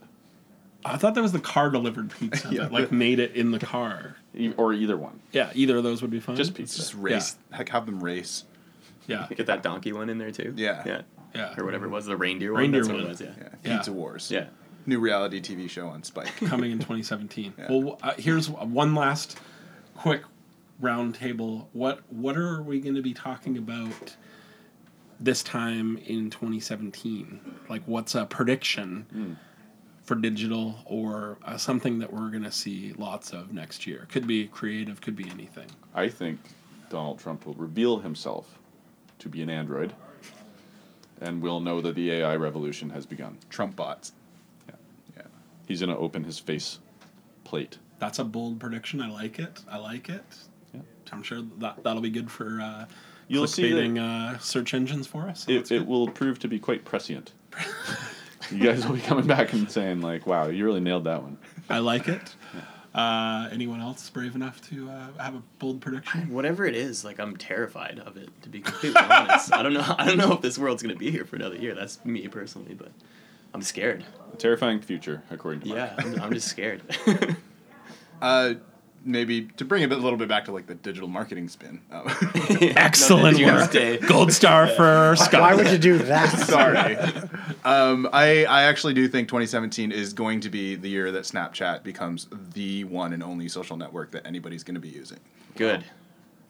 I 0.84 0.96
thought 0.96 1.14
that 1.14 1.22
was 1.22 1.32
the 1.32 1.40
car 1.40 1.70
delivered 1.70 2.10
pizza 2.18 2.48
Yeah. 2.52 2.62
that 2.64 2.72
like 2.72 2.92
made 2.92 3.18
it 3.18 3.34
in 3.34 3.50
the 3.50 3.58
car. 3.58 4.16
Or 4.56 4.72
either 4.72 4.96
one. 4.96 5.20
Yeah, 5.32 5.50
either 5.54 5.76
of 5.78 5.84
those 5.84 6.02
would 6.02 6.10
be 6.10 6.20
fine. 6.20 6.36
Just 6.36 6.54
pizza. 6.54 6.76
just 6.78 6.94
race. 6.94 7.36
Heck, 7.52 7.68
have 7.70 7.86
them 7.86 8.02
race. 8.02 8.44
Yeah, 9.06 9.26
Get 9.34 9.46
that 9.46 9.62
donkey 9.62 9.92
one 9.92 10.08
in 10.10 10.18
there 10.18 10.30
too. 10.30 10.54
Yeah. 10.56 10.82
Yeah. 10.86 11.02
yeah. 11.34 11.54
Or 11.58 11.64
whatever 11.64 11.86
it 11.86 11.90
was, 11.90 12.06
the 12.06 12.16
reindeer, 12.16 12.52
Reindeer 12.52 12.82
one. 12.86 12.88
That's 13.06 13.20
one. 13.20 13.28
what 13.28 13.36
it 13.36 13.36
was. 13.36 13.42
Yeah. 13.42 13.70
Yeah. 13.70 13.76
Pizza 13.76 13.92
Wars. 13.92 14.30
Yeah. 14.30 14.46
New 14.86 14.98
reality 15.00 15.40
TV 15.40 15.68
show 15.70 15.88
on 15.88 16.02
Spike. 16.02 16.34
Coming 16.46 16.70
in 16.70 16.78
2017. 16.78 17.54
Yeah. 17.58 17.66
Well, 17.70 17.98
uh, 18.02 18.12
here's 18.18 18.48
one 18.50 18.94
last 18.94 19.38
quick 19.96 20.22
roundtable. 20.82 21.66
What 21.72 22.00
what 22.10 22.36
are 22.36 22.62
we 22.62 22.80
going 22.80 22.94
to 22.96 23.02
be 23.02 23.14
talking 23.14 23.56
about 23.58 24.16
this 25.20 25.42
time 25.42 25.96
in 26.06 26.30
2017? 26.30 27.40
Like, 27.68 27.82
what's 27.86 28.14
a 28.14 28.26
prediction 28.26 29.38
for 30.04 30.14
digital 30.14 30.76
or 30.84 31.38
uh, 31.44 31.56
something 31.56 31.98
that 31.98 32.12
we're 32.12 32.28
going 32.30 32.42
to 32.44 32.52
see 32.52 32.92
lots 32.98 33.32
of 33.32 33.52
next 33.52 33.86
year? 33.86 34.06
Could 34.10 34.26
be 34.26 34.46
creative, 34.48 35.00
could 35.00 35.16
be 35.16 35.28
anything. 35.30 35.66
I 35.94 36.08
think 36.08 36.40
Donald 36.90 37.18
Trump 37.18 37.46
will 37.46 37.54
reveal 37.54 37.98
himself 37.98 38.58
to 39.20 39.28
be 39.28 39.42
an 39.42 39.48
android, 39.50 39.92
and 41.20 41.40
we'll 41.40 41.60
know 41.60 41.80
that 41.80 41.94
the 41.94 42.10
AI 42.12 42.36
revolution 42.36 42.90
has 42.90 43.06
begun. 43.06 43.38
Trump 43.48 43.76
bots. 43.76 44.12
Yeah. 44.68 44.74
Yeah. 45.16 45.22
He's 45.66 45.80
gonna 45.80 45.96
open 45.96 46.24
his 46.24 46.38
face 46.38 46.78
plate. 47.44 47.78
That's 47.98 48.18
a 48.18 48.24
bold 48.24 48.60
prediction. 48.60 49.00
I 49.00 49.08
like 49.10 49.38
it. 49.38 49.60
I 49.70 49.78
like 49.78 50.08
it. 50.10 50.24
Yeah. 50.74 50.80
I'm 51.12 51.22
sure 51.22 51.42
that 51.58 51.82
that'll 51.82 52.02
be 52.02 52.10
good 52.10 52.30
for 52.30 52.60
uh, 52.60 52.84
You'll 53.28 53.46
see 53.46 53.72
that- 53.72 53.98
uh, 54.00 54.38
search 54.38 54.74
engines 54.74 55.06
for 55.06 55.22
us. 55.28 55.44
so 55.46 55.52
It, 55.52 55.72
it 55.72 55.86
will 55.86 56.08
prove 56.08 56.38
to 56.40 56.48
be 56.48 56.58
quite 56.58 56.84
prescient. 56.84 57.32
you 58.54 58.62
guys 58.62 58.86
will 58.86 58.94
be 58.94 59.00
coming 59.00 59.26
back 59.26 59.52
and 59.52 59.70
saying 59.70 60.00
like, 60.00 60.26
"Wow, 60.26 60.46
you 60.48 60.64
really 60.64 60.80
nailed 60.80 61.04
that 61.04 61.22
one." 61.22 61.38
I 61.68 61.78
like 61.78 62.08
it. 62.08 62.34
Uh, 62.94 63.48
anyone 63.50 63.80
else 63.80 64.08
brave 64.08 64.36
enough 64.36 64.60
to 64.70 64.88
uh, 64.88 65.22
have 65.22 65.34
a 65.34 65.42
bold 65.58 65.80
prediction? 65.80 66.32
Whatever 66.32 66.64
it 66.64 66.76
is, 66.76 67.04
like 67.04 67.18
I'm 67.18 67.36
terrified 67.36 68.00
of 68.06 68.16
it. 68.16 68.28
To 68.42 68.48
be 68.48 68.60
completely 68.60 69.02
honest, 69.02 69.52
I 69.52 69.62
don't 69.62 69.74
know. 69.74 69.94
I 69.98 70.06
don't 70.06 70.18
know 70.18 70.32
if 70.32 70.40
this 70.40 70.58
world's 70.58 70.82
gonna 70.82 70.94
be 70.94 71.10
here 71.10 71.24
for 71.24 71.36
another 71.36 71.56
year. 71.56 71.74
That's 71.74 72.04
me 72.04 72.28
personally, 72.28 72.74
but 72.74 72.92
I'm 73.52 73.62
scared. 73.62 74.04
A 74.32 74.36
terrifying 74.36 74.80
future, 74.80 75.22
according 75.30 75.62
to 75.62 75.68
Mark. 75.68 75.78
Yeah, 75.78 75.94
I'm, 75.98 76.20
I'm 76.22 76.32
just 76.32 76.48
scared. 76.48 76.82
Uh, 78.22 78.54
maybe 79.04 79.42
to 79.56 79.64
bring 79.64 79.82
it 79.82 79.92
a 79.92 79.96
little 79.96 80.18
bit 80.18 80.28
back 80.28 80.44
to 80.46 80.52
like 80.52 80.66
the 80.66 80.74
digital 80.74 81.08
marketing 81.08 81.48
spin. 81.48 81.80
Um, 81.90 82.06
Excellent 82.60 83.38
work. 83.38 83.70
stay. 83.70 83.98
Gold 83.98 84.32
star 84.32 84.66
for 84.68 85.14
Scott. 85.16 85.40
Why 85.40 85.54
would 85.54 85.70
you 85.70 85.78
do 85.78 85.98
that? 85.98 86.28
Sorry. 86.38 86.96
um, 87.64 88.08
I, 88.12 88.44
I 88.44 88.62
actually 88.64 88.94
do 88.94 89.06
think 89.08 89.28
2017 89.28 89.92
is 89.92 90.12
going 90.12 90.40
to 90.40 90.50
be 90.50 90.74
the 90.76 90.88
year 90.88 91.10
that 91.12 91.24
Snapchat 91.24 91.82
becomes 91.82 92.28
the 92.54 92.84
one 92.84 93.12
and 93.12 93.22
only 93.22 93.48
social 93.48 93.76
network 93.76 94.10
that 94.12 94.26
anybody's 94.26 94.64
going 94.64 94.74
to 94.74 94.80
be 94.80 94.88
using. 94.88 95.18
Good. 95.56 95.84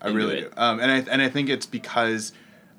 I 0.01 0.09
Into 0.09 0.17
really 0.19 0.39
it. 0.39 0.55
do. 0.55 0.61
Um, 0.61 0.81
and 0.81 0.91
I 0.91 1.11
and 1.11 1.23
I 1.23 1.29
think 1.29 1.49
it's 1.49 1.67
because 1.67 2.33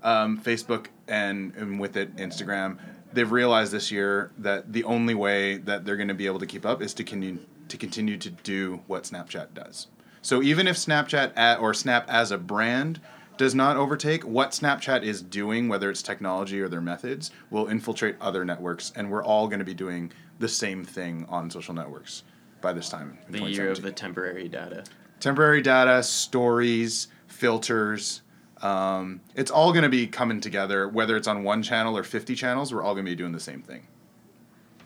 um, 0.03 0.39
Facebook 0.39 0.87
and, 1.07 1.53
and 1.55 1.79
with 1.79 1.97
it 1.97 2.15
Instagram, 2.17 2.77
they've 3.13 3.31
realized 3.31 3.71
this 3.71 3.91
year 3.91 4.31
that 4.37 4.71
the 4.71 4.83
only 4.83 5.15
way 5.15 5.57
that 5.57 5.85
they're 5.85 5.95
going 5.97 6.09
to 6.09 6.13
be 6.13 6.27
able 6.27 6.39
to 6.39 6.45
keep 6.45 6.65
up 6.65 6.81
is 6.81 6.93
to 6.95 7.03
continue 7.03 7.39
to 7.69 7.77
continue 7.77 8.17
to 8.17 8.29
do 8.29 8.81
what 8.87 9.03
Snapchat 9.03 9.53
does. 9.53 9.87
So 10.21 10.41
even 10.41 10.67
if 10.67 10.75
Snapchat 10.75 11.33
at, 11.35 11.59
or 11.59 11.73
Snap 11.73 12.05
as 12.09 12.31
a 12.31 12.37
brand 12.37 12.99
does 13.37 13.53
not 13.53 13.77
overtake 13.77 14.23
what 14.23 14.51
Snapchat 14.51 15.03
is 15.03 15.21
doing, 15.21 15.67
whether 15.67 15.89
it's 15.89 16.01
technology 16.01 16.61
or 16.61 16.69
their 16.69 16.81
methods, 16.81 17.31
will 17.49 17.67
infiltrate 17.67 18.15
other 18.21 18.45
networks, 18.45 18.91
and 18.95 19.11
we're 19.11 19.23
all 19.23 19.47
going 19.47 19.59
to 19.59 19.65
be 19.65 19.73
doing 19.73 20.11
the 20.39 20.47
same 20.47 20.83
thing 20.83 21.25
on 21.29 21.49
social 21.49 21.73
networks 21.73 22.23
by 22.61 22.73
this 22.73 22.89
time. 22.89 23.17
The 23.29 23.43
year 23.43 23.69
of 23.69 23.81
the 23.81 23.91
temporary 23.91 24.47
data. 24.47 24.83
temporary 25.19 25.61
data, 25.61 26.01
stories, 26.03 27.07
filters. 27.27 28.21
Um, 28.61 29.21
it's 29.35 29.51
all 29.51 29.71
going 29.73 29.83
to 29.83 29.89
be 29.89 30.07
coming 30.07 30.39
together, 30.39 30.87
whether 30.87 31.17
it's 31.17 31.27
on 31.27 31.43
one 31.43 31.61
channel 31.61 31.97
or 31.97 32.03
50 32.03 32.35
channels, 32.35 32.73
we're 32.73 32.81
all 32.81 32.93
going 32.93 33.05
to 33.05 33.11
be 33.11 33.15
doing 33.15 33.33
the 33.33 33.39
same 33.39 33.61
thing. 33.61 33.85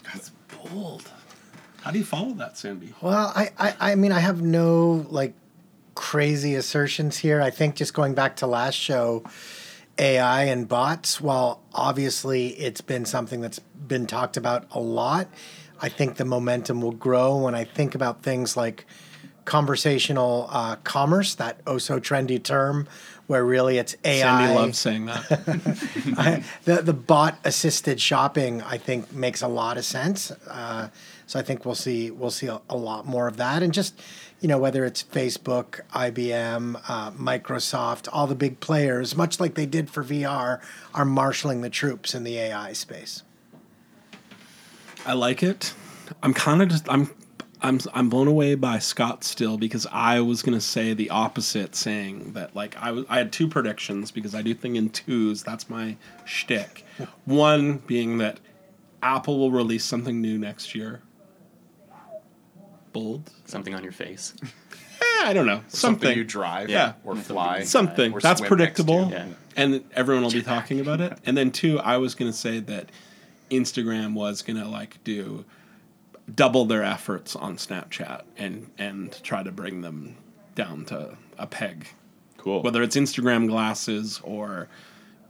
That's 0.04 0.32
bold. 0.66 1.10
How 1.82 1.92
do 1.92 2.00
you 2.00 2.06
follow 2.06 2.34
that, 2.34 2.58
Sandy? 2.58 2.94
Well, 3.02 3.32
I, 3.36 3.52
I, 3.58 3.76
I 3.92 3.96
mean, 3.96 4.12
I 4.12 4.20
have 4.20 4.42
no 4.42 5.06
like 5.10 5.34
crazy 5.96 6.56
assertions 6.56 7.18
here. 7.18 7.42
I 7.42 7.50
think 7.50 7.76
just 7.76 7.94
going 7.94 8.14
back 8.14 8.38
to 8.38 8.48
last 8.48 8.76
show, 8.76 9.24
AI 9.98 10.46
and 10.46 10.68
bots, 10.68 11.20
while 11.20 11.62
obviously 11.74 12.50
it's 12.50 12.82
been 12.82 13.06
something 13.06 13.42
that's 13.42 13.60
been 13.60 14.08
talked 14.08 14.38
about 14.38 14.66
a 14.72 14.80
lot, 14.80 15.28
I 15.82 15.90
think 15.90 16.16
the 16.16 16.26
momentum 16.26 16.82
will 16.82 16.92
grow 16.92 17.38
when 17.38 17.56
I 17.56 17.64
think 17.64 17.96
about 17.96 18.24
things 18.24 18.58
like 18.58 18.86
conversational 19.46 20.48
uh, 20.52 20.76
commerce, 20.78 21.36
that 21.36 21.60
oh 21.66 21.78
so 21.78 22.00
trendy 22.00 22.42
term, 22.42 22.88
where 23.28 23.44
really 23.44 23.78
it's 23.78 23.96
AI. 24.04 24.22
Sandy 24.22 24.56
loves 24.56 24.80
saying 24.80 25.06
that. 25.06 25.26
I, 26.18 26.44
the 26.66 26.82
the 26.82 26.94
bot 26.94 27.40
assisted 27.44 28.00
shopping 28.00 28.62
I 28.62 28.78
think 28.78 29.12
makes 29.12 29.42
a 29.42 29.48
lot 29.48 29.78
of 29.78 29.86
sense. 29.86 30.32
Uh, 30.48 30.90
so 31.30 31.38
I 31.38 31.44
think 31.44 31.64
we'll 31.64 31.76
see 31.76 32.10
we'll 32.10 32.32
see 32.32 32.48
a, 32.48 32.60
a 32.72 32.76
lot 32.76 33.06
more 33.06 33.28
of 33.28 33.38
that, 33.38 33.62
and 33.62 33.72
just 33.72 34.02
you 34.40 34.48
know 34.48 34.58
whether 34.58 34.84
it's 34.84 35.04
Facebook, 35.04 35.82
IBM, 35.94 36.82
uh, 36.88 37.12
Microsoft, 37.12 38.10
all 38.12 38.26
the 38.26 38.34
big 38.34 38.60
players, 38.60 39.16
much 39.16 39.40
like 39.40 39.54
they 39.54 39.68
did 39.68 39.92
for 39.92 40.04
VR, 40.04 40.60
are 40.96 41.06
marshaling 41.06 41.62
the 41.62 41.70
troops 41.70 42.16
in 42.16 42.24
the 42.24 42.40
AI 42.40 42.74
space. 42.74 43.22
I 45.06 45.14
like 45.14 45.44
it. 45.44 45.76
I'm 46.24 46.34
kind 46.34 46.64
of 46.64 46.70
just 46.70 46.92
I'm 46.92 47.12
I'm 47.62 47.80
I'm 47.94 48.10
blown 48.10 48.28
away 48.28 48.56
by 48.56 48.80
Scott 48.80 49.24
still 49.24 49.60
because 49.60 49.86
I 49.92 50.22
was 50.22 50.42
gonna 50.42 50.60
say 50.60 50.96
the 50.96 51.12
opposite, 51.12 51.76
saying 51.76 52.34
that 52.34 52.56
like 52.56 52.76
I 52.78 52.92
was 52.92 53.06
I 53.08 53.20
had 53.20 53.32
two 53.32 53.48
predictions 53.48 54.10
because 54.10 54.34
I 54.34 54.42
do 54.42 54.56
think 54.56 54.78
in 54.78 54.90
twos. 54.90 55.44
That's 55.44 55.70
my 55.70 55.96
shtick. 56.26 56.86
One 57.26 57.84
being 57.86 58.18
that 58.18 58.40
Apple 59.04 59.38
will 59.38 59.52
release 59.52 59.86
something 59.86 60.20
new 60.20 60.40
next 60.40 60.74
year. 60.74 61.04
Bold. 62.94 63.30
Something 63.46 63.74
on 63.76 63.84
your 63.84 63.92
face. 63.94 64.34
Eh, 65.02 65.30
I 65.30 65.32
don't 65.34 65.46
know. 65.46 65.62
Something, 65.70 66.18
you 66.18 66.26
drive 66.26 66.70
Yeah. 66.70 66.94
or 67.06 67.16
fly. 67.16 67.64
something 67.64 68.12
Or 68.12 68.20
that's 68.20 68.40
swim 68.42 68.58
next 68.60 68.76
to. 68.80 68.84
predictable 68.84 69.10
Yeah. 69.12 69.28
and 69.56 69.82
everyone 69.94 70.24
will 70.26 70.32
be 70.32 70.42
talking 70.56 70.82
about 70.82 71.00
it 71.00 71.18
and 71.26 71.38
then 71.38 71.52
two 71.52 71.80
i 71.80 71.96
was 71.96 72.16
going 72.16 72.30
to 72.30 72.38
say 72.38 72.60
that 72.60 72.90
instagram 73.50 74.14
was 74.14 74.42
going 74.42 74.58
to 74.58 74.68
like 74.68 75.02
do 75.06 75.46
double 76.36 76.66
their 76.66 76.84
efforts 76.84 77.34
on 77.34 77.56
snapchat 77.56 78.24
and 78.38 78.70
and 78.78 79.18
try 79.24 79.42
to 79.42 79.52
bring 79.54 79.80
them 79.82 80.18
down 80.56 80.84
to 80.86 81.16
a 81.38 81.48
peg 81.48 81.88
Cool. 82.38 82.62
whether 82.62 82.84
it's 82.84 82.98
instagram 82.98 83.48
glasses 83.48 84.20
or 84.24 84.68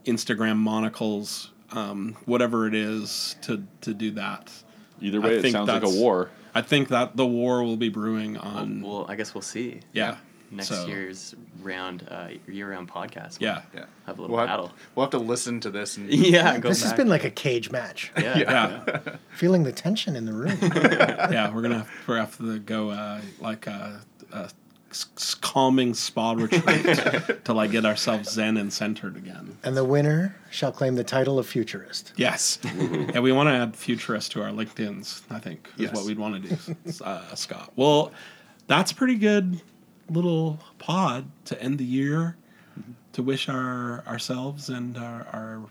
instagram 0.04 0.56
monocles 0.56 1.52
um, 1.70 2.16
whatever 2.24 2.66
it 2.66 2.74
is 2.74 3.36
to 3.42 3.62
to 3.82 3.94
do 3.94 4.10
that 4.12 4.50
Either 5.00 5.18
I 5.20 5.24
way, 5.24 5.36
it 5.36 5.42
think 5.42 5.52
sounds 5.52 5.68
like 5.68 5.78
a 5.78 5.86
that's- 5.86 5.96
war. 5.98 6.28
I 6.54 6.60
think 6.62 6.88
that 6.88 7.16
the 7.16 7.26
war 7.26 7.62
will 7.62 7.76
be 7.76 7.88
brewing 7.88 8.36
on 8.36 8.82
Well, 8.82 9.06
I 9.08 9.16
guess 9.16 9.34
we'll 9.34 9.42
see. 9.42 9.80
yeah 9.92 10.16
Next 10.52 10.66
So, 10.68 10.86
year's 10.88 11.36
round, 11.62 12.08
uh, 12.10 12.30
year-round 12.48 12.88
podcast. 12.90 13.40
yeah 13.40 13.62
Yeah. 13.72 13.84
Have 14.06 14.18
a 14.18 14.22
little 14.22 14.34
we'll 14.36 14.40
have, 14.44 14.48
battle. 14.48 14.72
We'll 14.96 15.04
have 15.06 15.12
to 15.12 15.18
listen 15.20 15.60
to 15.60 15.70
this. 15.70 15.96
And, 15.96 16.10
Yeah, 16.36 16.58
go 16.58 16.68
this 16.70 16.82
has 16.82 16.92
been 16.92 17.08
like 17.08 17.22
a 17.22 17.30
cage 17.30 17.70
match. 17.70 18.10
Yeah, 18.20 18.36
yeah 18.38 18.98
Feeling 19.30 19.62
the 19.62 19.70
tension 19.70 20.16
in 20.16 20.24
the 20.26 20.32
room. 20.32 20.58
yeah, 20.62 21.54
we're 21.54 21.62
gonna 21.62 21.78
have, 21.78 21.90
we're 22.04 22.14
gonna 22.16 22.26
have 22.26 22.36
to 22.38 22.58
go 22.58 22.90
uh, 22.90 23.20
like 23.40 23.68
a, 23.68 24.00
a 24.32 24.36
s- 24.38 24.54
s- 24.54 24.54
calming 25.40 25.94
spa 25.94 26.32
retreat 26.32 26.84
to 27.44 27.52
like 27.52 27.70
get 27.70 27.84
ourselves 27.84 28.30
zen 28.30 28.56
and 28.56 28.72
centered 28.72 29.16
again. 29.16 29.56
and 29.62 29.76
the 29.76 29.84
winner 29.84 30.36
shall 30.50 30.72
claim 30.72 30.94
the 30.96 31.04
title 31.04 31.38
of 31.38 31.46
futurist. 31.46 32.12
Yes, 32.16 32.58
and 32.64 33.22
we 33.22 33.32
want 33.32 33.48
to 33.48 33.52
add 33.52 33.76
futurist 33.76 34.32
to 34.32 34.42
our 34.42 34.50
LinkedIn's. 34.50 35.22
I 35.30 35.38
think 35.38 35.68
is 35.76 35.82
Yes. 35.84 35.94
what 35.94 36.04
we'd 36.04 36.18
want 36.18 36.42
to 36.44 36.56
do, 36.56 37.04
uh, 37.04 37.34
Scott. 37.34 37.72
Well, 37.76 38.12
that's 38.66 38.90
a 38.92 38.94
pretty 38.94 39.16
good 39.16 39.60
little 40.08 40.58
pod 40.78 41.26
to 41.46 41.60
end 41.62 41.78
the 41.78 41.84
year. 41.84 42.36
To 43.14 43.22
wish 43.24 43.48
our 43.48 44.04
ourselves 44.06 44.68
and 44.70 44.96
our, 44.96 45.26
our 45.32 45.62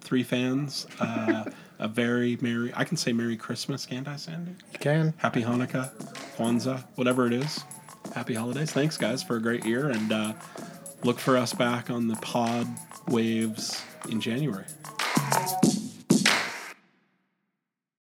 three 0.00 0.22
fans 0.22 0.86
uh, 1.00 1.44
a 1.80 1.88
very 1.88 2.38
merry. 2.40 2.72
I 2.76 2.84
can 2.84 2.96
say 2.96 3.12
Merry 3.12 3.36
Christmas, 3.36 3.84
can't 3.86 4.06
I, 4.06 4.14
Sandy? 4.16 4.52
You 4.72 4.78
can. 4.78 5.14
Happy 5.16 5.42
Hanukkah, 5.42 5.90
Kwanzaa, 6.36 6.84
whatever 6.94 7.26
it 7.26 7.32
is 7.32 7.64
happy 8.14 8.34
holidays. 8.34 8.70
Thanks, 8.72 8.96
guys, 8.96 9.22
for 9.22 9.36
a 9.36 9.40
great 9.40 9.64
year, 9.64 9.88
and 9.88 10.12
uh, 10.12 10.32
look 11.04 11.18
for 11.18 11.36
us 11.36 11.52
back 11.52 11.90
on 11.90 12.08
the 12.08 12.16
pod 12.16 12.66
waves 13.08 13.82
in 14.08 14.20
January. 14.20 14.64